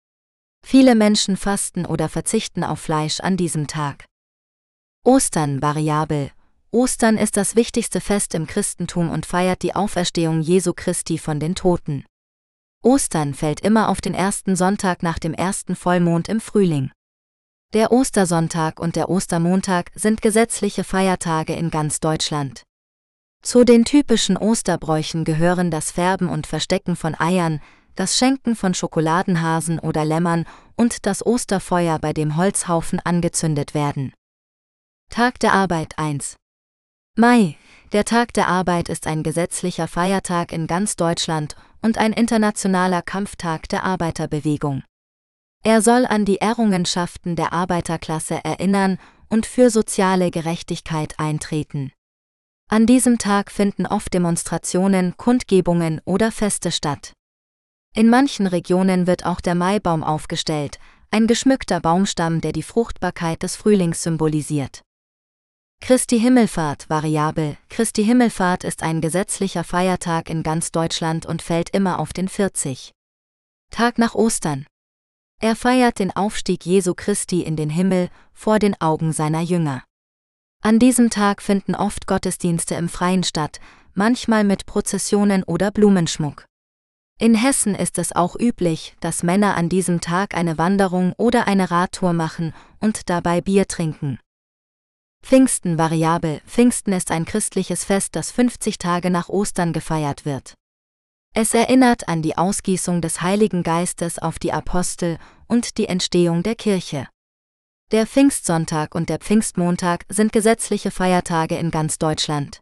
Viele 0.66 0.96
Menschen 0.96 1.38
fasten 1.38 1.86
oder 1.86 2.10
verzichten 2.10 2.64
auf 2.64 2.80
Fleisch 2.80 3.20
an 3.20 3.38
diesem 3.38 3.68
Tag. 3.68 4.06
Ostern 5.06 5.62
variabel. 5.62 6.32
Ostern 6.72 7.18
ist 7.18 7.38
das 7.38 7.56
wichtigste 7.56 8.02
Fest 8.02 8.34
im 8.34 8.48
Christentum 8.48 9.12
und 9.12 9.28
feiert 9.28 9.62
die 9.62 9.76
Auferstehung 9.76 10.42
Jesu 10.42 10.74
Christi 10.74 11.20
von 11.20 11.40
den 11.40 11.54
Toten. 11.54 12.04
Ostern 12.82 13.36
fällt 13.36 13.60
immer 13.62 13.90
auf 13.90 14.02
den 14.02 14.16
ersten 14.16 14.56
Sonntag 14.56 15.04
nach 15.04 15.20
dem 15.20 15.36
ersten 15.36 15.76
Vollmond 15.76 16.30
im 16.30 16.40
Frühling. 16.40 16.92
Der 17.76 17.92
Ostersonntag 17.92 18.80
und 18.80 18.96
der 18.96 19.10
Ostermontag 19.10 19.92
sind 19.94 20.24
gesetzliche 20.24 20.84
Feiertage 20.84 21.54
in 21.54 21.70
ganz 21.70 22.00
Deutschland. 22.00 22.64
Zu 23.44 23.64
den 23.64 23.86
typischen 23.86 24.38
Osterbräuchen 24.38 25.24
gehören 25.24 25.70
das 25.70 25.92
Färben 25.92 26.30
und 26.30 26.48
Verstecken 26.48 26.96
von 26.96 27.14
Eiern, 27.14 27.62
das 27.94 28.18
Schenken 28.18 28.56
von 28.56 28.74
Schokoladenhasen 28.74 29.78
oder 29.78 30.04
Lämmern 30.04 30.46
und 30.78 31.06
das 31.06 31.24
Osterfeuer, 31.24 32.00
bei 32.00 32.12
dem 32.12 32.38
Holzhaufen 32.38 33.00
angezündet 33.02 33.76
werden. 33.76 34.14
Tag 35.12 35.40
der 35.40 35.54
Arbeit 35.54 35.94
1 36.00 36.38
Mai, 37.18 37.56
der 37.94 38.04
Tag 38.04 38.34
der 38.34 38.48
Arbeit 38.48 38.90
ist 38.90 39.06
ein 39.06 39.22
gesetzlicher 39.22 39.88
Feiertag 39.88 40.54
in 40.54 40.66
ganz 40.66 40.96
Deutschland 40.96 41.56
und 41.84 42.00
ein 42.00 42.14
internationaler 42.14 43.04
Kampftag 43.04 43.70
der 43.70 43.84
Arbeiterbewegung. 43.84 44.82
Er 45.64 45.82
soll 45.82 46.06
an 46.06 46.26
die 46.26 46.40
Errungenschaften 46.40 47.36
der 47.36 47.52
Arbeiterklasse 47.52 48.44
erinnern 48.44 48.98
und 49.30 49.46
für 49.46 49.70
soziale 49.70 50.32
Gerechtigkeit 50.32 51.20
eintreten. 51.20 51.92
An 52.70 52.86
diesem 52.86 53.18
Tag 53.18 53.52
finden 53.52 53.86
oft 53.86 54.14
Demonstrationen, 54.14 55.18
Kundgebungen 55.18 56.02
oder 56.06 56.32
Feste 56.32 56.72
statt. 56.72 57.14
In 57.96 58.10
manchen 58.10 58.48
Regionen 58.48 59.08
wird 59.08 59.26
auch 59.26 59.42
der 59.42 59.56
Maibaum 59.56 60.04
aufgestellt, 60.04 60.80
ein 61.12 61.26
geschmückter 61.26 61.80
Baumstamm, 61.80 62.40
der 62.40 62.52
die 62.52 62.64
Fruchtbarkeit 62.64 63.42
des 63.42 63.56
Frühlings 63.56 64.04
symbolisiert. 64.04 64.84
Christi 65.82 66.20
Himmelfahrt 66.20 66.90
variabel. 66.90 67.58
Christi 67.70 68.06
Himmelfahrt 68.06 68.64
ist 68.64 68.84
ein 68.84 69.02
gesetzlicher 69.02 69.64
Feiertag 69.64 70.30
in 70.30 70.44
ganz 70.44 70.72
Deutschland 70.72 71.26
und 71.26 71.42
fällt 71.42 71.72
immer 71.72 72.00
auf 72.00 72.14
den 72.14 72.28
40. 72.28 72.92
Tag 73.72 73.98
nach 73.98 74.14
Ostern. 74.14 74.68
Er 75.42 75.56
feiert 75.56 76.00
den 76.00 76.14
Aufstieg 76.14 76.66
Jesu 76.66 76.94
Christi 76.94 77.42
in 77.44 77.56
den 77.56 77.70
Himmel 77.70 78.10
vor 78.34 78.60
den 78.60 78.80
Augen 78.82 79.14
seiner 79.14 79.40
Jünger. 79.40 79.84
An 80.62 80.80
diesem 80.80 81.10
Tag 81.10 81.42
finden 81.42 81.76
oft 81.76 82.08
Gottesdienste 82.08 82.76
im 82.76 82.90
Freien 82.90 83.24
statt, 83.24 83.62
manchmal 83.94 84.44
mit 84.44 84.66
Prozessionen 84.66 85.44
oder 85.44 85.72
Blumenschmuck. 85.72 86.46
In 87.18 87.36
Hessen 87.36 87.74
ist 87.74 87.98
es 87.98 88.14
auch 88.14 88.36
üblich, 88.38 88.96
dass 89.00 89.24
Männer 89.24 89.56
an 89.56 89.70
diesem 89.70 90.02
Tag 90.02 90.36
eine 90.36 90.58
Wanderung 90.58 91.14
oder 91.18 91.48
eine 91.48 91.72
Radtour 91.72 92.12
machen 92.12 92.54
und 92.80 93.10
dabei 93.10 93.40
Bier 93.40 93.66
trinken. 93.68 94.20
Pfingsten 95.22 95.78
variabel. 95.78 96.42
Pfingsten 96.48 96.92
ist 96.94 97.12
ein 97.12 97.24
christliches 97.24 97.86
Fest, 97.86 98.16
das 98.18 98.32
50 98.32 98.78
Tage 98.78 99.10
nach 99.10 99.30
Ostern 99.30 99.72
gefeiert 99.72 100.26
wird. 100.26 100.56
Es 101.34 101.54
erinnert 101.54 102.08
an 102.08 102.22
die 102.22 102.38
Ausgießung 102.38 103.02
des 103.02 103.22
Heiligen 103.22 103.64
Geistes 103.64 104.20
auf 104.20 104.40
die 104.40 104.52
Apostel 104.52 105.18
und 105.48 105.78
die 105.78 105.88
Entstehung 105.88 106.44
der 106.44 106.56
Kirche. 106.56 107.08
Der 107.92 108.06
Pfingstsonntag 108.06 108.94
und 108.94 109.10
der 109.10 109.20
Pfingstmontag 109.20 110.06
sind 110.10 110.32
gesetzliche 110.32 110.92
Feiertage 110.92 111.58
in 111.58 111.72
ganz 111.72 111.98
Deutschland. 111.98 112.60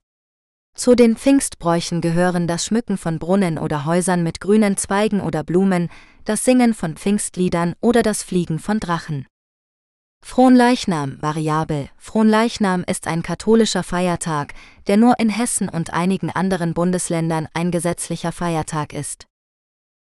Zu 0.76 0.95
den 0.95 1.18
Pfingstbräuchen 1.18 2.01
gehören 2.01 2.47
das 2.47 2.65
Schmücken 2.65 2.97
von 2.97 3.20
Brunnen 3.20 3.57
oder 3.57 3.86
Häusern 3.86 4.22
mit 4.22 4.39
grünen 4.39 4.78
Zweigen 4.78 5.22
oder 5.22 5.43
Blumen, 5.43 5.89
das 6.24 6.45
Singen 6.45 6.74
von 6.74 6.95
Pfingstliedern 6.95 7.74
oder 7.82 8.03
das 8.03 8.22
Fliegen 8.22 8.59
von 8.59 8.80
Drachen. 8.80 9.26
Fronleichnam 10.24 11.18
variabel. 11.22 11.89
Fronleichnam 11.97 12.84
ist 12.84 13.07
ein 13.07 13.24
katholischer 13.24 13.84
Feiertag, 13.84 14.53
der 14.88 14.97
nur 14.97 15.20
in 15.20 15.30
Hessen 15.30 15.70
und 15.70 15.93
einigen 15.93 16.30
anderen 16.30 16.74
Bundesländern 16.74 17.47
ein 17.53 17.72
gesetzlicher 17.72 18.32
Feiertag 18.32 18.93
ist. 18.93 19.26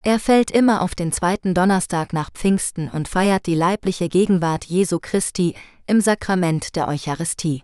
Er 0.02 0.18
fällt 0.18 0.50
immer 0.50 0.82
auf 0.82 0.94
den 0.94 1.12
zweiten 1.12 1.54
Donnerstag 1.54 2.12
nach 2.12 2.30
Pfingsten 2.30 2.90
und 2.90 3.08
feiert 3.08 3.46
die 3.46 3.54
leibliche 3.54 4.08
Gegenwart 4.08 4.64
Jesu 4.64 4.98
Christi 5.00 5.54
im 5.86 6.00
Sakrament 6.00 6.76
der 6.76 6.88
Eucharistie. 6.88 7.62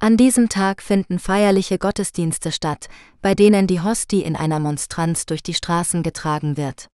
An 0.00 0.16
diesem 0.16 0.48
Tag 0.48 0.82
finden 0.82 1.20
feierliche 1.20 1.78
Gottesdienste 1.78 2.50
statt, 2.50 2.88
bei 3.20 3.36
denen 3.36 3.68
die 3.68 3.80
Hostie 3.80 4.22
in 4.22 4.34
einer 4.34 4.58
Monstranz 4.58 5.26
durch 5.26 5.44
die 5.44 5.54
Straßen 5.54 6.02
getragen 6.02 6.56
wird. 6.56 6.88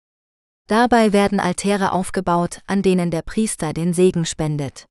Dabei 0.69 1.15
werden 1.15 1.41
Altäre 1.41 1.93
aufgebaut, 1.93 2.61
an 2.67 2.83
denen 2.83 3.11
der 3.11 3.23
Priester 3.23 3.73
den 3.73 3.95
Segen 3.95 4.27
spendet. 4.27 4.85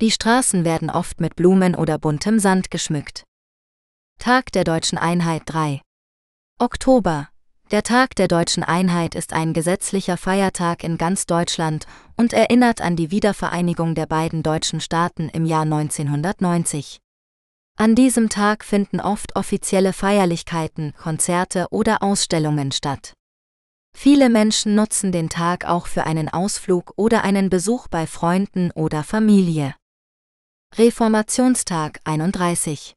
Die 0.00 0.10
Straßen 0.10 0.64
werden 0.64 0.88
oft 0.88 1.20
mit 1.20 1.36
Blumen 1.36 1.74
oder 1.74 1.98
buntem 1.98 2.38
Sand 2.38 2.70
geschmückt. 2.70 3.22
Tag 4.18 4.50
der 4.52 4.64
deutschen 4.64 4.96
Einheit 4.96 5.42
3. 5.44 5.82
Oktober. 6.58 7.28
Der 7.70 7.82
Tag 7.82 8.16
der 8.16 8.28
deutschen 8.28 8.62
Einheit 8.62 9.14
ist 9.14 9.34
ein 9.34 9.52
gesetzlicher 9.52 10.16
Feiertag 10.16 10.82
in 10.82 10.96
ganz 10.96 11.26
Deutschland 11.26 11.86
und 12.16 12.32
erinnert 12.32 12.80
an 12.80 12.96
die 12.96 13.10
Wiedervereinigung 13.10 13.94
der 13.94 14.06
beiden 14.06 14.42
deutschen 14.42 14.80
Staaten 14.80 15.28
im 15.28 15.44
Jahr 15.44 15.62
1990. 15.62 16.98
An 17.76 17.94
diesem 17.94 18.30
Tag 18.30 18.64
finden 18.64 19.00
oft 19.00 19.36
offizielle 19.36 19.92
Feierlichkeiten, 19.92 20.94
Konzerte 20.96 21.66
oder 21.70 22.02
Ausstellungen 22.02 22.72
statt. 22.72 23.12
Viele 23.96 24.28
Menschen 24.28 24.74
nutzen 24.74 25.12
den 25.12 25.30
Tag 25.30 25.64
auch 25.64 25.86
für 25.86 26.04
einen 26.04 26.28
Ausflug 26.28 26.92
oder 26.96 27.24
einen 27.24 27.48
Besuch 27.48 27.88
bei 27.88 28.06
Freunden 28.06 28.70
oder 28.72 29.02
Familie. 29.02 29.74
Reformationstag 30.76 32.00
31. 32.04 32.94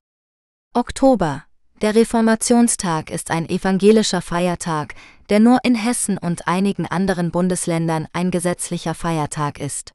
Oktober. 0.73 1.45
Der 1.81 1.93
Reformationstag 1.95 3.11
ist 3.11 3.29
ein 3.29 3.47
evangelischer 3.47 4.21
Feiertag, 4.21 4.95
der 5.29 5.39
nur 5.39 5.59
in 5.63 5.75
Hessen 5.75 6.17
und 6.17 6.47
einigen 6.47 6.87
anderen 6.87 7.31
Bundesländern 7.31 8.07
ein 8.13 8.31
gesetzlicher 8.31 8.95
Feiertag 8.95 9.59
ist. 9.59 9.91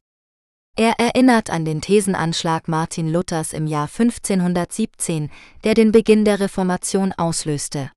Er 0.76 0.98
erinnert 0.98 1.50
an 1.50 1.64
den 1.64 1.80
Thesenanschlag 1.80 2.68
Martin 2.68 3.10
Luthers 3.12 3.52
im 3.52 3.66
Jahr 3.66 3.88
1517, 3.88 5.30
der 5.64 5.74
den 5.74 5.92
Beginn 5.92 6.24
der 6.24 6.40
Reformation 6.40 7.12
auslöste. 7.12 7.90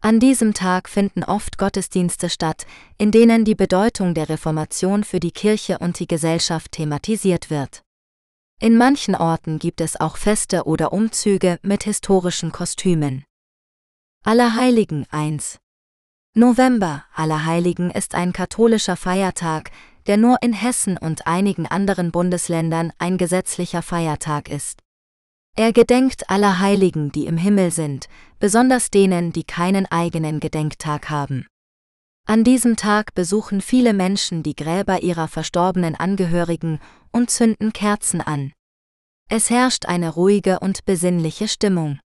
An 0.00 0.20
diesem 0.20 0.54
Tag 0.54 0.88
finden 0.88 1.24
oft 1.24 1.58
Gottesdienste 1.58 2.30
statt, 2.30 2.66
in 2.98 3.10
denen 3.10 3.44
die 3.44 3.56
Bedeutung 3.56 4.14
der 4.14 4.28
Reformation 4.28 5.02
für 5.02 5.18
die 5.18 5.32
Kirche 5.32 5.78
und 5.78 5.98
die 5.98 6.06
Gesellschaft 6.06 6.72
thematisiert 6.72 7.50
wird. 7.50 7.82
In 8.60 8.76
manchen 8.76 9.16
Orten 9.16 9.58
gibt 9.58 9.80
es 9.80 9.98
auch 10.00 10.16
Feste 10.16 10.64
oder 10.64 10.92
Umzüge 10.92 11.58
mit 11.62 11.84
historischen 11.84 12.52
Kostümen. 12.52 13.24
Allerheiligen 14.24 15.06
1. 15.10 15.58
November 16.34 17.04
Allerheiligen 17.14 17.90
ist 17.90 18.14
ein 18.14 18.32
katholischer 18.32 18.96
Feiertag, 18.96 19.70
der 20.06 20.16
nur 20.16 20.38
in 20.42 20.52
Hessen 20.52 20.96
und 20.96 21.26
einigen 21.26 21.66
anderen 21.66 22.12
Bundesländern 22.12 22.92
ein 22.98 23.18
gesetzlicher 23.18 23.82
Feiertag 23.82 24.48
ist. 24.48 24.80
Er 25.58 25.72
gedenkt 25.72 26.30
aller 26.30 26.60
Heiligen, 26.60 27.10
die 27.10 27.26
im 27.26 27.36
Himmel 27.36 27.72
sind, 27.72 28.08
besonders 28.38 28.92
denen, 28.92 29.32
die 29.32 29.42
keinen 29.42 29.86
eigenen 29.86 30.38
Gedenktag 30.38 31.10
haben. 31.10 31.48
An 32.28 32.44
diesem 32.44 32.76
Tag 32.76 33.12
besuchen 33.14 33.60
viele 33.60 33.92
Menschen 33.92 34.44
die 34.44 34.54
Gräber 34.54 35.02
ihrer 35.02 35.26
verstorbenen 35.26 35.96
Angehörigen 35.96 36.78
und 37.10 37.30
zünden 37.30 37.72
Kerzen 37.72 38.20
an. 38.20 38.52
Es 39.28 39.50
herrscht 39.50 39.86
eine 39.86 40.10
ruhige 40.10 40.60
und 40.60 40.84
besinnliche 40.84 41.48
Stimmung. 41.48 41.98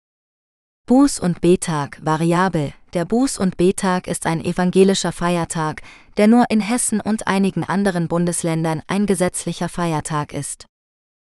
Buß- 0.89 1.21
und 1.21 1.41
Betag 1.41 1.99
variabel. 2.05 2.73
Der 2.95 3.05
Buß- 3.05 3.41
und 3.41 3.57
Betag 3.57 4.07
ist 4.07 4.27
ein 4.27 4.45
evangelischer 4.45 5.11
Feiertag, 5.11 5.83
der 6.19 6.29
nur 6.29 6.45
in 6.51 6.61
Hessen 6.61 7.01
und 7.01 7.27
einigen 7.27 7.65
anderen 7.65 8.07
Bundesländern 8.07 8.81
ein 8.87 9.07
gesetzlicher 9.07 9.69
Feiertag 9.69 10.35
ist. 10.35 10.70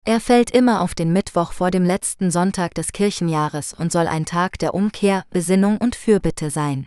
Er 0.07 0.21
fällt 0.21 0.51
immer 0.51 0.83
auf 0.83 0.95
den 0.95 1.15
Mittwoch 1.15 1.53
vor 1.53 1.71
dem 1.71 1.85
letzten 1.85 2.31
Sonntag 2.31 2.75
des 2.75 2.93
Kirchenjahres 2.93 3.73
und 3.73 3.91
soll 3.91 4.07
ein 4.07 4.27
Tag 4.27 4.59
der 4.59 4.75
Umkehr, 4.75 5.25
Besinnung 5.31 5.79
und 5.79 5.97
Fürbitte 5.97 6.51
sein. 6.51 6.87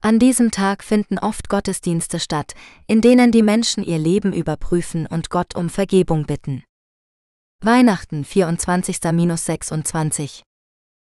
An 0.00 0.18
diesem 0.18 0.50
Tag 0.50 0.82
finden 0.82 1.20
oft 1.20 1.48
Gottesdienste 1.48 2.18
statt, 2.18 2.54
in 2.88 3.00
denen 3.00 3.30
die 3.30 3.44
Menschen 3.44 3.84
ihr 3.84 3.98
Leben 3.98 4.32
überprüfen 4.32 5.06
und 5.06 5.30
Gott 5.30 5.54
um 5.54 5.70
Vergebung 5.70 6.26
bitten. 6.26 6.64
Weihnachten 7.60 8.24
24-26 8.24 10.42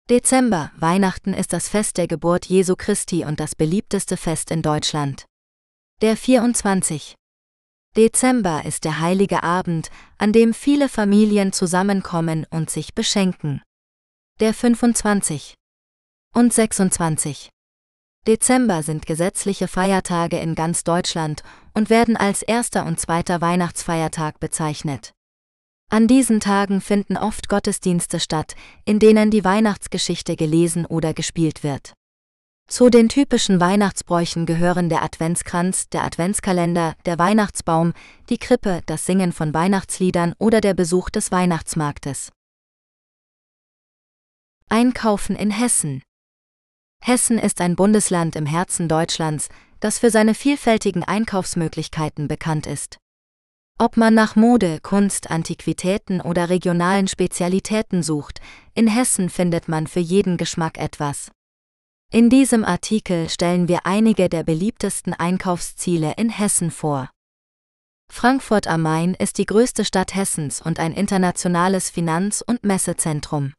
Dezember 0.10 0.72
Weihnachten 0.78 1.34
ist 1.34 1.52
das 1.52 1.68
Fest 1.68 1.98
der 1.98 2.08
Geburt 2.08 2.46
Jesu 2.46 2.78
Christi 2.78 3.26
und 3.26 3.42
das 3.42 3.56
beliebteste 3.56 4.16
Fest 4.16 4.52
in 4.52 4.62
Deutschland. 4.62 5.26
Der 6.02 6.16
24. 6.16 7.18
Dezember 7.98 8.64
ist 8.64 8.84
der 8.84 9.00
heilige 9.00 9.42
Abend, 9.42 9.90
an 10.20 10.32
dem 10.32 10.54
viele 10.54 10.88
Familien 10.88 11.52
zusammenkommen 11.52 12.46
und 12.52 12.70
sich 12.70 12.94
beschenken. 12.94 13.64
Der 14.40 14.54
25. 14.54 15.56
und 16.36 16.54
26. 16.54 17.50
Dezember 18.28 18.84
sind 18.84 19.08
gesetzliche 19.08 19.68
Feiertage 19.68 20.38
in 20.38 20.54
ganz 20.54 20.84
Deutschland 20.84 21.42
und 21.74 21.90
werden 21.90 22.16
als 22.16 22.44
erster 22.44 22.86
und 22.86 23.00
zweiter 23.00 23.42
Weihnachtsfeiertag 23.42 24.40
bezeichnet. 24.40 25.14
An 25.90 26.06
diesen 26.06 26.40
Tagen 26.40 26.82
finden 26.82 27.18
oft 27.18 27.50
Gottesdienste 27.50 28.20
statt, 28.20 28.56
in 28.86 29.00
denen 29.00 29.32
die 29.32 29.44
Weihnachtsgeschichte 29.44 30.36
gelesen 30.36 30.86
oder 30.86 31.16
gespielt 31.16 31.64
wird. 31.64 31.94
Zu 32.68 32.90
den 32.90 33.08
typischen 33.08 33.62
Weihnachtsbräuchen 33.62 34.46
gehören 34.46 34.90
der 34.90 35.02
Adventskranz, 35.02 35.88
der 35.88 36.04
Adventskalender, 36.04 36.96
der 37.06 37.18
Weihnachtsbaum, 37.18 37.94
die 38.30 38.38
Krippe, 38.38 38.82
das 38.86 39.06
Singen 39.06 39.32
von 39.32 39.54
Weihnachtsliedern 39.54 40.34
oder 40.38 40.60
der 40.60 40.74
Besuch 40.74 41.10
des 41.10 41.32
Weihnachtsmarktes. 41.32 42.32
Einkaufen 44.68 45.38
in 45.38 45.50
Hessen 45.50 46.04
Hessen 47.02 47.38
ist 47.38 47.62
ein 47.62 47.78
Bundesland 47.78 48.36
im 48.36 48.46
Herzen 48.46 48.90
Deutschlands, 48.90 49.48
das 49.80 49.98
für 50.00 50.10
seine 50.10 50.34
vielfältigen 50.34 51.04
Einkaufsmöglichkeiten 51.06 52.28
bekannt 52.28 52.68
ist. 52.68 52.98
Ob 53.80 53.96
man 53.96 54.14
nach 54.14 54.36
Mode, 54.36 54.80
Kunst, 54.82 55.32
Antiquitäten 55.32 56.20
oder 56.20 56.50
regionalen 56.50 57.08
Spezialitäten 57.08 58.04
sucht, 58.04 58.42
in 58.74 58.88
Hessen 58.88 59.30
findet 59.30 59.70
man 59.70 59.88
für 59.88 60.02
jeden 60.02 60.36
Geschmack 60.36 60.78
etwas. 60.78 61.32
In 62.10 62.30
diesem 62.30 62.64
Artikel 62.64 63.28
stellen 63.28 63.68
wir 63.68 63.86
einige 63.86 64.30
der 64.30 64.44
beliebtesten 64.44 65.14
Einkaufsziele 65.14 66.14
in 66.16 66.30
Hessen 66.30 66.72
vor. 66.72 67.10
Frankfurt 68.10 68.66
am 68.66 68.82
Main 68.82 69.14
ist 69.14 69.38
die 69.38 69.46
größte 69.46 69.84
Stadt 69.84 70.16
Hessens 70.16 70.62
und 70.62 70.80
ein 70.80 70.94
internationales 70.94 71.90
Finanz- 71.90 72.42
und 72.42 72.64
Messezentrum. 72.64 73.54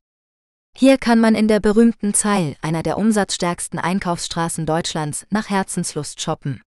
Hier 0.75 0.97
kann 0.97 1.21
man 1.21 1.35
in 1.35 1.47
der 1.47 1.61
berühmten 1.61 2.15
Zeil, 2.15 2.57
einer 2.63 2.83
der 2.83 2.97
umsatzstärksten 2.97 3.79
Einkaufsstraßen 3.79 4.65
Deutschlands, 4.65 5.27
nach 5.29 5.51
Herzenslust 5.51 6.23
shoppen. 6.23 6.63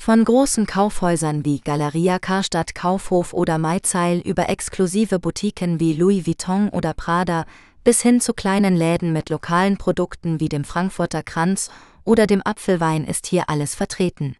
Von 0.00 0.24
großen 0.24 0.66
Kaufhäusern 0.66 1.44
wie 1.44 1.58
Galeria 1.58 2.20
Karstadt 2.20 2.76
Kaufhof 2.76 3.34
oder 3.34 3.58
Maizeil 3.58 4.20
über 4.20 4.48
exklusive 4.48 5.18
Boutiquen 5.18 5.80
wie 5.80 5.92
Louis 5.92 6.24
Vuitton 6.24 6.68
oder 6.68 6.94
Prada 6.94 7.46
bis 7.84 8.02
hin 8.02 8.20
zu 8.20 8.34
kleinen 8.34 8.76
Läden 8.76 9.12
mit 9.12 9.30
lokalen 9.30 9.76
Produkten 9.76 10.40
wie 10.40 10.48
dem 10.48 10.64
Frankfurter 10.64 11.22
Kranz 11.22 11.70
oder 12.04 12.26
dem 12.26 12.42
Apfelwein 12.44 13.04
ist 13.04 13.26
hier 13.26 13.48
alles 13.48 13.74
vertreten. 13.74 14.36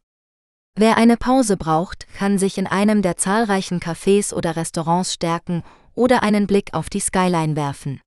Wer 0.76 0.96
eine 0.96 1.16
Pause 1.16 1.56
braucht, 1.56 2.06
kann 2.14 2.38
sich 2.38 2.56
in 2.56 2.66
einem 2.66 3.02
der 3.02 3.16
zahlreichen 3.16 3.80
Cafés 3.80 4.32
oder 4.32 4.56
Restaurants 4.56 5.14
stärken 5.14 5.62
oder 5.94 6.22
einen 6.22 6.46
Blick 6.46 6.72
auf 6.72 6.88
die 6.88 7.00
Skyline 7.00 7.56
werfen. 7.56 8.00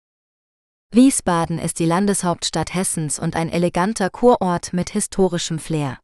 Wiesbaden 0.91 1.59
ist 1.59 1.79
die 1.79 1.85
Landeshauptstadt 1.85 2.73
Hessens 2.73 3.19
und 3.19 3.35
ein 3.35 3.49
eleganter 3.49 4.09
Kurort 4.09 4.73
mit 4.73 4.91
historischem 4.91 5.59
Flair. 5.59 5.99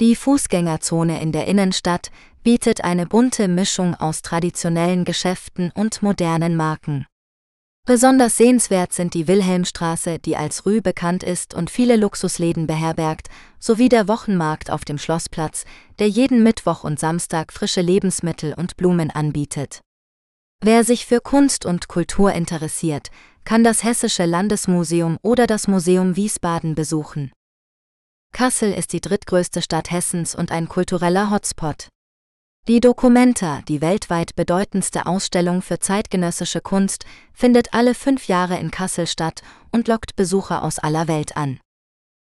Die 0.00 0.16
Fußgängerzone 0.16 1.20
in 1.20 1.32
der 1.32 1.46
Innenstadt 1.46 2.10
bietet 2.42 2.82
eine 2.82 3.06
bunte 3.06 3.48
Mischung 3.48 3.94
aus 3.94 4.22
traditionellen 4.22 5.04
Geschäften 5.04 5.70
und 5.74 6.02
modernen 6.02 6.56
Marken. 6.56 7.06
Besonders 7.84 8.36
sehenswert 8.36 8.92
sind 8.92 9.12
die 9.14 9.26
Wilhelmstraße, 9.26 10.20
die 10.20 10.36
als 10.36 10.64
Rue 10.66 10.80
bekannt 10.80 11.24
ist 11.24 11.52
und 11.52 11.68
viele 11.68 11.96
Luxusläden 11.96 12.68
beherbergt, 12.68 13.28
sowie 13.58 13.88
der 13.88 14.06
Wochenmarkt 14.06 14.70
auf 14.70 14.84
dem 14.84 14.98
Schlossplatz, 14.98 15.64
der 15.98 16.08
jeden 16.08 16.44
Mittwoch 16.44 16.84
und 16.84 17.00
Samstag 17.00 17.52
frische 17.52 17.80
Lebensmittel 17.80 18.54
und 18.54 18.76
Blumen 18.76 19.10
anbietet. 19.10 19.80
Wer 20.60 20.84
sich 20.84 21.06
für 21.06 21.20
Kunst 21.20 21.66
und 21.66 21.88
Kultur 21.88 22.32
interessiert, 22.32 23.10
kann 23.44 23.64
das 23.64 23.82
Hessische 23.82 24.26
Landesmuseum 24.26 25.18
oder 25.22 25.48
das 25.48 25.66
Museum 25.66 26.14
Wiesbaden 26.14 26.76
besuchen. 26.76 27.32
Kassel 28.32 28.72
ist 28.72 28.92
die 28.92 29.00
drittgrößte 29.00 29.60
Stadt 29.60 29.90
Hessens 29.90 30.36
und 30.36 30.52
ein 30.52 30.68
kultureller 30.68 31.32
Hotspot. 31.32 31.88
Die 32.68 32.78
Documenta, 32.78 33.60
die 33.66 33.80
weltweit 33.80 34.36
bedeutendste 34.36 35.06
Ausstellung 35.06 35.62
für 35.62 35.80
zeitgenössische 35.80 36.60
Kunst, 36.60 37.04
findet 37.32 37.74
alle 37.74 37.92
fünf 37.92 38.28
Jahre 38.28 38.56
in 38.56 38.70
Kassel 38.70 39.08
statt 39.08 39.42
und 39.72 39.88
lockt 39.88 40.14
Besucher 40.14 40.62
aus 40.62 40.78
aller 40.78 41.08
Welt 41.08 41.36
an. 41.36 41.58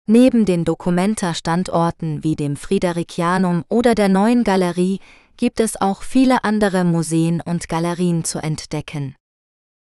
Neben 0.07 0.45
den 0.45 0.65
Documenta-Standorten 0.65 2.23
wie 2.23 2.37
dem 2.37 2.55
Fridericianum 2.55 3.65
oder 3.69 3.97
der 3.97 4.09
Neuen 4.09 4.45
Galerie 4.45 5.01
gibt 5.37 5.59
es 5.59 5.81
auch 5.81 6.03
viele 6.03 6.45
andere 6.45 6.85
Museen 6.85 7.41
und 7.41 7.69
Galerien 7.69 8.23
zu 8.23 8.39
entdecken. 8.39 9.17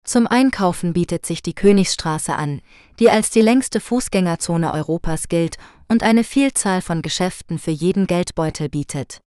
Zum 0.05 0.25
Einkaufen 0.25 0.93
bietet 0.93 1.25
sich 1.25 1.41
die 1.41 1.53
Königsstraße 1.53 2.33
an, 2.33 2.61
die 2.99 3.09
als 3.09 3.29
die 3.29 3.41
längste 3.41 3.81
Fußgängerzone 3.81 4.73
Europas 4.73 5.27
gilt 5.27 5.57
und 5.89 6.01
eine 6.01 6.23
Vielzahl 6.23 6.81
von 6.81 7.01
Geschäften 7.01 7.59
für 7.59 7.71
jeden 7.71 8.07
Geldbeutel 8.07 8.69
bietet. 8.69 9.19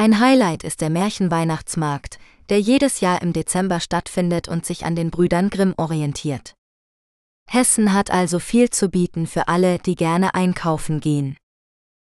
Ein 0.00 0.20
Highlight 0.20 0.62
ist 0.62 0.80
der 0.80 0.90
Märchenweihnachtsmarkt, 0.90 2.20
der 2.50 2.60
jedes 2.60 3.00
Jahr 3.00 3.20
im 3.20 3.32
Dezember 3.32 3.80
stattfindet 3.80 4.46
und 4.46 4.64
sich 4.64 4.84
an 4.84 4.94
den 4.94 5.10
Brüdern 5.10 5.50
Grimm 5.50 5.74
orientiert. 5.76 6.54
Hessen 7.50 7.92
hat 7.92 8.08
also 8.12 8.38
viel 8.38 8.70
zu 8.70 8.90
bieten 8.90 9.26
für 9.26 9.48
alle, 9.48 9.80
die 9.80 9.96
gerne 9.96 10.36
einkaufen 10.36 11.00
gehen. 11.00 11.36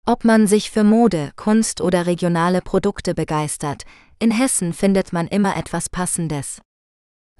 Ob 0.05 0.27
man 0.27 0.47
sich 0.47 0.71
für 0.71 0.85
Mode, 0.85 1.33
Kunst 1.37 1.81
oder 1.81 2.05
regionale 2.05 2.61
Produkte 2.61 3.15
begeistert, 3.15 3.85
in 4.19 4.33
Hessen 4.33 4.75
findet 4.75 5.15
man 5.15 5.27
immer 5.27 5.57
etwas 5.57 5.89
Passendes. 5.89 6.61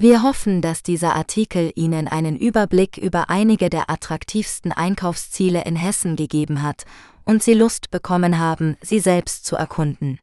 Wir 0.01 0.23
hoffen, 0.23 0.63
dass 0.63 0.83
dieser 0.83 1.15
Artikel 1.15 1.73
Ihnen 1.75 2.09
einen 2.09 2.39
Überblick 2.39 2.97
über 2.97 3.29
einige 3.29 3.69
der 3.69 3.91
attraktivsten 3.91 4.73
Einkaufsziele 4.73 5.65
in 5.65 5.77
Hessen 5.77 6.17
gegeben 6.17 6.63
hat 6.63 6.87
und 7.27 7.43
Sie 7.43 7.53
Lust 7.53 7.91
bekommen 7.91 8.39
haben, 8.39 8.79
sie 8.81 9.01
selbst 9.01 9.45
zu 9.45 9.55
erkunden. 9.55 10.19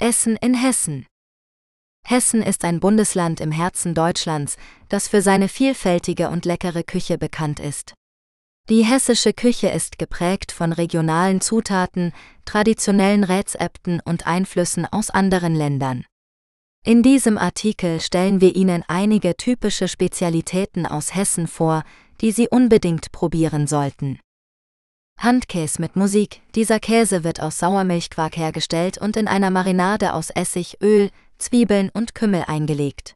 Essen 0.00 0.36
in 0.36 0.54
Hessen 0.54 1.06
Hessen 2.06 2.40
ist 2.40 2.64
ein 2.64 2.78
Bundesland 2.78 3.40
im 3.40 3.50
Herzen 3.50 3.96
Deutschlands, 3.96 4.56
das 4.88 5.08
für 5.08 5.22
seine 5.22 5.48
vielfältige 5.48 6.28
und 6.28 6.44
leckere 6.44 6.84
Küche 6.84 7.18
bekannt 7.18 7.58
ist. 7.58 7.94
Die 8.68 8.84
hessische 8.84 9.32
Küche 9.32 9.70
ist 9.70 9.98
geprägt 9.98 10.52
von 10.52 10.72
regionalen 10.72 11.40
Zutaten, 11.40 12.12
traditionellen 12.44 13.24
Rezepten 13.24 14.00
und 14.04 14.24
Einflüssen 14.24 14.86
aus 14.86 15.10
anderen 15.10 15.56
Ländern. 15.56 16.04
In 16.84 17.02
diesem 17.02 17.36
Artikel 17.36 18.00
stellen 18.00 18.40
wir 18.40 18.54
Ihnen 18.54 18.84
einige 18.86 19.36
typische 19.36 19.88
Spezialitäten 19.88 20.86
aus 20.86 21.16
Hessen 21.16 21.48
vor, 21.48 21.82
die 22.20 22.30
Sie 22.30 22.48
unbedingt 22.48 23.10
probieren 23.10 23.66
sollten. 23.66 24.20
Handkäse 25.18 25.80
mit 25.80 25.96
Musik. 25.96 26.42
Dieser 26.54 26.78
Käse 26.78 27.24
wird 27.24 27.40
aus 27.40 27.58
Sauermilchquark 27.58 28.36
hergestellt 28.36 28.98
und 28.98 29.16
in 29.16 29.26
einer 29.26 29.50
Marinade 29.50 30.14
aus 30.14 30.30
Essig, 30.30 30.78
Öl, 30.80 31.10
Zwiebeln 31.38 31.90
und 31.92 32.14
Kümmel 32.14 32.44
eingelegt. 32.46 33.14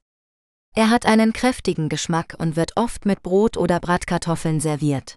Er 0.74 0.90
hat 0.90 1.07
einen 1.07 1.32
kräftigen 1.32 1.88
Geschmack 1.88 2.34
und 2.38 2.57
wird 2.57 2.76
oft 2.76 3.07
mit 3.07 3.22
Brot 3.22 3.57
oder 3.57 3.78
Bratkartoffeln 3.78 4.59
serviert. 4.59 5.16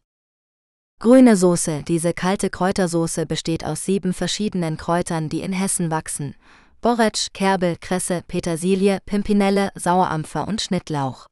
Grüne 0.99 1.35
Soße. 1.35 1.83
Diese 1.87 2.13
kalte 2.13 2.49
Kräutersoße 2.49 3.25
besteht 3.25 3.65
aus 3.65 3.83
sieben 3.83 4.13
verschiedenen 4.13 4.77
Kräutern, 4.77 5.27
die 5.27 5.41
in 5.41 5.53
Hessen 5.53 5.91
wachsen. 5.91 6.35
Borretsch, 6.81 7.29
Kerbel, 7.33 7.77
Kresse, 7.81 8.23
Petersilie, 8.27 8.99
Pimpinelle, 9.05 9.71
Sauerampfer 9.75 10.47
und 10.47 10.61
Schnittlauch. 10.61 11.25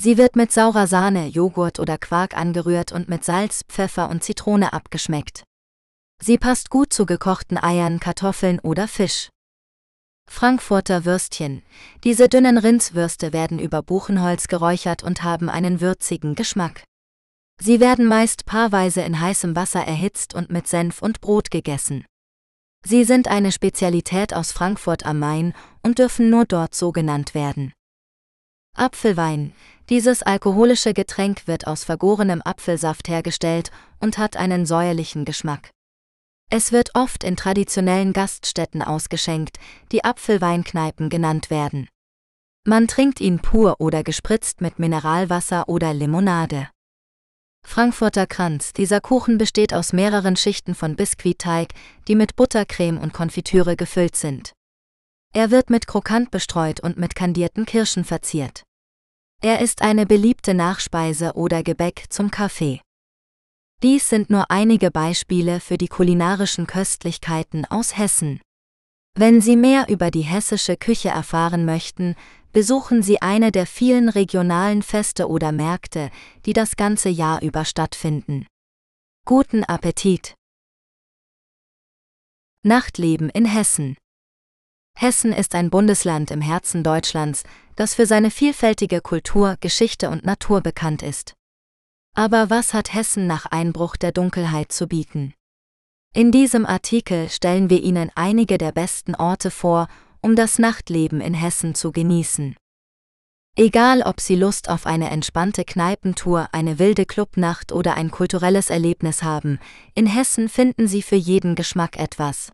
Sie 0.00 0.16
wird 0.16 0.36
mit 0.36 0.52
saurer 0.52 0.86
Sahne, 0.86 1.26
Joghurt 1.26 1.80
oder 1.80 1.98
Quark 1.98 2.36
angerührt 2.36 2.92
und 2.92 3.08
mit 3.08 3.24
Salz, 3.24 3.64
Pfeffer 3.68 4.08
und 4.08 4.22
Zitrone 4.22 4.72
abgeschmeckt. 4.72 5.42
Sie 6.22 6.38
passt 6.38 6.70
gut 6.70 6.92
zu 6.92 7.04
gekochten 7.04 7.58
Eiern, 7.58 7.98
Kartoffeln 7.98 8.60
oder 8.60 8.86
Fisch. 8.86 9.30
Frankfurter 10.30 11.04
Würstchen. 11.04 11.62
Diese 12.04 12.28
dünnen 12.28 12.58
Rindswürste 12.58 13.32
werden 13.32 13.58
über 13.58 13.82
Buchenholz 13.82 14.46
geräuchert 14.46 15.02
und 15.02 15.24
haben 15.24 15.48
einen 15.48 15.80
würzigen 15.80 16.36
Geschmack. 16.36 16.84
Sie 17.60 17.80
werden 17.80 18.06
meist 18.06 18.46
paarweise 18.46 19.00
in 19.00 19.20
heißem 19.20 19.56
Wasser 19.56 19.84
erhitzt 19.84 20.32
und 20.32 20.50
mit 20.50 20.68
Senf 20.68 21.02
und 21.02 21.20
Brot 21.20 21.50
gegessen. 21.50 22.04
Sie 22.84 23.02
sind 23.02 23.26
eine 23.26 23.50
Spezialität 23.50 24.32
aus 24.32 24.52
Frankfurt 24.52 25.04
am 25.04 25.18
Main 25.18 25.54
und 25.82 25.98
dürfen 25.98 26.30
nur 26.30 26.44
dort 26.44 26.76
so 26.76 26.92
genannt 26.92 27.34
werden. 27.34 27.72
Apfelwein. 28.76 29.54
Dieses 29.88 30.22
alkoholische 30.22 30.92
Getränk 30.92 31.46
wird 31.46 31.66
aus 31.66 31.84
vergorenem 31.84 32.42
Apfelsaft 32.44 33.08
hergestellt 33.08 33.70
und 34.00 34.18
hat 34.18 34.36
einen 34.36 34.66
säuerlichen 34.66 35.24
Geschmack. 35.24 35.70
Es 36.50 36.72
wird 36.72 36.90
oft 36.94 37.24
in 37.24 37.36
traditionellen 37.36 38.12
Gaststätten 38.12 38.82
ausgeschenkt, 38.82 39.58
die 39.90 40.04
Apfelweinkneipen 40.04 41.08
genannt 41.08 41.48
werden. 41.48 41.88
Man 42.66 42.86
trinkt 42.86 43.20
ihn 43.20 43.40
pur 43.40 43.76
oder 43.78 44.02
gespritzt 44.02 44.60
mit 44.60 44.78
Mineralwasser 44.78 45.68
oder 45.68 45.94
Limonade. 45.94 46.68
Frankfurter 47.66 48.26
Kranz. 48.26 48.74
Dieser 48.74 49.00
Kuchen 49.00 49.38
besteht 49.38 49.72
aus 49.72 49.94
mehreren 49.94 50.36
Schichten 50.36 50.74
von 50.74 50.96
Biskuitteig, 50.96 51.68
die 52.08 52.14
mit 52.14 52.36
Buttercreme 52.36 52.98
und 52.98 53.14
Konfitüre 53.14 53.76
gefüllt 53.76 54.16
sind. 54.16 54.52
Er 55.34 55.50
wird 55.50 55.70
mit 55.70 55.86
Krokant 55.86 56.30
bestreut 56.30 56.80
und 56.80 56.98
mit 56.98 57.14
kandierten 57.14 57.66
Kirschen 57.66 58.04
verziert. 58.04 58.64
Er 59.40 59.60
ist 59.60 59.82
eine 59.82 60.04
beliebte 60.04 60.52
Nachspeise 60.52 61.34
oder 61.34 61.62
Gebäck 61.62 62.06
zum 62.08 62.30
Kaffee. 62.30 62.80
Dies 63.84 64.08
sind 64.08 64.30
nur 64.30 64.50
einige 64.50 64.90
Beispiele 64.90 65.60
für 65.60 65.78
die 65.78 65.86
kulinarischen 65.86 66.66
Köstlichkeiten 66.66 67.64
aus 67.64 67.96
Hessen. 67.96 68.40
Wenn 69.14 69.40
Sie 69.40 69.54
mehr 69.54 69.88
über 69.88 70.10
die 70.10 70.22
hessische 70.22 70.76
Küche 70.76 71.10
erfahren 71.10 71.64
möchten, 71.64 72.16
besuchen 72.52 73.02
Sie 73.04 73.22
eine 73.22 73.52
der 73.52 73.66
vielen 73.66 74.08
regionalen 74.08 74.82
Feste 74.82 75.28
oder 75.28 75.52
Märkte, 75.52 76.10
die 76.44 76.52
das 76.52 76.74
ganze 76.74 77.08
Jahr 77.08 77.40
über 77.40 77.64
stattfinden. 77.64 78.44
Guten 79.24 79.62
Appetit! 79.62 80.34
Nachtleben 82.64 83.30
in 83.30 83.44
Hessen 83.44 83.96
Hessen 85.00 85.32
ist 85.32 85.54
ein 85.54 85.70
Bundesland 85.70 86.32
im 86.32 86.40
Herzen 86.40 86.82
Deutschlands, 86.82 87.44
das 87.76 87.94
für 87.94 88.04
seine 88.04 88.32
vielfältige 88.32 89.00
Kultur, 89.00 89.56
Geschichte 89.60 90.10
und 90.10 90.24
Natur 90.24 90.60
bekannt 90.60 91.04
ist. 91.04 91.34
Aber 92.16 92.50
was 92.50 92.74
hat 92.74 92.92
Hessen 92.92 93.28
nach 93.28 93.46
Einbruch 93.46 93.94
der 93.94 94.10
Dunkelheit 94.10 94.72
zu 94.72 94.88
bieten? 94.88 95.34
In 96.16 96.32
diesem 96.32 96.66
Artikel 96.66 97.28
stellen 97.28 97.70
wir 97.70 97.80
Ihnen 97.80 98.10
einige 98.16 98.58
der 98.58 98.72
besten 98.72 99.14
Orte 99.14 99.52
vor, 99.52 99.86
um 100.20 100.34
das 100.34 100.58
Nachtleben 100.58 101.20
in 101.20 101.34
Hessen 101.34 101.76
zu 101.76 101.92
genießen. 101.92 102.56
Egal 103.54 104.02
ob 104.02 104.20
Sie 104.20 104.34
Lust 104.34 104.68
auf 104.68 104.84
eine 104.84 105.10
entspannte 105.10 105.64
Kneipentour, 105.64 106.48
eine 106.50 106.80
wilde 106.80 107.06
Clubnacht 107.06 107.70
oder 107.70 107.94
ein 107.94 108.10
kulturelles 108.10 108.68
Erlebnis 108.68 109.22
haben, 109.22 109.60
in 109.94 110.06
Hessen 110.06 110.48
finden 110.48 110.88
Sie 110.88 111.02
für 111.02 111.14
jeden 111.14 111.54
Geschmack 111.54 111.96
etwas. 112.00 112.50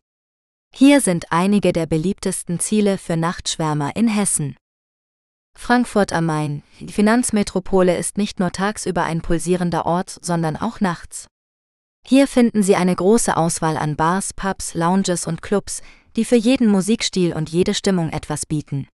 Hier 0.77 1.01
sind 1.01 1.27
einige 1.31 1.73
der 1.73 1.87
beliebtesten 1.87 2.59
Ziele 2.59 2.99
für 2.99 3.17
Nachtschwärmer 3.17 3.95
in 3.95 4.09
Hessen. 4.09 4.57
Frankfurt 5.57 6.13
am 6.13 6.27
Main, 6.27 6.65
die 6.81 6.93
Finanzmetropole 6.93 7.97
ist 7.97 8.19
nicht 8.19 8.41
nur 8.41 8.51
tagsüber 8.51 9.05
ein 9.05 9.23
pulsierender 9.23 9.87
Ort, 9.87 10.19
sondern 10.21 10.57
auch 10.57 10.81
nachts. 10.81 11.29
Hier 12.05 12.27
finden 12.27 12.65
Sie 12.65 12.75
eine 12.75 12.97
große 12.97 13.37
Auswahl 13.37 13.77
an 13.77 13.95
Bars, 13.95 14.35
Pubs, 14.35 14.75
Lounges 14.75 15.29
und 15.29 15.43
Clubs, 15.43 15.81
die 16.17 16.25
für 16.25 16.35
jeden 16.35 16.67
Musikstil 16.67 17.35
und 17.35 17.51
jede 17.51 17.73
Stimmung 17.73 18.11
etwas 18.11 18.45
bieten. 18.45 18.89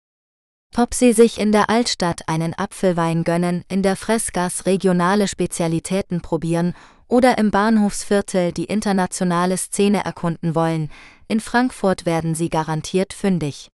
Ob 0.75 0.93
Sie 0.93 1.13
sich 1.13 1.39
in 1.39 1.53
der 1.53 1.69
Altstadt 1.69 2.27
einen 2.27 2.53
Apfelwein 2.55 3.23
gönnen, 3.23 3.63
in 3.69 3.83
der 3.83 3.95
Fressgas 3.95 4.65
regionale 4.65 5.29
Spezialitäten 5.29 6.19
probieren 6.19 6.75
oder 7.09 7.37
im 7.37 7.51
Bahnhofsviertel 7.51 8.53
die 8.53 8.65
internationale 8.65 9.57
Szene 9.57 10.05
erkunden 10.05 10.55
wollen, 10.55 10.89
in 11.27 11.41
Frankfurt 11.41 12.05
werden 12.05 12.35
Sie 12.35 12.49
garantiert 12.49 13.11
fündig. 13.11 13.69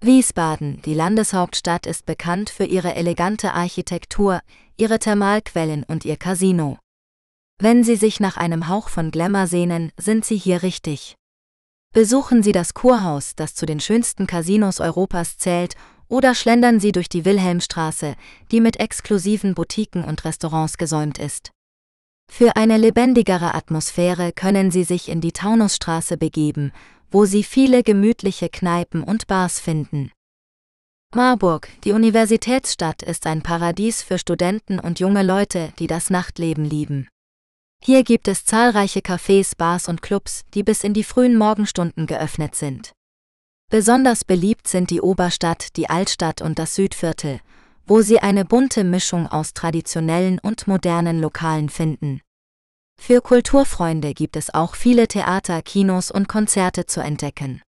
Wiesbaden, 0.00 0.80
die 0.82 0.94
Landeshauptstadt, 0.94 1.86
ist 1.86 2.06
bekannt 2.06 2.50
für 2.50 2.64
ihre 2.64 2.94
elegante 2.94 3.52
Architektur, 3.52 4.40
ihre 4.76 4.98
Thermalquellen 4.98 5.84
und 5.84 6.04
ihr 6.04 6.16
Casino. 6.16 6.78
Wenn 7.60 7.84
Sie 7.84 7.96
sich 7.96 8.20
nach 8.20 8.36
einem 8.36 8.68
Hauch 8.68 8.88
von 8.88 9.10
Glamour 9.10 9.46
sehnen, 9.46 9.90
sind 9.98 10.24
Sie 10.24 10.36
hier 10.36 10.62
richtig. 10.62 11.16
Besuchen 11.92 12.42
Sie 12.42 12.52
das 12.52 12.74
Kurhaus, 12.74 13.34
das 13.34 13.54
zu 13.54 13.66
den 13.66 13.80
schönsten 13.80 14.26
Casinos 14.26 14.78
Europas 14.80 15.36
zählt, 15.36 15.74
oder 16.06 16.34
schlendern 16.34 16.80
Sie 16.80 16.92
durch 16.92 17.08
die 17.08 17.24
Wilhelmstraße, 17.24 18.14
die 18.52 18.60
mit 18.60 18.78
exklusiven 18.78 19.54
Boutiquen 19.54 20.04
und 20.04 20.24
Restaurants 20.24 20.78
gesäumt 20.78 21.18
ist. 21.18 21.50
Für 22.30 22.56
eine 22.56 22.76
lebendigere 22.76 23.54
Atmosphäre 23.54 24.32
können 24.32 24.70
Sie 24.70 24.84
sich 24.84 25.08
in 25.08 25.20
die 25.20 25.32
Taunusstraße 25.32 26.16
begeben, 26.16 26.72
wo 27.10 27.24
Sie 27.24 27.42
viele 27.42 27.82
gemütliche 27.82 28.48
Kneipen 28.48 29.02
und 29.02 29.26
Bars 29.26 29.58
finden. 29.58 30.12
Marburg, 31.14 31.68
die 31.84 31.92
Universitätsstadt, 31.92 33.02
ist 33.02 33.26
ein 33.26 33.42
Paradies 33.42 34.02
für 34.02 34.18
Studenten 34.18 34.78
und 34.78 35.00
junge 35.00 35.22
Leute, 35.22 35.72
die 35.78 35.86
das 35.86 36.10
Nachtleben 36.10 36.64
lieben. 36.64 37.08
Hier 37.82 38.04
gibt 38.04 38.28
es 38.28 38.44
zahlreiche 38.44 39.00
Cafés, 39.00 39.56
Bars 39.56 39.88
und 39.88 40.02
Clubs, 40.02 40.42
die 40.52 40.62
bis 40.62 40.84
in 40.84 40.92
die 40.92 41.04
frühen 41.04 41.36
Morgenstunden 41.36 42.06
geöffnet 42.06 42.54
sind. 42.54 42.92
Besonders 43.70 44.24
beliebt 44.24 44.68
sind 44.68 44.90
die 44.90 45.00
Oberstadt, 45.00 45.76
die 45.76 45.88
Altstadt 45.88 46.42
und 46.42 46.58
das 46.58 46.74
Südviertel, 46.74 47.40
wo 47.88 48.02
Sie 48.02 48.20
eine 48.20 48.44
bunte 48.44 48.84
Mischung 48.84 49.26
aus 49.26 49.54
traditionellen 49.54 50.38
und 50.38 50.66
modernen 50.66 51.20
Lokalen 51.20 51.70
finden. 51.70 52.20
Für 53.00 53.22
Kulturfreunde 53.22 54.12
gibt 54.12 54.36
es 54.36 54.52
auch 54.52 54.74
viele 54.74 55.08
Theater, 55.08 55.62
Kinos 55.62 56.10
und 56.10 56.28
Konzerte 56.28 56.84
zu 56.84 57.00
entdecken. 57.00 57.62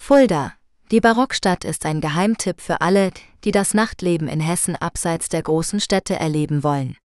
Fulda, 0.00 0.52
die 0.92 1.00
Barockstadt 1.00 1.64
ist 1.64 1.84
ein 1.84 2.00
Geheimtipp 2.00 2.60
für 2.60 2.80
alle, 2.80 3.10
die 3.42 3.50
das 3.50 3.74
Nachtleben 3.74 4.28
in 4.28 4.38
Hessen 4.38 4.76
abseits 4.76 5.28
der 5.28 5.42
großen 5.42 5.80
Städte 5.80 6.14
erleben 6.14 6.62
wollen. 6.62 6.96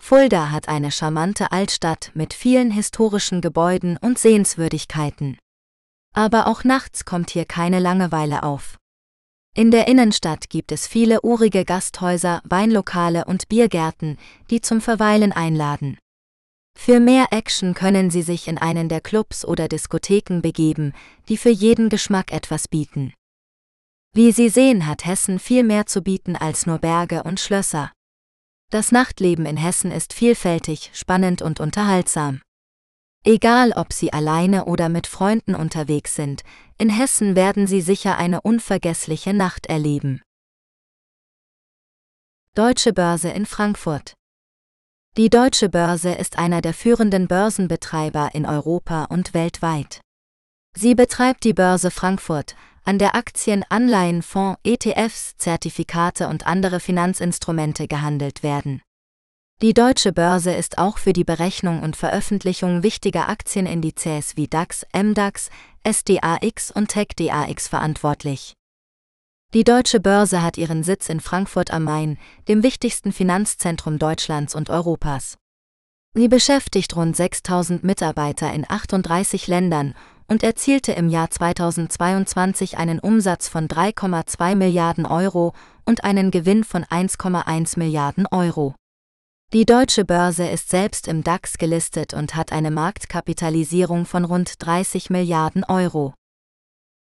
Fulda 0.00 0.50
hat 0.50 0.68
eine 0.68 0.92
charmante 0.92 1.50
Altstadt 1.50 2.12
mit 2.14 2.32
vielen 2.32 2.70
historischen 2.70 3.40
Gebäuden 3.40 3.96
und 3.96 4.18
Sehenswürdigkeiten. 4.18 5.38
Aber 6.14 6.46
auch 6.46 6.62
nachts 6.62 7.04
kommt 7.04 7.30
hier 7.30 7.44
keine 7.44 7.80
Langeweile 7.80 8.42
auf. 8.44 8.79
In 9.56 9.72
der 9.72 9.88
Innenstadt 9.88 10.48
gibt 10.48 10.70
es 10.70 10.86
viele 10.86 11.22
urige 11.22 11.64
Gasthäuser, 11.64 12.40
Weinlokale 12.44 13.24
und 13.24 13.48
Biergärten, 13.48 14.16
die 14.48 14.60
zum 14.60 14.80
Verweilen 14.80 15.32
einladen. 15.32 15.98
Für 16.78 17.00
mehr 17.00 17.26
Action 17.32 17.74
können 17.74 18.10
Sie 18.10 18.22
sich 18.22 18.46
in 18.46 18.58
einen 18.58 18.88
der 18.88 19.00
Clubs 19.00 19.44
oder 19.44 19.68
Diskotheken 19.68 20.40
begeben, 20.40 20.92
die 21.28 21.36
für 21.36 21.50
jeden 21.50 21.88
Geschmack 21.88 22.32
etwas 22.32 22.68
bieten. 22.68 23.12
Wie 24.14 24.32
Sie 24.32 24.48
sehen, 24.48 24.86
hat 24.86 25.04
Hessen 25.04 25.38
viel 25.38 25.64
mehr 25.64 25.86
zu 25.86 26.00
bieten 26.00 26.36
als 26.36 26.66
nur 26.66 26.78
Berge 26.78 27.24
und 27.24 27.40
Schlösser. 27.40 27.92
Das 28.70 28.92
Nachtleben 28.92 29.46
in 29.46 29.56
Hessen 29.56 29.90
ist 29.90 30.12
vielfältig, 30.12 30.90
spannend 30.94 31.42
und 31.42 31.58
unterhaltsam. 31.58 32.40
Egal 33.24 33.72
ob 33.72 33.92
Sie 33.92 34.12
alleine 34.12 34.64
oder 34.64 34.88
mit 34.88 35.06
Freunden 35.06 35.54
unterwegs 35.54 36.14
sind, 36.14 36.42
in 36.78 36.88
Hessen 36.88 37.36
werden 37.36 37.66
Sie 37.66 37.80
sicher 37.80 38.16
eine 38.16 38.40
unvergessliche 38.40 39.34
Nacht 39.34 39.66
erleben. 39.66 40.22
Deutsche 42.54 42.92
Börse 42.92 43.28
in 43.28 43.46
Frankfurt 43.46 44.14
die 45.16 45.28
Deutsche 45.28 45.68
Börse 45.68 46.12
ist 46.12 46.38
einer 46.38 46.60
der 46.60 46.72
führenden 46.72 47.26
Börsenbetreiber 47.26 48.30
in 48.32 48.46
Europa 48.46 49.06
und 49.06 49.34
weltweit. 49.34 50.00
Sie 50.76 50.94
betreibt 50.94 51.42
die 51.42 51.52
Börse 51.52 51.90
Frankfurt, 51.90 52.54
an 52.84 53.00
der 53.00 53.16
Aktien, 53.16 53.64
Anleihen, 53.68 54.22
Fonds, 54.22 54.60
ETFs, 54.62 55.36
Zertifikate 55.36 56.28
und 56.28 56.46
andere 56.46 56.78
Finanzinstrumente 56.78 57.88
gehandelt 57.88 58.44
werden. 58.44 58.82
Die 59.62 59.74
Deutsche 59.74 60.14
Börse 60.14 60.54
ist 60.54 60.78
auch 60.78 60.96
für 60.96 61.12
die 61.12 61.22
Berechnung 61.22 61.82
und 61.82 61.94
Veröffentlichung 61.94 62.82
wichtiger 62.82 63.28
Aktienindizes 63.28 64.38
wie 64.38 64.48
DAX, 64.48 64.86
MDAX, 64.94 65.50
SDAX 65.86 66.70
und 66.70 66.88
TechDAX 66.88 67.68
verantwortlich. 67.68 68.54
Die 69.52 69.64
Deutsche 69.64 70.00
Börse 70.00 70.42
hat 70.42 70.56
ihren 70.56 70.82
Sitz 70.82 71.10
in 71.10 71.20
Frankfurt 71.20 71.72
am 71.72 71.84
Main, 71.84 72.16
dem 72.48 72.62
wichtigsten 72.62 73.12
Finanzzentrum 73.12 73.98
Deutschlands 73.98 74.54
und 74.54 74.70
Europas. 74.70 75.36
Sie 76.14 76.28
beschäftigt 76.28 76.96
rund 76.96 77.14
6000 77.14 77.84
Mitarbeiter 77.84 78.50
in 78.54 78.64
38 78.66 79.46
Ländern 79.46 79.94
und 80.26 80.42
erzielte 80.42 80.92
im 80.92 81.10
Jahr 81.10 81.28
2022 81.28 82.78
einen 82.78 82.98
Umsatz 82.98 83.48
von 83.48 83.68
3,2 83.68 84.54
Milliarden 84.54 85.04
Euro 85.04 85.52
und 85.84 86.02
einen 86.02 86.30
Gewinn 86.30 86.64
von 86.64 86.82
1,1 86.84 87.78
Milliarden 87.78 88.26
Euro. 88.26 88.74
Die 89.52 89.66
deutsche 89.66 90.04
Börse 90.04 90.46
ist 90.46 90.70
selbst 90.70 91.08
im 91.08 91.24
DAX 91.24 91.58
gelistet 91.58 92.14
und 92.14 92.36
hat 92.36 92.52
eine 92.52 92.70
Marktkapitalisierung 92.70 94.06
von 94.06 94.24
rund 94.24 94.54
30 94.60 95.10
Milliarden 95.10 95.64
Euro. 95.64 96.14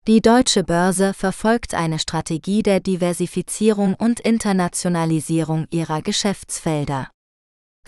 Die 0.08 0.22
deutsche 0.22 0.64
Börse 0.64 1.14
verfolgt 1.14 1.76
eine 1.76 2.00
Strategie 2.00 2.64
der 2.64 2.80
Diversifizierung 2.80 3.94
und 3.94 4.20
Internationalisierung 4.20 5.68
ihrer 5.70 6.02
Geschäftsfelder. 6.02 7.12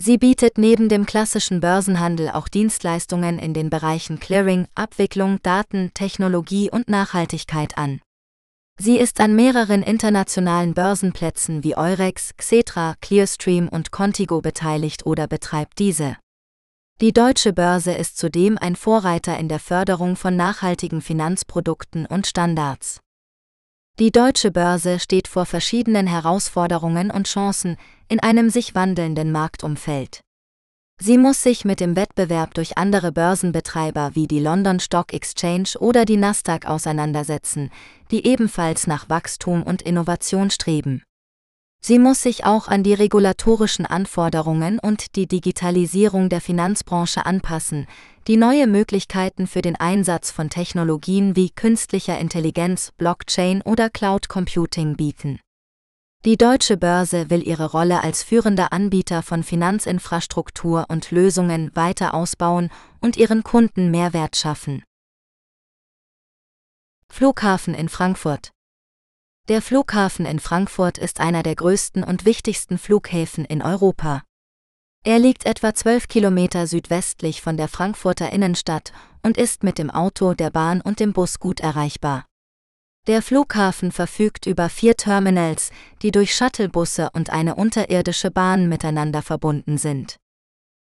Sie 0.00 0.18
bietet 0.18 0.56
neben 0.56 0.88
dem 0.88 1.04
klassischen 1.04 1.58
Börsenhandel 1.58 2.28
auch 2.28 2.46
Dienstleistungen 2.46 3.40
in 3.40 3.54
den 3.54 3.70
Bereichen 3.70 4.20
Clearing, 4.20 4.68
Abwicklung, 4.76 5.42
Daten, 5.42 5.90
Technologie 5.94 6.70
und 6.70 6.88
Nachhaltigkeit 6.88 7.76
an. 7.76 8.00
Sie 8.80 8.98
ist 8.98 9.20
an 9.20 9.36
mehreren 9.36 9.82
internationalen 9.82 10.74
Börsenplätzen 10.74 11.62
wie 11.62 11.76
Eurex, 11.76 12.36
Xetra, 12.36 12.96
Clearstream 13.00 13.68
und 13.68 13.92
Contigo 13.92 14.40
beteiligt 14.40 15.06
oder 15.06 15.28
betreibt 15.28 15.78
diese. 15.78 16.16
Die 17.00 17.12
deutsche 17.12 17.52
Börse 17.52 17.92
ist 17.92 18.18
zudem 18.18 18.58
ein 18.58 18.76
Vorreiter 18.76 19.38
in 19.38 19.48
der 19.48 19.60
Förderung 19.60 20.16
von 20.16 20.36
nachhaltigen 20.36 21.02
Finanzprodukten 21.02 22.06
und 22.06 22.26
Standards. 22.26 23.00
Die 24.00 24.10
deutsche 24.10 24.50
Börse 24.50 24.98
steht 24.98 25.28
vor 25.28 25.46
verschiedenen 25.46 26.08
Herausforderungen 26.08 27.12
und 27.12 27.28
Chancen 27.28 27.76
in 28.08 28.20
einem 28.20 28.50
sich 28.50 28.74
wandelnden 28.74 29.30
Marktumfeld. 29.30 30.20
Sie 31.00 31.18
muss 31.18 31.42
sich 31.42 31.64
mit 31.64 31.80
dem 31.80 31.96
Wettbewerb 31.96 32.54
durch 32.54 32.78
andere 32.78 33.10
Börsenbetreiber 33.10 34.12
wie 34.14 34.26
die 34.26 34.38
London 34.38 34.78
Stock 34.78 35.12
Exchange 35.12 35.70
oder 35.80 36.04
die 36.04 36.16
Nasdaq 36.16 36.66
auseinandersetzen, 36.66 37.70
die 38.10 38.26
ebenfalls 38.26 38.86
nach 38.86 39.08
Wachstum 39.08 39.62
und 39.64 39.82
Innovation 39.82 40.50
streben. 40.50 41.02
Sie 41.86 41.98
muss 41.98 42.22
sich 42.22 42.46
auch 42.46 42.68
an 42.68 42.82
die 42.82 42.94
regulatorischen 42.94 43.84
Anforderungen 43.84 44.78
und 44.78 45.16
die 45.16 45.26
Digitalisierung 45.26 46.30
der 46.30 46.40
Finanzbranche 46.40 47.26
anpassen, 47.26 47.86
die 48.26 48.38
neue 48.38 48.66
Möglichkeiten 48.66 49.46
für 49.46 49.60
den 49.60 49.76
Einsatz 49.76 50.30
von 50.30 50.48
Technologien 50.48 51.36
wie 51.36 51.50
künstlicher 51.50 52.18
Intelligenz, 52.18 52.90
Blockchain 52.96 53.60
oder 53.60 53.90
Cloud 53.90 54.30
Computing 54.30 54.96
bieten. 54.96 55.40
Die 56.24 56.38
deutsche 56.38 56.78
Börse 56.78 57.28
will 57.28 57.46
ihre 57.46 57.70
Rolle 57.70 58.02
als 58.02 58.22
führender 58.22 58.72
Anbieter 58.72 59.22
von 59.22 59.42
Finanzinfrastruktur 59.42 60.86
und 60.88 61.10
Lösungen 61.10 61.70
weiter 61.76 62.14
ausbauen 62.14 62.70
und 63.00 63.18
ihren 63.18 63.42
Kunden 63.42 63.90
Mehrwert 63.90 64.34
schaffen. 64.34 64.82
Flughafen 67.10 67.74
in 67.74 67.90
Frankfurt 67.90 68.52
der 69.46 69.60
Flughafen 69.60 70.24
in 70.24 70.40
Frankfurt 70.40 70.96
ist 70.96 71.20
einer 71.20 71.42
der 71.42 71.54
größten 71.54 72.02
und 72.02 72.24
wichtigsten 72.24 72.78
Flughäfen 72.78 73.44
in 73.44 73.60
Europa. 73.60 74.22
Er 75.04 75.18
liegt 75.18 75.44
etwa 75.44 75.74
12 75.74 76.08
Kilometer 76.08 76.66
südwestlich 76.66 77.42
von 77.42 77.58
der 77.58 77.68
Frankfurter 77.68 78.32
Innenstadt 78.32 78.94
und 79.22 79.36
ist 79.36 79.62
mit 79.62 79.76
dem 79.76 79.90
Auto, 79.90 80.32
der 80.32 80.48
Bahn 80.48 80.80
und 80.80 80.98
dem 80.98 81.12
Bus 81.12 81.40
gut 81.40 81.60
erreichbar. 81.60 82.24
Der 83.06 83.20
Flughafen 83.20 83.92
verfügt 83.92 84.46
über 84.46 84.70
vier 84.70 84.96
Terminals, 84.96 85.70
die 86.00 86.10
durch 86.10 86.34
Shuttlebusse 86.34 87.10
und 87.12 87.28
eine 87.28 87.54
unterirdische 87.54 88.30
Bahn 88.30 88.66
miteinander 88.70 89.20
verbunden 89.20 89.76
sind. 89.76 90.16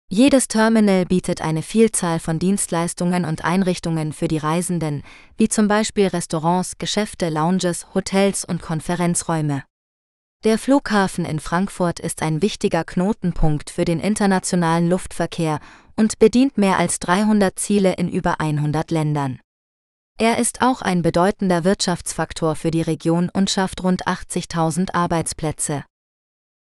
Jedes 0.08 0.48
Terminal 0.48 1.06
bietet 1.06 1.42
eine 1.42 1.64
Vielzahl 1.64 2.20
von 2.20 2.38
Dienstleistungen 2.38 3.26
und 3.26 3.44
Einrichtungen 3.44 4.14
für 4.14 4.28
die 4.28 4.38
Reisenden, 4.38 5.02
wie 5.38 5.48
zum 5.48 5.68
Beispiel 5.68 6.08
Restaurants, 6.08 6.78
Geschäfte, 6.78 7.30
Lounges, 7.30 7.88
Hotels 7.96 8.46
und 8.46 8.62
Konferenzräume. 8.62 9.64
Der 10.44 10.60
Flughafen 10.60 11.26
in 11.26 11.40
Frankfurt 11.40 12.00
ist 12.00 12.22
ein 12.22 12.44
wichtiger 12.44 12.84
Knotenpunkt 12.84 13.72
für 13.72 13.86
den 13.86 14.00
internationalen 14.00 14.90
Luftverkehr 14.90 15.60
und 15.96 16.20
bedient 16.20 16.56
mehr 16.56 16.78
als 16.78 17.00
300 17.00 17.58
Ziele 17.58 17.94
in 17.94 18.10
über 18.10 18.40
100 18.40 18.92
Ländern. 18.92 19.40
Er 20.22 20.38
ist 20.38 20.62
auch 20.62 20.84
ein 20.84 21.02
bedeutender 21.02 21.64
Wirtschaftsfaktor 21.64 22.56
für 22.56 22.70
die 22.70 22.84
Region 22.84 23.32
und 23.34 23.50
schafft 23.50 23.82
rund 23.82 24.06
80.000 24.06 24.94
Arbeitsplätze. 24.94 25.84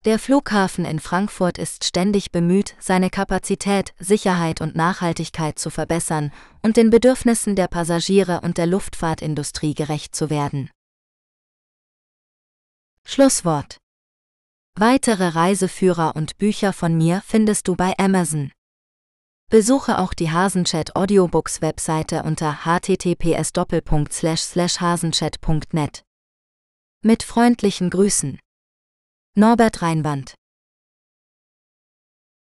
Der 0.05 0.21
Flughafen 0.21 0.85
in 0.85 1.01
Frankfurt 1.01 1.59
ist 1.59 1.85
ständig 1.85 2.31
bemüht, 2.31 2.77
seine 2.79 3.11
Kapazität, 3.11 3.95
Sicherheit 3.99 4.61
und 4.61 4.77
Nachhaltigkeit 4.77 5.59
zu 5.59 5.71
verbessern 5.71 6.31
und 6.63 6.77
den 6.77 6.91
Bedürfnissen 6.91 7.57
der 7.57 7.67
Passagiere 7.67 8.43
und 8.43 8.59
der 8.59 8.67
Luftfahrtindustrie 8.67 9.75
gerecht 9.75 10.15
zu 10.15 10.31
werden. 10.31 10.71
Schlusswort 13.05 13.79
Weitere 14.77 15.31
Reiseführer 15.31 16.15
und 16.15 16.39
Bücher 16.39 16.73
von 16.73 16.97
mir 16.97 17.23
findest 17.27 17.67
du 17.67 17.75
bei 17.75 17.93
Amazon. 17.99 18.53
Besuche 19.51 19.99
auch 19.99 20.13
die 20.13 20.31
Hasenchat 20.31 20.95
Audiobooks 20.95 21.63
Webseite 21.63 22.23
unter 22.23 22.67
https 22.67 23.51
hasenchat.net. 23.55 26.03
Mit 27.03 27.23
freundlichen 27.23 27.89
Grüßen. 27.89 28.39
Norbert 29.35 29.81
Reinwand 29.81 30.35